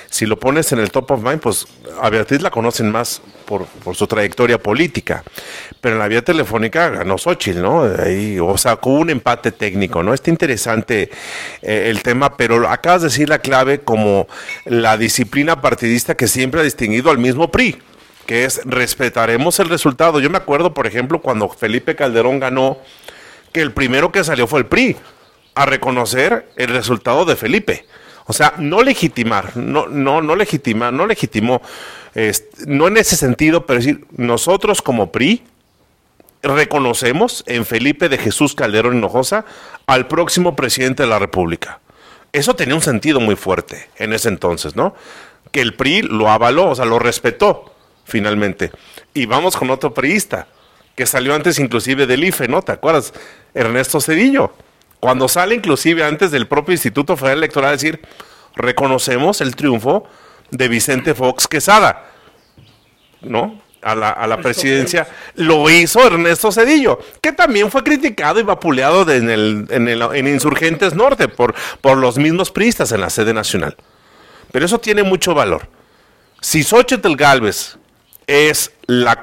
si 0.09 0.25
lo 0.25 0.39
pones 0.39 0.71
en 0.71 0.79
el 0.79 0.89
top 0.89 1.11
of 1.11 1.21
mind, 1.21 1.41
pues 1.41 1.67
a 2.01 2.09
Beatriz 2.09 2.41
la 2.41 2.49
conocen 2.49 2.89
más 2.91 3.21
por, 3.45 3.67
su 3.93 4.07
trayectoria 4.07 4.57
política, 4.57 5.23
pero 5.81 5.95
en 5.95 5.99
la 5.99 6.07
vía 6.07 6.23
telefónica 6.23 6.89
ganó 6.89 7.17
Xochitl, 7.17 7.61
¿no? 7.61 7.83
Ahí, 7.83 8.39
o 8.39 8.57
sea, 8.57 8.79
hubo 8.81 8.99
un 8.99 9.09
empate 9.09 9.51
técnico, 9.51 10.01
¿no? 10.01 10.13
Está 10.13 10.29
interesante 10.29 11.09
eh, 11.61 11.89
el 11.89 12.03
tema, 12.03 12.37
pero 12.37 12.69
acabas 12.69 13.01
de 13.01 13.07
decir 13.09 13.27
la 13.27 13.39
clave 13.39 13.81
como 13.81 14.27
la 14.63 14.97
disciplina 14.97 15.61
partidista 15.61 16.15
que 16.15 16.27
siempre 16.27 16.61
ha 16.61 16.63
distinguido 16.63 17.11
al 17.11 17.17
mismo 17.17 17.51
PRI 17.51 17.81
que 18.25 18.45
es 18.45 18.61
respetaremos 18.63 19.59
el 19.59 19.69
resultado. 19.69 20.19
Yo 20.19 20.29
me 20.29 20.37
acuerdo, 20.37 20.71
por 20.75 20.85
ejemplo, 20.85 21.19
cuando 21.19 21.49
Felipe 21.49 21.95
Calderón 21.95 22.39
ganó, 22.39 22.77
que 23.51 23.61
el 23.61 23.71
primero 23.71 24.11
que 24.11 24.23
salió 24.23 24.45
fue 24.45 24.59
el 24.59 24.67
PRI 24.67 24.95
a 25.59 25.65
reconocer 25.65 26.47
el 26.55 26.69
resultado 26.69 27.25
de 27.25 27.35
Felipe. 27.35 27.85
O 28.27 28.31
sea, 28.31 28.53
no 28.59 28.81
legitimar, 28.81 29.57
no, 29.57 29.87
no, 29.87 30.21
no 30.21 30.37
legitima, 30.37 30.89
no 30.89 31.05
legitimó, 31.05 31.61
no 32.65 32.87
en 32.87 32.95
ese 32.95 33.17
sentido, 33.17 33.65
pero 33.65 33.79
decir, 33.81 34.05
nosotros 34.15 34.81
como 34.81 35.11
PRI 35.11 35.43
reconocemos 36.41 37.43
en 37.45 37.65
Felipe 37.65 38.07
de 38.07 38.17
Jesús 38.17 38.55
Calderón 38.55 38.99
Hinojosa 38.99 39.43
al 39.85 40.07
próximo 40.07 40.55
presidente 40.55 41.03
de 41.03 41.09
la 41.09 41.19
República. 41.19 41.81
Eso 42.31 42.55
tenía 42.55 42.75
un 42.75 42.81
sentido 42.81 43.19
muy 43.19 43.35
fuerte 43.35 43.89
en 43.97 44.13
ese 44.13 44.29
entonces, 44.29 44.77
¿no? 44.77 44.95
Que 45.51 45.59
el 45.59 45.73
PRI 45.73 46.03
lo 46.03 46.29
avaló, 46.29 46.69
o 46.69 46.75
sea, 46.75 46.85
lo 46.85 46.99
respetó 46.99 47.75
finalmente. 48.05 48.71
Y 49.13 49.25
vamos 49.25 49.57
con 49.57 49.69
otro 49.71 49.93
priista, 49.93 50.47
que 50.95 51.05
salió 51.05 51.35
antes 51.35 51.59
inclusive 51.59 52.07
del 52.07 52.23
IFE, 52.23 52.47
¿no? 52.47 52.61
¿Te 52.61 52.71
acuerdas? 52.71 53.13
Ernesto 53.53 53.99
Cedillo. 53.99 54.53
Cuando 54.99 55.27
sale 55.27 55.55
inclusive 55.55 56.03
antes 56.03 56.31
del 56.31 56.47
propio 56.47 56.73
Instituto 56.73 57.15
Federal 57.15 57.37
Electoral 57.37 57.71
decir, 57.71 58.01
reconocemos 58.55 59.41
el 59.41 59.55
triunfo 59.55 60.05
de 60.51 60.67
Vicente 60.67 61.13
Fox 61.13 61.47
Quesada, 61.47 62.05
¿no? 63.21 63.61
A 63.81 63.95
la, 63.95 64.09
a 64.09 64.27
la 64.27 64.37
presidencia, 64.37 65.07
lo 65.35 65.69
hizo 65.69 66.05
Ernesto 66.05 66.51
Cedillo, 66.51 66.99
que 67.21 67.31
también 67.31 67.71
fue 67.71 67.81
criticado 67.81 68.41
y 68.41 68.43
vapuleado 68.43 69.09
en, 69.09 69.29
el, 69.29 69.67
en, 69.69 69.87
el, 69.87 70.01
en 70.01 70.27
Insurgentes 70.27 70.95
Norte 70.95 71.29
por, 71.29 71.55
por 71.79 71.97
los 71.97 72.17
mismos 72.17 72.51
priistas 72.51 72.91
en 72.91 72.99
la 72.99 73.09
sede 73.09 73.33
nacional. 73.33 73.77
Pero 74.51 74.65
eso 74.65 74.79
tiene 74.79 75.03
mucho 75.03 75.33
valor. 75.33 75.69
Si 76.41 76.63
Xochitl 76.63 77.15
Galvez 77.15 77.77
es 78.27 78.73
la 78.85 79.21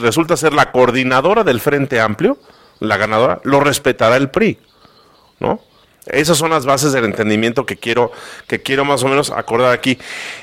resulta 0.00 0.38
ser 0.38 0.54
la 0.54 0.72
coordinadora 0.72 1.44
del 1.44 1.60
Frente 1.60 2.00
Amplio, 2.00 2.38
la 2.80 2.96
ganadora, 2.96 3.40
lo 3.44 3.60
respetará 3.60 4.16
el 4.16 4.30
PRI, 4.30 4.58
¿no? 5.40 5.60
Esas 6.10 6.38
son 6.38 6.50
las 6.50 6.64
bases 6.64 6.92
del 6.92 7.04
entendimiento 7.04 7.66
que 7.66 7.76
quiero, 7.76 8.10
que 8.46 8.62
quiero 8.62 8.84
más 8.84 9.02
o 9.02 9.08
menos 9.08 9.30
acordar 9.30 9.72
aquí. 9.72 9.98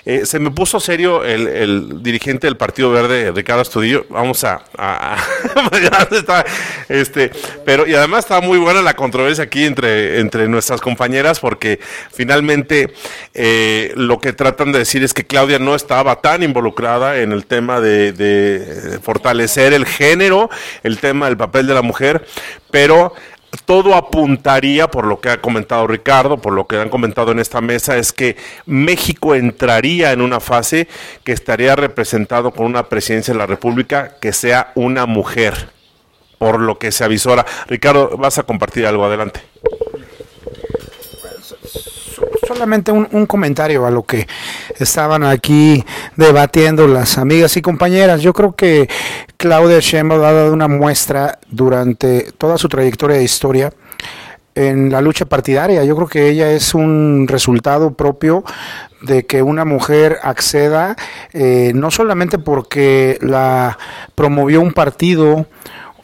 Eh, 0.06 0.26
se 0.26 0.39
me 0.39 0.52
puso 0.52 0.80
serio 0.80 1.24
el, 1.24 2.04
dirigente 2.04 2.46
del 2.48 2.58
Partido 2.58 2.91
Verde, 2.91 3.32
Ricardo 3.32 3.64
Estudillo. 3.64 4.06
Vamos 4.10 4.43
a, 4.43 4.64
este, 6.89 7.32
pero 7.66 7.88
y 7.88 7.96
además 7.96 8.26
está 8.26 8.41
muy 8.41 8.60
buena 8.60 8.82
la 8.82 8.93
controversia 8.93 9.46
aquí 9.46 9.66
entre, 9.66 10.20
entre 10.20 10.48
nuestras 10.48 10.82
compañeras, 10.82 11.39
porque 11.39 11.80
finalmente 12.12 12.93
eh, 13.34 13.91
lo 13.96 14.20
que 14.20 14.34
tratan 14.34 14.72
de 14.72 14.80
decir 14.80 15.04
es 15.04 15.14
que 15.14 15.26
Claudia 15.26 15.58
no 15.58 15.74
estaba 15.74 16.22
tan 16.22 16.43
involucrada 16.43 17.22
en 17.22 17.32
el 17.32 17.46
tema 17.46 17.82
de, 17.82 18.12
de 18.12 19.00
fortalecer 19.02 19.74
el 19.74 19.86
género, 19.86 20.50
el 20.84 21.00
tema 21.00 21.26
del 21.26 21.38
papel 21.38 21.66
de 21.66 21.74
la 21.74 21.82
mujer, 21.82 22.26
pero 22.70 23.14
todo 23.66 23.96
apuntaría, 23.96 24.88
por 24.88 25.06
lo 25.06 25.20
que 25.20 25.30
ha 25.30 25.41
comentado 25.41 25.88
Ricardo, 25.88 26.38
por 26.38 26.54
lo 26.54 26.68
que 26.68 26.78
han 26.78 26.89
comentado 26.89 27.32
en 27.32 27.39
esta 27.39 27.62
mesa, 27.62 27.98
es 27.98 28.12
que 28.12 28.36
México 28.66 29.36
entraría 29.36 30.12
en 30.12 30.22
una 30.22 30.39
fase 30.39 30.88
que 31.24 31.32
estaría 31.32 31.76
representado 31.76 32.52
con 32.52 32.66
una 32.66 32.89
presidencia 32.89 33.34
de 33.34 33.39
la 33.39 33.46
República 33.46 34.18
que 34.20 34.34
sea 34.34 34.72
una 34.76 35.06
mujer, 35.06 35.70
por 36.38 36.60
lo 36.60 36.78
que 36.78 36.91
se 36.91 37.04
avisora. 37.04 37.46
Ricardo, 37.68 38.18
vas 38.18 38.38
a 38.38 38.43
compartir 38.43 38.86
algo, 38.86 39.06
adelante 39.06 39.41
solamente 42.48 42.91
un, 42.91 43.26
comentario 43.26 43.86
a 43.86 43.91
lo 43.91 44.04
que 44.04 44.28
estaban 44.78 45.24
aquí 45.24 45.84
debatiendo 46.16 46.88
las 46.88 47.18
amigas 47.18 47.58
y 47.58 47.62
compañeras. 47.62 48.22
Yo 48.22 48.34
creo 48.34 48.56
que 48.56 48.89
Claudia 49.38 49.80
Sheinbaum 49.80 50.24
ha 50.24 50.32
dado 50.32 50.54
una 50.54 50.68
muestra 50.68 51.39
durante 51.50 52.32
toda 52.38 52.58
su 52.58 52.70
trayectoria 52.70 53.18
de 53.18 53.24
historia 53.24 53.74
en 54.56 54.89
la 54.89 55.02
lucha 55.02 55.26
partidaria. 55.26 55.84
Yo 55.84 55.96
creo 55.96 56.08
que 56.08 56.30
ella 56.30 56.52
es 56.52 56.74
un 56.74 57.28
resultado 57.28 57.93
propio 57.93 58.43
de 59.02 59.26
que 59.26 59.41
una 59.43 59.66
mujer 59.66 60.18
acceda, 60.24 60.96
eh, 61.34 61.74
no 61.76 61.91
solamente 61.91 62.39
porque 62.39 63.18
la 63.22 63.78
promovió 64.16 64.62
un 64.62 64.72
partido, 64.72 65.46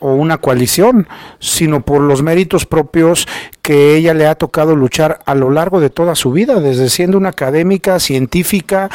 o 0.02 0.14
una 0.14 0.40
coalición, 0.40 1.08
sino 1.40 1.82
por 1.86 2.02
los 2.02 2.22
méritos 2.22 2.66
propios 2.66 3.28
que 3.62 3.96
ella 3.96 4.14
le 4.14 4.26
ha 4.26 4.36
tocado 4.36 4.76
luchar 4.76 5.20
a 5.26 5.36
lo 5.36 5.52
largo 5.52 5.80
de 5.80 5.90
toda 5.90 6.16
su 6.16 6.32
vida, 6.32 6.60
desde 6.60 6.90
siendo 6.90 7.18
una 7.18 7.30
académica, 7.30 8.00
científica, 8.00 8.90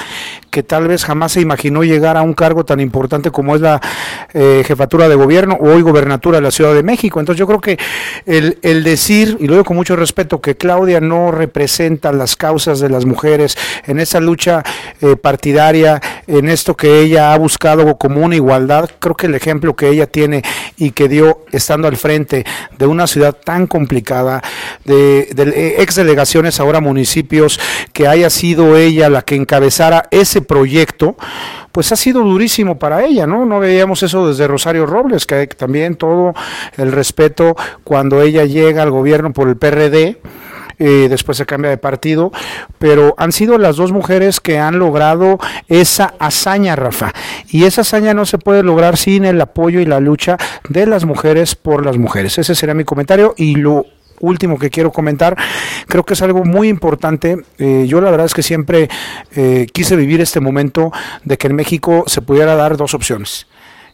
que 0.50 0.62
tal 0.62 0.88
vez 0.88 1.04
jamás 1.04 1.32
se 1.32 1.40
imaginó 1.40 1.84
llegar 1.84 2.16
a 2.16 2.22
un 2.22 2.34
cargo 2.34 2.64
tan 2.64 2.80
importante 2.80 3.30
como 3.30 3.54
es 3.54 3.61
la 3.61 3.80
eh, 4.34 4.64
jefatura 4.66 5.09
de 5.09 5.14
gobierno 5.14 5.57
o 5.61 5.70
hoy 5.70 5.82
gobernatura 5.82 6.38
de 6.38 6.42
la 6.42 6.50
Ciudad 6.50 6.74
de 6.74 6.82
México. 6.82 7.20
Entonces 7.20 7.38
yo 7.38 7.46
creo 7.46 7.61
que 7.61 7.78
el, 8.24 8.59
el 8.62 8.82
decir, 8.82 9.36
y 9.38 9.46
lo 9.46 9.52
digo 9.54 9.64
con 9.64 9.76
mucho 9.76 9.94
respeto, 9.94 10.40
que 10.40 10.57
Claudia 10.57 11.00
no 11.00 11.30
representa 11.30 12.11
las 12.12 12.34
causas 12.36 12.80
de 12.80 12.88
las 12.88 13.04
mujeres 13.04 13.57
en 13.86 14.00
esa 14.00 14.18
lucha 14.18 14.64
eh, 15.00 15.16
partidaria, 15.16 16.00
en 16.26 16.48
esto 16.48 16.76
que 16.76 17.00
ella 17.00 17.32
ha 17.32 17.38
buscado 17.38 17.96
como 17.98 18.20
una 18.20 18.34
igualdad, 18.34 18.90
creo 18.98 19.14
que 19.14 19.26
el 19.26 19.34
ejemplo 19.34 19.76
que 19.76 19.88
ella 19.88 20.07
tiene 20.07 20.42
y 20.76 20.90
que 20.97 21.09
dio 21.09 21.44
estando 21.53 21.88
al 21.88 21.99
frente 21.99 22.47
de 22.78 22.86
una 22.86 23.07
ciudad 23.07 23.36
tan 23.36 23.66
complicada, 23.66 24.42
de, 24.86 25.28
de 25.34 25.76
ex 25.82 25.94
delegaciones, 25.94 26.59
ahora 26.59 26.80
municipios, 26.80 27.61
que 27.92 28.09
haya 28.09 28.30
sido 28.30 28.76
ella 28.78 29.11
la 29.11 29.20
que 29.20 29.34
encabezara 29.34 30.09
ese 30.11 30.40
proyecto, 30.40 31.14
pues 31.70 31.92
ha 31.92 31.97
sido 31.97 32.22
durísimo 32.22 32.78
para 32.78 33.05
ella, 33.05 33.26
¿no? 33.26 33.44
No 33.44 33.61
veíamos 33.61 34.03
eso 34.03 34.26
desde 34.26 34.49
Rosario 34.49 34.86
Robles, 34.86 35.26
que 35.26 35.47
también 35.49 35.97
todo 35.97 36.32
el 36.78 36.90
respeto 36.90 37.55
cuando 37.84 38.22
ella 38.22 38.47
llega 38.47 38.82
al 38.82 38.90
gobierno 38.90 39.34
por 39.34 39.49
el 39.49 39.59
PRD. 39.59 40.18
Eh, 40.78 41.06
después 41.08 41.38
se 41.38 41.46
cambia 41.46 41.70
de 41.70 41.78
partido, 41.78 42.32
pero 42.78 43.14
han 43.16 43.32
sido 43.32 43.56
las 43.58 43.76
dos 43.76 43.92
mujeres 43.92 44.40
que 44.40 44.58
han 44.58 44.78
logrado 44.78 45.38
esa 45.68 46.14
hazaña, 46.18 46.76
Rafa. 46.76 47.12
Y 47.48 47.64
esa 47.64 47.80
hazaña 47.80 48.14
no 48.14 48.26
se 48.26 48.38
puede 48.38 48.62
lograr 48.62 48.96
sin 48.96 49.24
el 49.24 49.40
apoyo 49.40 49.80
y 49.80 49.86
la 49.86 50.00
lucha 50.00 50.36
de 50.68 50.86
las 50.86 51.04
mujeres 51.04 51.54
por 51.54 51.84
las 51.84 51.96
mujeres. 51.96 52.38
Ese 52.38 52.54
será 52.54 52.74
mi 52.74 52.84
comentario 52.84 53.34
y 53.36 53.56
lo 53.56 53.86
último 54.20 54.58
que 54.58 54.70
quiero 54.70 54.92
comentar, 54.92 55.36
creo 55.86 56.04
que 56.04 56.14
es 56.14 56.22
algo 56.22 56.44
muy 56.44 56.68
importante. 56.68 57.38
Eh, 57.58 57.86
yo 57.88 58.00
la 58.00 58.10
verdad 58.10 58.26
es 58.26 58.34
que 58.34 58.42
siempre 58.42 58.88
eh, 59.34 59.66
quise 59.72 59.96
vivir 59.96 60.20
este 60.20 60.40
momento 60.40 60.92
de 61.24 61.38
que 61.38 61.46
en 61.48 61.54
México 61.54 62.04
se 62.06 62.22
pudiera 62.22 62.54
dar 62.56 62.76
dos 62.76 62.94
opciones 62.94 63.46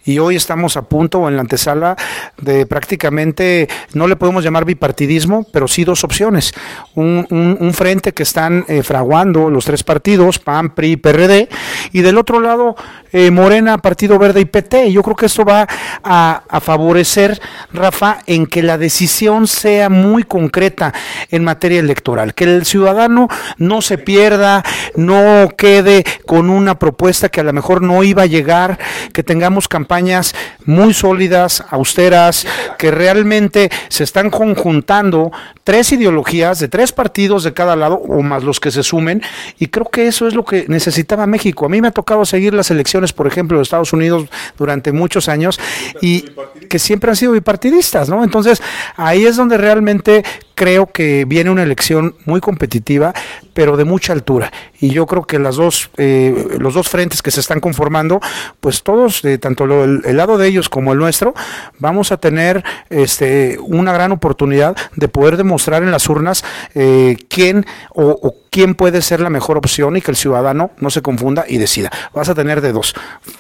y 0.05 0.19
hoy 0.19 0.37
estamos 0.37 0.77
a 0.77 0.83
punto 0.83 1.21
o 1.21 1.29
en 1.29 1.37
la 1.37 1.43
antesala 1.43 1.97
de 2.39 2.67
prácticamente, 2.67 3.69
no 3.95 4.07
le 4.07 4.17
podemos 4.17 4.43
llamar 4.43 4.65
bipartidismo, 4.65 5.47
pero 5.53 5.69
sí 5.69 5.85
dos 5.85 6.05
opciones. 6.05 6.53
Un, 6.95 7.27
un, 7.31 7.73
frente 7.73 8.13
que 8.13 8.23
están 8.23 8.65
eh, 8.69 8.83
fraguando 8.83 9.49
los 9.49 9.65
tres 9.65 9.83
partidos, 9.83 10.39
PAN, 10.39 10.75
PRI, 10.75 10.97
PRD, 10.97 11.49
y 11.93 12.03
del 12.03 12.19
otro 12.19 12.41
lado 12.41 12.77
eh, 13.13 13.31
Morena, 13.31 13.79
Partido 13.79 14.19
Verde 14.19 14.41
y 14.41 14.45
PT. 14.45 14.93
Yo 14.93 15.03
creo 15.03 15.17
que 15.17 15.27
esto 15.27 15.45
va 15.45 15.67
a, 16.03 16.43
a 16.49 16.61
favorecer, 16.61 17.41
Rafa, 17.73 18.19
en 18.27 18.47
que 18.47 18.63
la 18.63 18.79
decisión 18.79 19.47
sea 19.47 19.89
muy 19.89 20.25
concreta 20.25 20.93
en 21.31 21.45
materia 21.45 21.81
electoral, 21.81 22.35
que 22.35 22.45
el 22.45 22.67
ciudadano 22.67 23.29
no 23.57 23.81
se 23.81 23.99
pierda, 23.99 24.63
no 24.97 25.49
quede 25.57 26.05
con 26.27 26.51
una 26.51 26.79
propuesta 26.79 27.29
que 27.29 27.41
a 27.41 27.45
lo 27.45 27.53
mejor 27.53 27.83
no 27.83 28.03
iba 28.03 28.23
a 28.23 28.27
llegar, 28.27 28.79
que 29.13 29.23
tengamos 29.23 29.69
campaña 29.69 29.92
campañas 29.93 30.35
muy 30.65 30.95
sólidas, 30.95 31.63
austeras, 31.69 32.47
que 32.79 32.91
realmente 32.91 33.69
se 33.89 34.05
están 34.05 34.31
conjuntando 34.31 35.31
tres 35.65 35.93
ideologías 35.93 36.61
de 36.61 36.69
tres 36.69 36.93
partidos 36.93 37.45
de 37.45 37.53
cada 37.53 37.77
lado, 37.77 37.97
o 37.97 38.23
más 38.23 38.43
los 38.43 38.59
que 38.59 38.71
se 38.71 38.83
sumen, 38.83 39.21
y 39.59 39.67
creo 39.67 39.91
que 39.91 40.07
eso 40.07 40.27
es 40.27 40.35
lo 40.35 40.47
que 40.47 40.65
necesitaba 40.69 41.27
México. 41.27 41.67
A 41.67 41.69
mí 41.69 41.83
me 41.83 41.89
ha 41.89 41.91
tocado 41.91 42.25
seguir 42.25 42.55
las 42.55 42.71
elecciones, 42.71 43.13
por 43.13 43.27
ejemplo, 43.27 43.59
de 43.59 43.65
Estados 43.65 43.93
Unidos 43.93 44.29
durante 44.57 44.93
muchos 44.93 45.29
años, 45.29 45.61
y 46.01 46.25
que 46.71 46.79
siempre 46.79 47.11
han 47.11 47.17
sido 47.17 47.33
bipartidistas, 47.33 48.09
¿no? 48.09 48.25
Entonces, 48.25 48.63
ahí 48.97 49.27
es 49.27 49.37
donde 49.37 49.59
realmente 49.59 50.25
creo 50.55 50.87
que 50.87 51.25
viene 51.25 51.51
una 51.51 51.63
elección 51.63 52.15
muy 52.25 52.41
competitiva, 52.41 53.13
pero 53.53 53.77
de 53.77 53.85
mucha 53.85 54.13
altura. 54.13 54.53
Y 54.81 54.91
yo 54.91 55.07
creo 55.07 55.25
que 55.25 55.39
las 55.39 55.57
dos, 55.57 55.91
eh, 55.97 56.57
los 56.59 56.75
dos 56.75 56.89
frentes 56.89 57.23
que 57.23 57.31
se 57.31 57.41
están 57.41 57.61
conformando, 57.61 58.21
pues 58.61 58.83
todos, 58.83 59.25
eh, 59.25 59.39
tanto 59.39 59.67
el, 59.85 60.03
el, 60.05 60.17
lado 60.17 60.39
de 60.39 60.49
ellos 60.49 60.69
como 60.69 60.93
el 60.93 60.99
nuestro, 60.99 61.35
vamos 61.79 62.13
a 62.13 62.17
tener 62.17 62.65
este, 62.91 63.59
una 63.61 63.93
gran 63.93 64.13
oportunidad 64.13 64.77
de 64.97 65.09
poder 65.09 65.37
demostrar 65.37 65.83
en 65.83 65.91
las 65.91 66.09
urnas 66.09 66.45
eh, 66.75 67.17
quién 67.29 67.67
o, 67.91 68.11
o 68.11 68.37
quién 68.51 68.75
puede 68.75 69.03
ser 69.03 69.21
la 69.21 69.31
mejor 69.31 69.57
opción 69.59 69.97
y 69.97 70.01
que 70.01 70.11
el 70.11 70.17
ciudadano 70.17 70.71
no 70.79 70.91
se 70.91 71.03
confunda 71.03 71.45
y 71.49 71.59
decida. 71.59 71.91
Vas 72.15 72.29
a 72.29 72.35
tener 72.35 72.61
de 72.61 72.73
dos, 72.73 72.95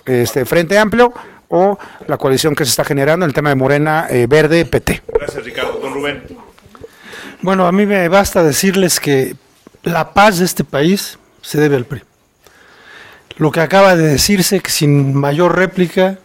este 0.06 0.44
Frente 0.44 0.78
Amplio 0.78 1.12
o 1.48 1.78
la 2.06 2.16
coalición 2.16 2.54
que 2.54 2.64
se 2.64 2.70
está 2.70 2.84
generando 2.84 3.26
en 3.26 3.30
el 3.30 3.34
tema 3.34 3.50
de 3.50 3.56
Morena, 3.56 4.06
eh, 4.08 4.26
Verde, 4.26 4.64
PT. 4.64 5.02
Gracias, 5.12 5.44
Ricardo. 5.44 5.78
Don 5.80 5.92
Rubén. 5.92 6.22
Bueno, 7.42 7.66
a 7.66 7.72
mí 7.72 7.84
me 7.84 8.08
basta 8.08 8.42
decirles 8.42 9.00
que 9.00 9.36
la 9.82 10.14
paz 10.14 10.38
de 10.38 10.46
este 10.46 10.64
país 10.64 11.18
se 11.42 11.60
debe 11.60 11.76
al 11.76 11.84
PRI. 11.84 12.02
Lo 13.36 13.50
que 13.50 13.60
acaba 13.60 13.96
de 13.96 14.06
decirse, 14.06 14.60
que 14.60 14.70
sin 14.70 15.14
mayor 15.14 15.56
réplica, 15.56 16.18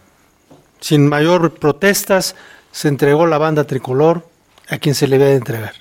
sin 0.80 1.08
mayor 1.08 1.54
protestas, 1.54 2.34
se 2.72 2.88
entregó 2.88 3.26
la 3.26 3.38
banda 3.38 3.64
tricolor 3.64 4.28
a 4.68 4.78
quien 4.78 4.94
se 4.94 5.08
le 5.08 5.18
debe 5.18 5.30
de 5.30 5.36
entregar, 5.36 5.74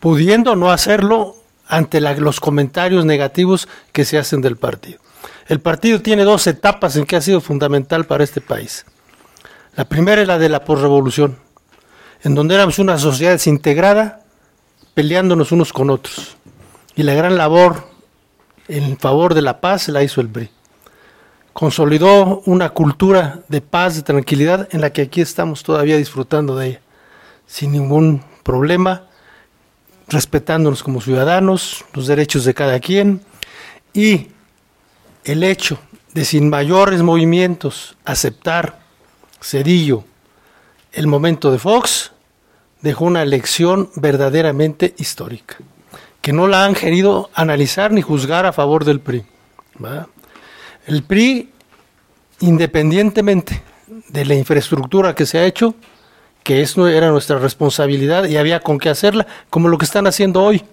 pudiendo 0.00 0.56
no 0.56 0.70
hacerlo 0.70 1.36
ante 1.68 2.00
los 2.00 2.40
comentarios 2.40 3.04
negativos 3.04 3.68
que 3.92 4.04
se 4.04 4.18
hacen 4.18 4.40
del 4.40 4.56
partido. 4.56 4.98
El 5.46 5.60
partido 5.60 6.00
tiene 6.00 6.24
dos 6.24 6.46
etapas 6.46 6.96
en 6.96 7.06
que 7.06 7.16
ha 7.16 7.20
sido 7.20 7.40
fundamental 7.40 8.06
para 8.06 8.24
este 8.24 8.40
país. 8.40 8.84
La 9.76 9.84
primera 9.84 10.22
es 10.22 10.28
la 10.28 10.38
de 10.38 10.48
la 10.48 10.64
posrevolución, 10.64 11.38
en 12.22 12.34
donde 12.34 12.54
éramos 12.54 12.78
una 12.78 12.98
sociedad 12.98 13.32
desintegrada, 13.32 14.24
peleándonos 14.94 15.52
unos 15.52 15.72
con 15.72 15.90
otros. 15.90 16.36
Y 16.96 17.02
la 17.02 17.14
gran 17.14 17.36
labor 17.36 17.88
en 18.68 18.98
favor 18.98 19.34
de 19.34 19.42
la 19.42 19.60
paz 19.60 19.88
la 19.88 20.02
hizo 20.02 20.20
el 20.20 20.28
PRI. 20.28 20.50
Consolidó 21.52 22.42
una 22.46 22.70
cultura 22.70 23.40
de 23.48 23.60
paz, 23.60 23.96
de 23.96 24.02
tranquilidad, 24.02 24.68
en 24.72 24.80
la 24.80 24.92
que 24.92 25.02
aquí 25.02 25.20
estamos 25.20 25.62
todavía 25.62 25.96
disfrutando 25.96 26.56
de 26.56 26.68
ella, 26.68 26.80
sin 27.46 27.72
ningún 27.72 28.22
problema, 28.42 29.06
respetándonos 30.08 30.82
como 30.82 31.00
ciudadanos, 31.00 31.84
los 31.92 32.06
derechos 32.06 32.44
de 32.44 32.54
cada 32.54 32.78
quien, 32.80 33.22
y 33.92 34.28
el 35.24 35.42
hecho 35.42 35.78
de 36.14 36.24
sin 36.24 36.48
mayores 36.48 37.02
movimientos 37.02 37.96
aceptar 38.04 38.80
Cedillo 39.40 40.04
el 40.92 41.06
momento 41.06 41.50
de 41.52 41.58
Fox, 41.58 42.12
dejó 42.80 43.04
una 43.04 43.22
elección 43.22 43.90
verdaderamente 43.94 44.94
histórica, 44.98 45.56
que 46.20 46.32
no 46.32 46.48
la 46.48 46.64
han 46.64 46.74
querido 46.74 47.30
analizar 47.34 47.92
ni 47.92 48.02
juzgar 48.02 48.46
a 48.46 48.52
favor 48.52 48.84
del 48.84 49.00
PRI. 49.00 49.24
¿va? 49.82 50.08
El 50.86 51.02
PRI, 51.02 51.50
independientemente 52.40 53.62
de 54.08 54.24
la 54.24 54.34
infraestructura 54.34 55.14
que 55.14 55.26
se 55.26 55.38
ha 55.38 55.44
hecho, 55.44 55.74
que 56.42 56.62
eso 56.62 56.88
era 56.88 57.10
nuestra 57.10 57.38
responsabilidad 57.38 58.24
y 58.24 58.36
había 58.36 58.60
con 58.60 58.78
qué 58.78 58.88
hacerla, 58.88 59.26
como 59.50 59.68
lo 59.68 59.78
que 59.78 59.84
están 59.84 60.06
haciendo 60.06 60.42
hoy, 60.42 60.64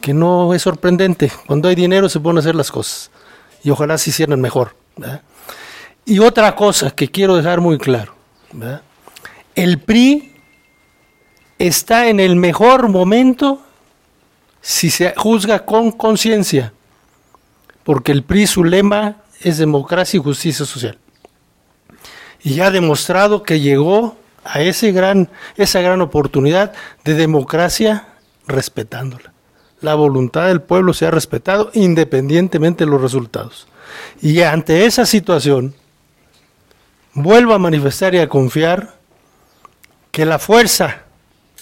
que 0.00 0.14
no 0.14 0.54
es 0.54 0.62
sorprendente. 0.62 1.30
Cuando 1.46 1.68
hay 1.68 1.74
dinero 1.74 2.08
se 2.08 2.20
pueden 2.20 2.38
hacer 2.38 2.54
las 2.54 2.70
cosas 2.70 3.10
y 3.64 3.70
ojalá 3.70 3.98
se 3.98 4.10
hicieran 4.10 4.40
mejor. 4.40 4.76
Y 6.04 6.18
otra 6.18 6.54
cosa 6.54 6.90
que 6.90 7.08
quiero 7.08 7.36
dejar 7.36 7.60
muy 7.60 7.78
claro, 7.78 8.14
el 9.54 9.80
PRI 9.80 10.34
está 11.58 12.08
en 12.08 12.20
el 12.20 12.36
mejor 12.36 12.88
momento 12.88 13.60
si 14.60 14.90
se 14.90 15.12
juzga 15.16 15.64
con 15.64 15.90
conciencia, 15.90 16.72
porque 17.82 18.12
el 18.12 18.22
PRI 18.22 18.46
su 18.46 18.64
lema 18.64 19.16
es 19.42 19.58
democracia 19.58 20.18
y 20.18 20.22
justicia 20.22 20.64
social. 20.64 20.98
Y 22.42 22.60
ha 22.60 22.70
demostrado 22.70 23.42
que 23.42 23.60
llegó 23.60 24.16
a 24.44 24.60
ese 24.60 24.92
gran, 24.92 25.28
esa 25.56 25.80
gran 25.80 26.00
oportunidad 26.00 26.72
de 27.04 27.14
democracia 27.14 28.08
respetándola. 28.46 29.32
La 29.80 29.94
voluntad 29.94 30.46
del 30.46 30.62
pueblo 30.62 30.94
se 30.94 31.06
ha 31.06 31.10
respetado 31.10 31.70
independientemente 31.74 32.84
de 32.84 32.90
los 32.90 33.00
resultados. 33.00 33.66
Y 34.20 34.42
ante 34.42 34.86
esa 34.86 35.06
situación, 35.06 35.74
vuelvo 37.14 37.54
a 37.54 37.58
manifestar 37.58 38.14
y 38.14 38.18
a 38.18 38.28
confiar 38.28 38.94
que 40.10 40.26
la 40.26 40.38
fuerza, 40.38 41.02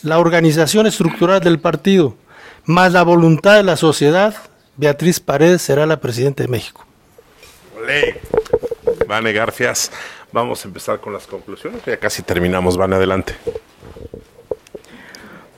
la 0.02 0.18
organización 0.18 0.86
estructural 0.86 1.40
del 1.40 1.60
partido, 1.60 2.16
más 2.64 2.92
la 2.92 3.02
voluntad 3.02 3.56
de 3.56 3.62
la 3.62 3.76
sociedad, 3.76 4.34
Beatriz 4.76 5.20
Paredes 5.20 5.62
será 5.62 5.86
la 5.86 6.00
presidenta 6.00 6.42
de 6.42 6.48
México. 6.48 6.86
Vane 9.06 9.32
Garfias, 9.32 9.90
vamos 10.32 10.64
a 10.64 10.68
empezar 10.68 11.00
con 11.00 11.12
las 11.12 11.26
conclusiones. 11.26 11.82
Ya 11.84 11.96
casi 11.98 12.22
terminamos, 12.22 12.76
Van 12.76 12.92
adelante. 12.92 13.34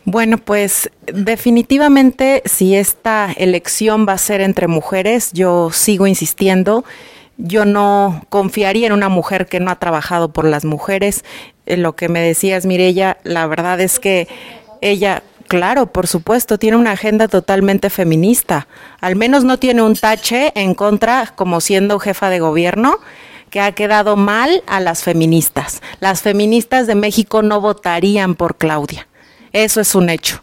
Bueno, 0.05 0.37
pues 0.39 0.91
definitivamente 1.07 2.43
si 2.45 2.75
esta 2.75 3.33
elección 3.37 4.07
va 4.07 4.15
a 4.15 4.19
ser 4.19 4.41
entre 4.41 4.67
mujeres, 4.67 5.33
yo 5.33 5.71
sigo 5.73 6.09
insistiendo, 6.09 6.85
yo 7.37 7.65
no 7.65 8.25
confiaría 8.29 8.89
en 8.89 8.93
una 8.93 9.09
mujer 9.09 9.47
que 9.47 9.61
no 9.61 9.71
ha 9.71 9.79
trabajado 9.79 10.33
por 10.33 10.45
las 10.45 10.65
mujeres. 10.65 11.25
En 11.67 11.83
lo 11.83 11.95
que 11.95 12.09
me 12.09 12.21
decías, 12.21 12.67
Mirella, 12.67 13.19
la 13.23 13.47
verdad 13.47 13.81
es 13.81 14.01
que 14.01 14.27
ella, 14.81 15.23
claro, 15.53 15.93
por 15.93 16.07
supuesto, 16.07 16.57
tiene 16.57 16.79
una 16.79 16.93
agenda 16.93 17.29
totalmente 17.29 17.91
feminista. 17.91 18.69
Al 19.03 19.17
menos 19.17 19.45
no 19.45 19.59
tiene 19.59 19.83
un 19.83 19.95
tache 19.95 20.51
en 20.55 20.73
contra 20.73 21.27
como 21.37 21.61
siendo 21.61 21.99
jefa 21.99 22.31
de 22.31 22.41
gobierno 22.41 22.97
que 23.51 23.61
ha 23.61 23.73
quedado 23.73 24.17
mal 24.17 24.63
a 24.67 24.81
las 24.81 25.03
feministas. 25.03 25.83
Las 26.01 26.23
feministas 26.23 26.87
de 26.87 26.95
México 26.95 27.43
no 27.43 27.61
votarían 27.61 28.35
por 28.35 28.57
Claudia. 28.57 29.07
Eso 29.53 29.83
es 29.83 29.95
un 29.95 30.09
hecho. 30.09 30.41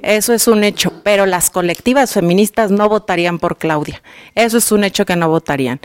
Eso 0.00 0.32
es 0.32 0.46
un 0.46 0.62
hecho, 0.62 0.92
pero 1.02 1.26
las 1.26 1.50
colectivas 1.50 2.12
feministas 2.12 2.70
no 2.70 2.88
votarían 2.88 3.40
por 3.40 3.56
Claudia. 3.56 4.00
Eso 4.36 4.58
es 4.58 4.70
un 4.70 4.84
hecho 4.84 5.04
que 5.04 5.16
no 5.16 5.28
votarían. 5.28 5.80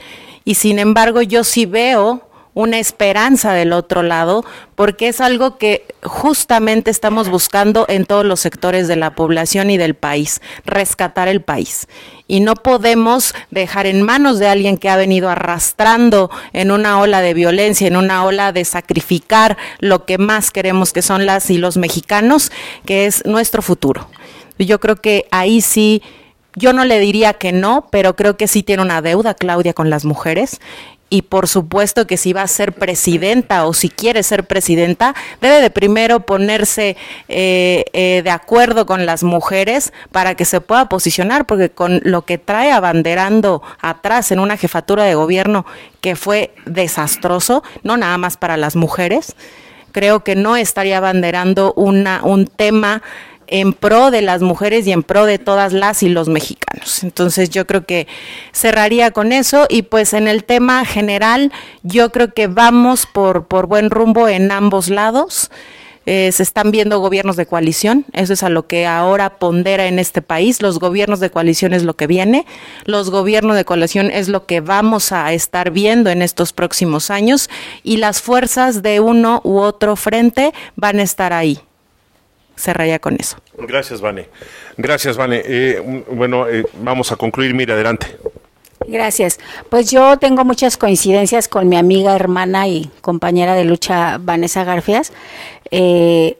Y 0.46 0.54
sin 0.54 0.78
embargo, 0.78 1.24
yo 1.24 1.44
sí 1.44 1.66
veo 1.66 2.27
una 2.58 2.80
esperanza 2.80 3.53
del 3.53 3.72
otro 3.72 4.01
lado, 4.01 4.43
porque 4.74 5.10
es 5.10 5.22
algo 5.22 5.60
que 5.60 5.86
justamente 6.01 6.89
estamos 6.89 7.30
buscando 7.30 7.86
en 7.88 8.08
todos 8.08 8.26
los 8.26 8.39
sectores 8.39 8.88
de 8.88 8.95
la 8.95 9.14
población 9.14 9.70
y 9.70 9.78
del 9.78 9.93
país, 9.93 10.41
rescatar 10.66 11.28
el 11.28 11.41
país. 11.41 11.88
Y 12.26 12.39
no 12.39 12.55
podemos 12.55 13.36
dejar 13.51 13.86
en 13.86 14.01
manos 14.01 14.39
de 14.39 14.47
alguien 14.47 14.80
que 14.80 14.89
ha 14.89 14.97
venido 14.97 15.30
arrastrando 15.30 16.32
en 16.51 16.72
una 16.72 16.99
ola 16.99 17.22
de 17.22 17.36
violencia, 17.36 17.86
en 17.86 17.95
una 17.95 18.26
ola 18.26 18.51
de 18.51 18.66
sacrificar 18.66 19.55
lo 19.78 20.05
que 20.05 20.18
más 20.18 20.49
queremos 20.49 20.93
que 20.93 21.03
son 21.03 21.28
las 21.28 21.51
y 21.51 21.60
los 21.60 21.78
mexicanos, 21.78 22.51
que 22.88 23.05
es 23.05 23.24
nuestro 23.28 23.62
futuro. 23.62 24.10
Yo 24.58 24.80
creo 24.80 24.95
que 24.95 25.28
ahí 25.30 25.62
sí 25.62 26.01
yo 26.55 26.74
no 26.74 26.86
le 26.86 26.97
diría 26.97 27.36
que 27.36 27.51
no, 27.51 27.88
pero 27.91 28.16
creo 28.16 28.36
que 28.36 28.47
sí 28.47 28.64
tiene 28.64 28.82
una 28.82 29.03
deuda 29.03 29.36
Claudia 29.36 29.76
con 29.76 29.91
las 29.91 30.05
mujeres 30.05 30.60
y 31.10 31.24
por 31.24 31.47
supuesto 31.47 32.05
que 32.08 32.18
si 32.18 32.34
va 32.34 32.41
a 32.41 32.47
ser 32.47 32.74
presidenta 32.74 33.66
o 33.66 33.74
si 33.74 33.89
quiere 33.89 34.24
ser 34.24 34.45
presidenta, 34.45 35.16
debe 35.41 35.62
de 35.62 35.70
primero 35.70 36.22
ponerse 36.22 36.97
eh, 37.30 37.86
eh, 37.93 38.22
de 38.24 38.30
acuerdo 38.30 38.86
con 38.86 39.05
las 39.05 39.24
mujeres 39.24 39.93
para 40.12 40.36
que 40.36 40.45
se 40.45 40.60
pueda 40.62 40.89
posicionar, 40.89 41.45
porque 41.45 41.70
con 41.70 42.01
lo 42.03 42.24
que 42.24 42.38
trae 42.38 42.72
abanderando 42.72 43.62
atrás 43.80 44.32
en 44.32 44.39
una 44.39 44.58
jefatura 44.58 45.03
de 45.03 45.16
gobierno 45.16 45.66
que 46.01 46.16
fue 46.16 46.53
desastroso, 46.66 47.64
no 47.84 47.97
nada 47.97 48.18
más 48.18 48.38
para 48.38 48.58
las 48.58 48.76
mujeres, 48.76 49.36
creo 49.91 50.24
que 50.24 50.36
no 50.36 50.58
estaría 50.58 50.97
abanderando 50.97 51.74
una, 51.74 52.22
un 52.24 52.47
tema 52.47 53.01
en 53.48 53.74
pro 53.74 54.12
de 54.12 54.22
las 54.22 54.41
mujeres 54.41 54.86
y 54.88 54.91
en 54.91 55.04
pro 55.04 55.26
de 55.26 55.39
todas 55.39 55.74
las 55.74 56.04
y 56.04 56.10
los 56.10 56.30
mexicanos. 56.30 57.04
Entonces 57.04 57.50
yo 57.50 57.66
creo 57.66 57.86
que 57.86 58.08
cerraría 58.52 59.12
con 59.12 59.32
eso 59.32 59.66
y 59.70 59.84
pues 59.84 60.14
en 60.14 60.28
el 60.28 60.43
tema 60.43 60.86
general 60.86 61.52
yo 61.84 62.12
creo 62.12 62.34
que 62.34 62.48
vamos 62.48 63.06
por, 63.06 63.48
por 63.48 63.68
buen 63.68 63.89
rumbo 63.89 64.28
en 64.28 64.52
ambos 64.52 64.89
lados. 64.89 65.50
Eh, 66.10 66.32
se 66.32 66.41
están 66.41 66.72
viendo 66.72 67.02
gobiernos 67.02 67.36
de 67.36 67.45
coalición, 67.45 68.06
eso 68.14 68.32
es 68.32 68.41
a 68.41 68.48
lo 68.48 68.66
que 68.66 68.88
ahora 68.88 69.39
pondera 69.39 69.88
en 69.88 70.00
este 70.00 70.22
país. 70.22 70.62
Los 70.62 70.80
gobiernos 70.80 71.20
de 71.20 71.30
coalición 71.30 71.74
es 71.74 71.84
lo 71.84 71.98
que 71.98 72.08
viene, 72.08 72.45
los 72.86 73.10
gobiernos 73.10 73.58
de 73.58 73.66
coalición 73.66 74.10
es 74.10 74.30
lo 74.30 74.45
que 74.45 74.62
vamos 74.62 75.12
a 75.12 75.34
estar 75.34 75.70
viendo 75.72 76.10
en 76.10 76.22
estos 76.22 76.54
próximos 76.54 77.12
años 77.12 77.50
y 77.84 77.98
las 77.98 78.22
fuerzas 78.22 78.82
de 78.82 79.02
uno 79.02 79.41
u 79.43 79.58
otro 79.58 79.98
frente 79.98 80.54
van 80.78 81.00
a 81.00 81.04
estar 81.04 81.34
ahí. 81.34 81.60
Se 82.58 82.74
raya 82.74 82.99
con 82.99 83.16
eso. 83.20 83.38
Gracias, 83.58 84.01
Vane. 84.01 84.28
Gracias, 84.76 85.16
Vane. 85.16 85.41
Eh, 85.45 86.03
bueno, 86.12 86.47
eh, 86.47 86.66
vamos 86.82 87.12
a 87.12 87.16
concluir. 87.16 87.53
Mira, 87.53 87.76
adelante. 87.76 88.18
Gracias. 88.88 89.39
Pues 89.70 89.91
yo 89.91 90.18
tengo 90.18 90.43
muchas 90.43 90.76
coincidencias 90.76 91.47
con 91.47 91.70
mi 91.70 91.78
amiga, 91.78 92.16
hermana 92.16 92.68
y 92.68 92.89
compañera 93.01 93.53
de 93.53 93.64
lucha 93.64 94.18
Vanessa 94.20 94.64
Garfias. 94.64 95.14
Eh, 95.72 96.38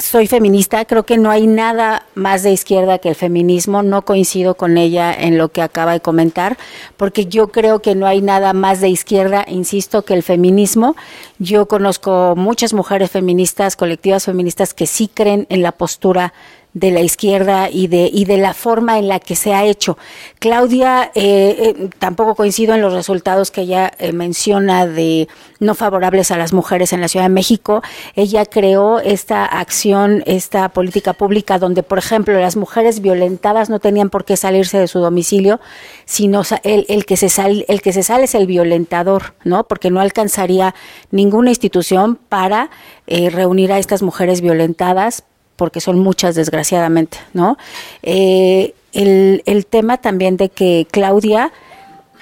soy 0.00 0.26
feminista, 0.26 0.84
creo 0.84 1.04
que 1.04 1.18
no 1.18 1.30
hay 1.30 1.46
nada 1.46 2.06
más 2.14 2.42
de 2.42 2.50
izquierda 2.50 2.98
que 2.98 3.10
el 3.10 3.14
feminismo, 3.14 3.82
no 3.82 4.02
coincido 4.02 4.54
con 4.54 4.78
ella 4.78 5.12
en 5.12 5.38
lo 5.38 5.50
que 5.50 5.62
acaba 5.62 5.92
de 5.92 6.00
comentar, 6.00 6.56
porque 6.96 7.26
yo 7.26 7.48
creo 7.48 7.80
que 7.80 7.94
no 7.94 8.06
hay 8.06 8.20
nada 8.22 8.52
más 8.52 8.80
de 8.80 8.88
izquierda, 8.88 9.44
insisto, 9.46 10.02
que 10.02 10.14
el 10.14 10.22
feminismo. 10.22 10.96
Yo 11.38 11.66
conozco 11.66 12.34
muchas 12.36 12.72
mujeres 12.72 13.10
feministas, 13.10 13.76
colectivas 13.76 14.24
feministas 14.24 14.74
que 14.74 14.86
sí 14.86 15.08
creen 15.12 15.46
en 15.50 15.62
la 15.62 15.72
postura 15.72 16.32
de 16.72 16.92
la 16.92 17.00
izquierda 17.00 17.68
y 17.68 17.88
de, 17.88 18.08
y 18.12 18.24
de 18.26 18.36
la 18.36 18.54
forma 18.54 18.98
en 18.98 19.08
la 19.08 19.18
que 19.18 19.34
se 19.34 19.54
ha 19.54 19.64
hecho. 19.64 19.98
Claudia, 20.38 21.10
eh, 21.14 21.74
eh, 21.76 21.88
tampoco 21.98 22.36
coincido 22.36 22.74
en 22.74 22.80
los 22.80 22.92
resultados 22.92 23.50
que 23.50 23.62
ella 23.62 23.90
eh, 23.98 24.12
menciona 24.12 24.86
de 24.86 25.28
no 25.58 25.74
favorables 25.74 26.30
a 26.30 26.38
las 26.38 26.52
mujeres 26.52 26.92
en 26.92 27.00
la 27.00 27.08
Ciudad 27.08 27.24
de 27.26 27.30
México. 27.30 27.82
Ella 28.14 28.46
creó 28.46 29.00
esta 29.00 29.44
acción, 29.44 30.22
esta 30.26 30.68
política 30.68 31.12
pública 31.12 31.58
donde, 31.58 31.82
por 31.82 31.98
ejemplo, 31.98 32.38
las 32.38 32.56
mujeres 32.56 33.00
violentadas 33.00 33.68
no 33.68 33.80
tenían 33.80 34.08
por 34.08 34.24
qué 34.24 34.36
salirse 34.36 34.78
de 34.78 34.86
su 34.86 35.00
domicilio, 35.00 35.60
sino 36.04 36.42
el, 36.62 36.86
el 36.88 37.04
que, 37.04 37.16
se 37.16 37.28
sale, 37.28 37.64
el 37.68 37.82
que 37.82 37.92
se 37.92 38.04
sale 38.04 38.24
es 38.24 38.34
el 38.34 38.46
violentador, 38.46 39.34
¿no? 39.44 39.64
Porque 39.64 39.90
no 39.90 40.00
alcanzaría 40.00 40.74
ninguna 41.10 41.50
institución 41.50 42.18
para 42.28 42.70
reunir 43.06 43.72
a 43.72 43.78
estas 43.80 44.02
mujeres 44.02 44.40
violentadas 44.40 45.24
porque 45.60 45.82
son 45.82 45.98
muchas 45.98 46.34
desgraciadamente, 46.36 47.18
¿no? 47.34 47.58
Eh, 48.02 48.72
el, 48.94 49.42
el 49.44 49.66
tema 49.66 49.98
también 49.98 50.38
de 50.38 50.48
que 50.48 50.86
Claudia 50.90 51.52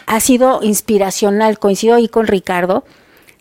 ha 0.07 0.19
sido 0.19 0.59
inspiracional, 0.65 1.61
coincido 1.61 1.95
ahí 1.95 2.09
con 2.09 2.27
Ricardo, 2.27 2.83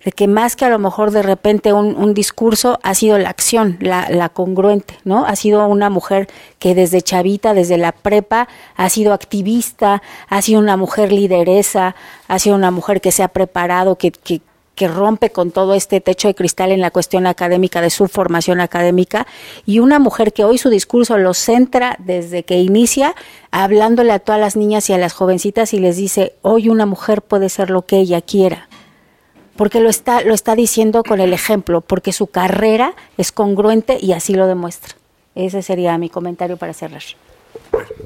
de 0.06 0.12
que 0.12 0.28
más 0.28 0.56
que 0.56 0.66
a 0.66 0.70
lo 0.70 0.78
mejor 0.78 1.10
de 1.10 1.24
repente 1.24 1.74
un, 1.74 2.14
discurso 2.14 2.78
ha 2.84 2.94
sido 2.94 3.18
la 3.18 3.30
acción, 3.30 3.78
la, 3.80 4.08
la, 4.12 4.30
congruente, 4.30 5.00
¿no? 5.04 5.26
Ha 5.26 5.36
sido 5.36 5.68
una 5.68 5.90
mujer 5.90 6.28
que 6.60 6.76
desde 6.76 7.02
chavita, 7.02 7.56
desde 7.56 7.80
la 7.80 7.92
prepa, 7.92 8.48
ha 8.76 8.90
sido 8.90 9.14
activista, 9.14 10.04
ha 10.30 10.44
sido 10.44 10.60
una 10.60 10.78
mujer 10.78 11.12
lideresa, 11.12 11.96
ha 12.28 12.38
sido 12.38 12.56
una 12.56 12.70
mujer 12.70 13.02
que 13.02 13.12
se 13.12 13.24
ha 13.24 13.30
preparado, 13.30 13.98
que, 13.98 14.12
que, 14.12 14.42
que 14.78 14.88
rompe 14.88 15.32
con 15.32 15.50
todo 15.50 15.74
este 15.74 16.02
techo 16.02 16.28
de 16.28 16.36
cristal 16.36 16.72
en 16.72 16.82
la 16.82 16.92
cuestión 16.92 17.26
académica 17.26 17.82
de 17.82 17.90
su 17.90 18.08
formación 18.08 18.62
académica 18.62 19.26
y 19.66 19.80
una 19.80 19.98
mujer 19.98 20.34
que 20.34 20.44
hoy 20.44 20.60
su 20.60 20.70
discurso 20.70 21.18
lo 21.18 21.34
centra 21.34 21.96
desde 21.98 22.44
que 22.44 22.60
inicia 22.60 23.16
hablándole 23.50 24.12
a 24.12 24.20
todas 24.20 24.40
las 24.40 24.56
niñas 24.56 24.88
y 24.90 24.94
a 24.94 25.00
las 25.00 25.14
jovencitas 25.14 25.74
y 25.74 25.80
les 25.80 25.98
dice, 25.98 26.36
hoy 26.44 26.70
una 26.70 26.86
mujer 26.86 27.24
puede 27.24 27.50
ser 27.50 27.72
lo 27.72 27.88
que 27.88 27.98
ella 27.98 28.22
quiera. 28.22 28.70
Porque 29.56 29.80
lo 29.80 29.90
está, 29.90 30.22
lo 30.22 30.36
está 30.36 30.54
diciendo 30.54 31.02
con 31.02 31.20
el 31.22 31.34
ejemplo, 31.34 31.82
porque 31.82 32.14
su 32.14 32.28
carrera 32.28 32.94
es 33.18 33.32
congruente 33.32 33.98
y 34.00 34.12
así 34.12 34.36
lo 34.36 34.46
demuestra. 34.46 34.94
Ese 35.34 35.64
sería 35.64 35.98
mi 35.98 36.10
comentario 36.10 36.58
para 36.58 36.74
cerrar. 36.74 37.02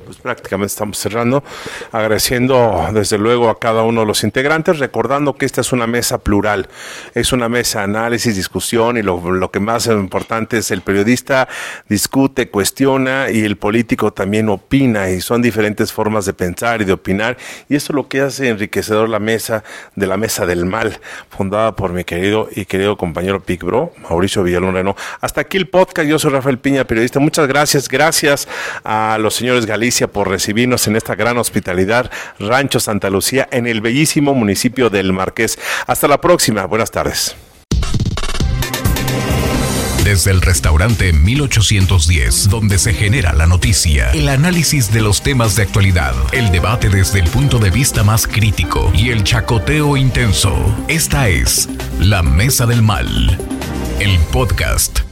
Pues 0.05 0.17
prácticamente 0.17 0.71
estamos 0.71 0.97
cerrando, 0.97 1.43
agradeciendo 1.91 2.89
desde 2.93 3.17
luego 3.17 3.49
a 3.49 3.59
cada 3.59 3.83
uno 3.83 4.01
de 4.01 4.07
los 4.07 4.23
integrantes, 4.23 4.79
recordando 4.79 5.35
que 5.35 5.45
esta 5.45 5.61
es 5.61 5.71
una 5.71 5.87
mesa 5.87 6.17
plural, 6.17 6.67
es 7.13 7.31
una 7.31 7.47
mesa 7.47 7.79
de 7.79 7.85
análisis, 7.85 8.35
discusión 8.35 8.97
y 8.97 9.03
lo, 9.03 9.31
lo 9.31 9.51
que 9.51 9.59
más 9.59 9.87
importante 9.87 10.57
es 10.57 10.71
el 10.71 10.81
periodista 10.81 11.47
discute, 11.87 12.49
cuestiona 12.49 13.29
y 13.31 13.43
el 13.45 13.57
político 13.57 14.11
también 14.11 14.49
opina 14.49 15.09
y 15.09 15.21
son 15.21 15.41
diferentes 15.41 15.93
formas 15.93 16.25
de 16.25 16.33
pensar 16.33 16.81
y 16.81 16.85
de 16.85 16.93
opinar. 16.93 17.37
Y 17.69 17.75
eso 17.75 17.93
es 17.93 17.95
lo 17.95 18.07
que 18.07 18.21
hace 18.21 18.49
enriquecedor 18.49 19.09
la 19.09 19.19
mesa 19.19 19.63
de 19.95 20.07
la 20.07 20.17
mesa 20.17 20.45
del 20.45 20.65
mal, 20.65 20.99
fundada 21.29 21.75
por 21.75 21.93
mi 21.93 22.03
querido 22.03 22.49
y 22.53 22.65
querido 22.65 22.97
compañero 22.97 23.41
Pic 23.41 23.63
Bro, 23.63 23.93
Mauricio 23.97 24.43
Villalón 24.43 24.95
Hasta 25.21 25.41
aquí 25.41 25.57
el 25.57 25.67
podcast, 25.67 26.07
yo 26.07 26.19
soy 26.19 26.31
Rafael 26.31 26.59
Piña, 26.59 26.85
periodista, 26.85 27.19
muchas 27.19 27.47
gracias, 27.47 27.87
gracias 27.87 28.47
a 28.83 29.17
los 29.19 29.40
señores 29.41 29.65
Galicia 29.65 30.07
por 30.07 30.29
recibirnos 30.29 30.85
en 30.87 30.95
esta 30.95 31.15
gran 31.15 31.39
hospitalidad, 31.39 32.11
Rancho 32.37 32.79
Santa 32.79 33.09
Lucía, 33.09 33.49
en 33.51 33.65
el 33.65 33.81
bellísimo 33.81 34.35
municipio 34.35 34.91
del 34.91 35.13
Marqués. 35.13 35.57
Hasta 35.87 36.07
la 36.07 36.21
próxima, 36.21 36.65
buenas 36.65 36.91
tardes. 36.91 37.35
Desde 40.03 40.29
el 40.29 40.41
restaurante 40.41 41.11
1810, 41.11 42.49
donde 42.49 42.77
se 42.77 42.93
genera 42.93 43.33
la 43.33 43.47
noticia, 43.47 44.11
el 44.11 44.29
análisis 44.29 44.93
de 44.93 45.01
los 45.01 45.23
temas 45.23 45.55
de 45.55 45.63
actualidad, 45.63 46.13
el 46.33 46.51
debate 46.51 46.89
desde 46.89 47.19
el 47.19 47.27
punto 47.27 47.57
de 47.57 47.71
vista 47.71 48.03
más 48.03 48.27
crítico 48.27 48.91
y 48.93 49.09
el 49.09 49.23
chacoteo 49.23 49.97
intenso. 49.97 50.53
Esta 50.87 51.29
es 51.29 51.67
La 51.99 52.21
Mesa 52.21 52.67
del 52.67 52.83
Mal, 52.83 53.39
el 53.99 54.19
podcast 54.31 55.10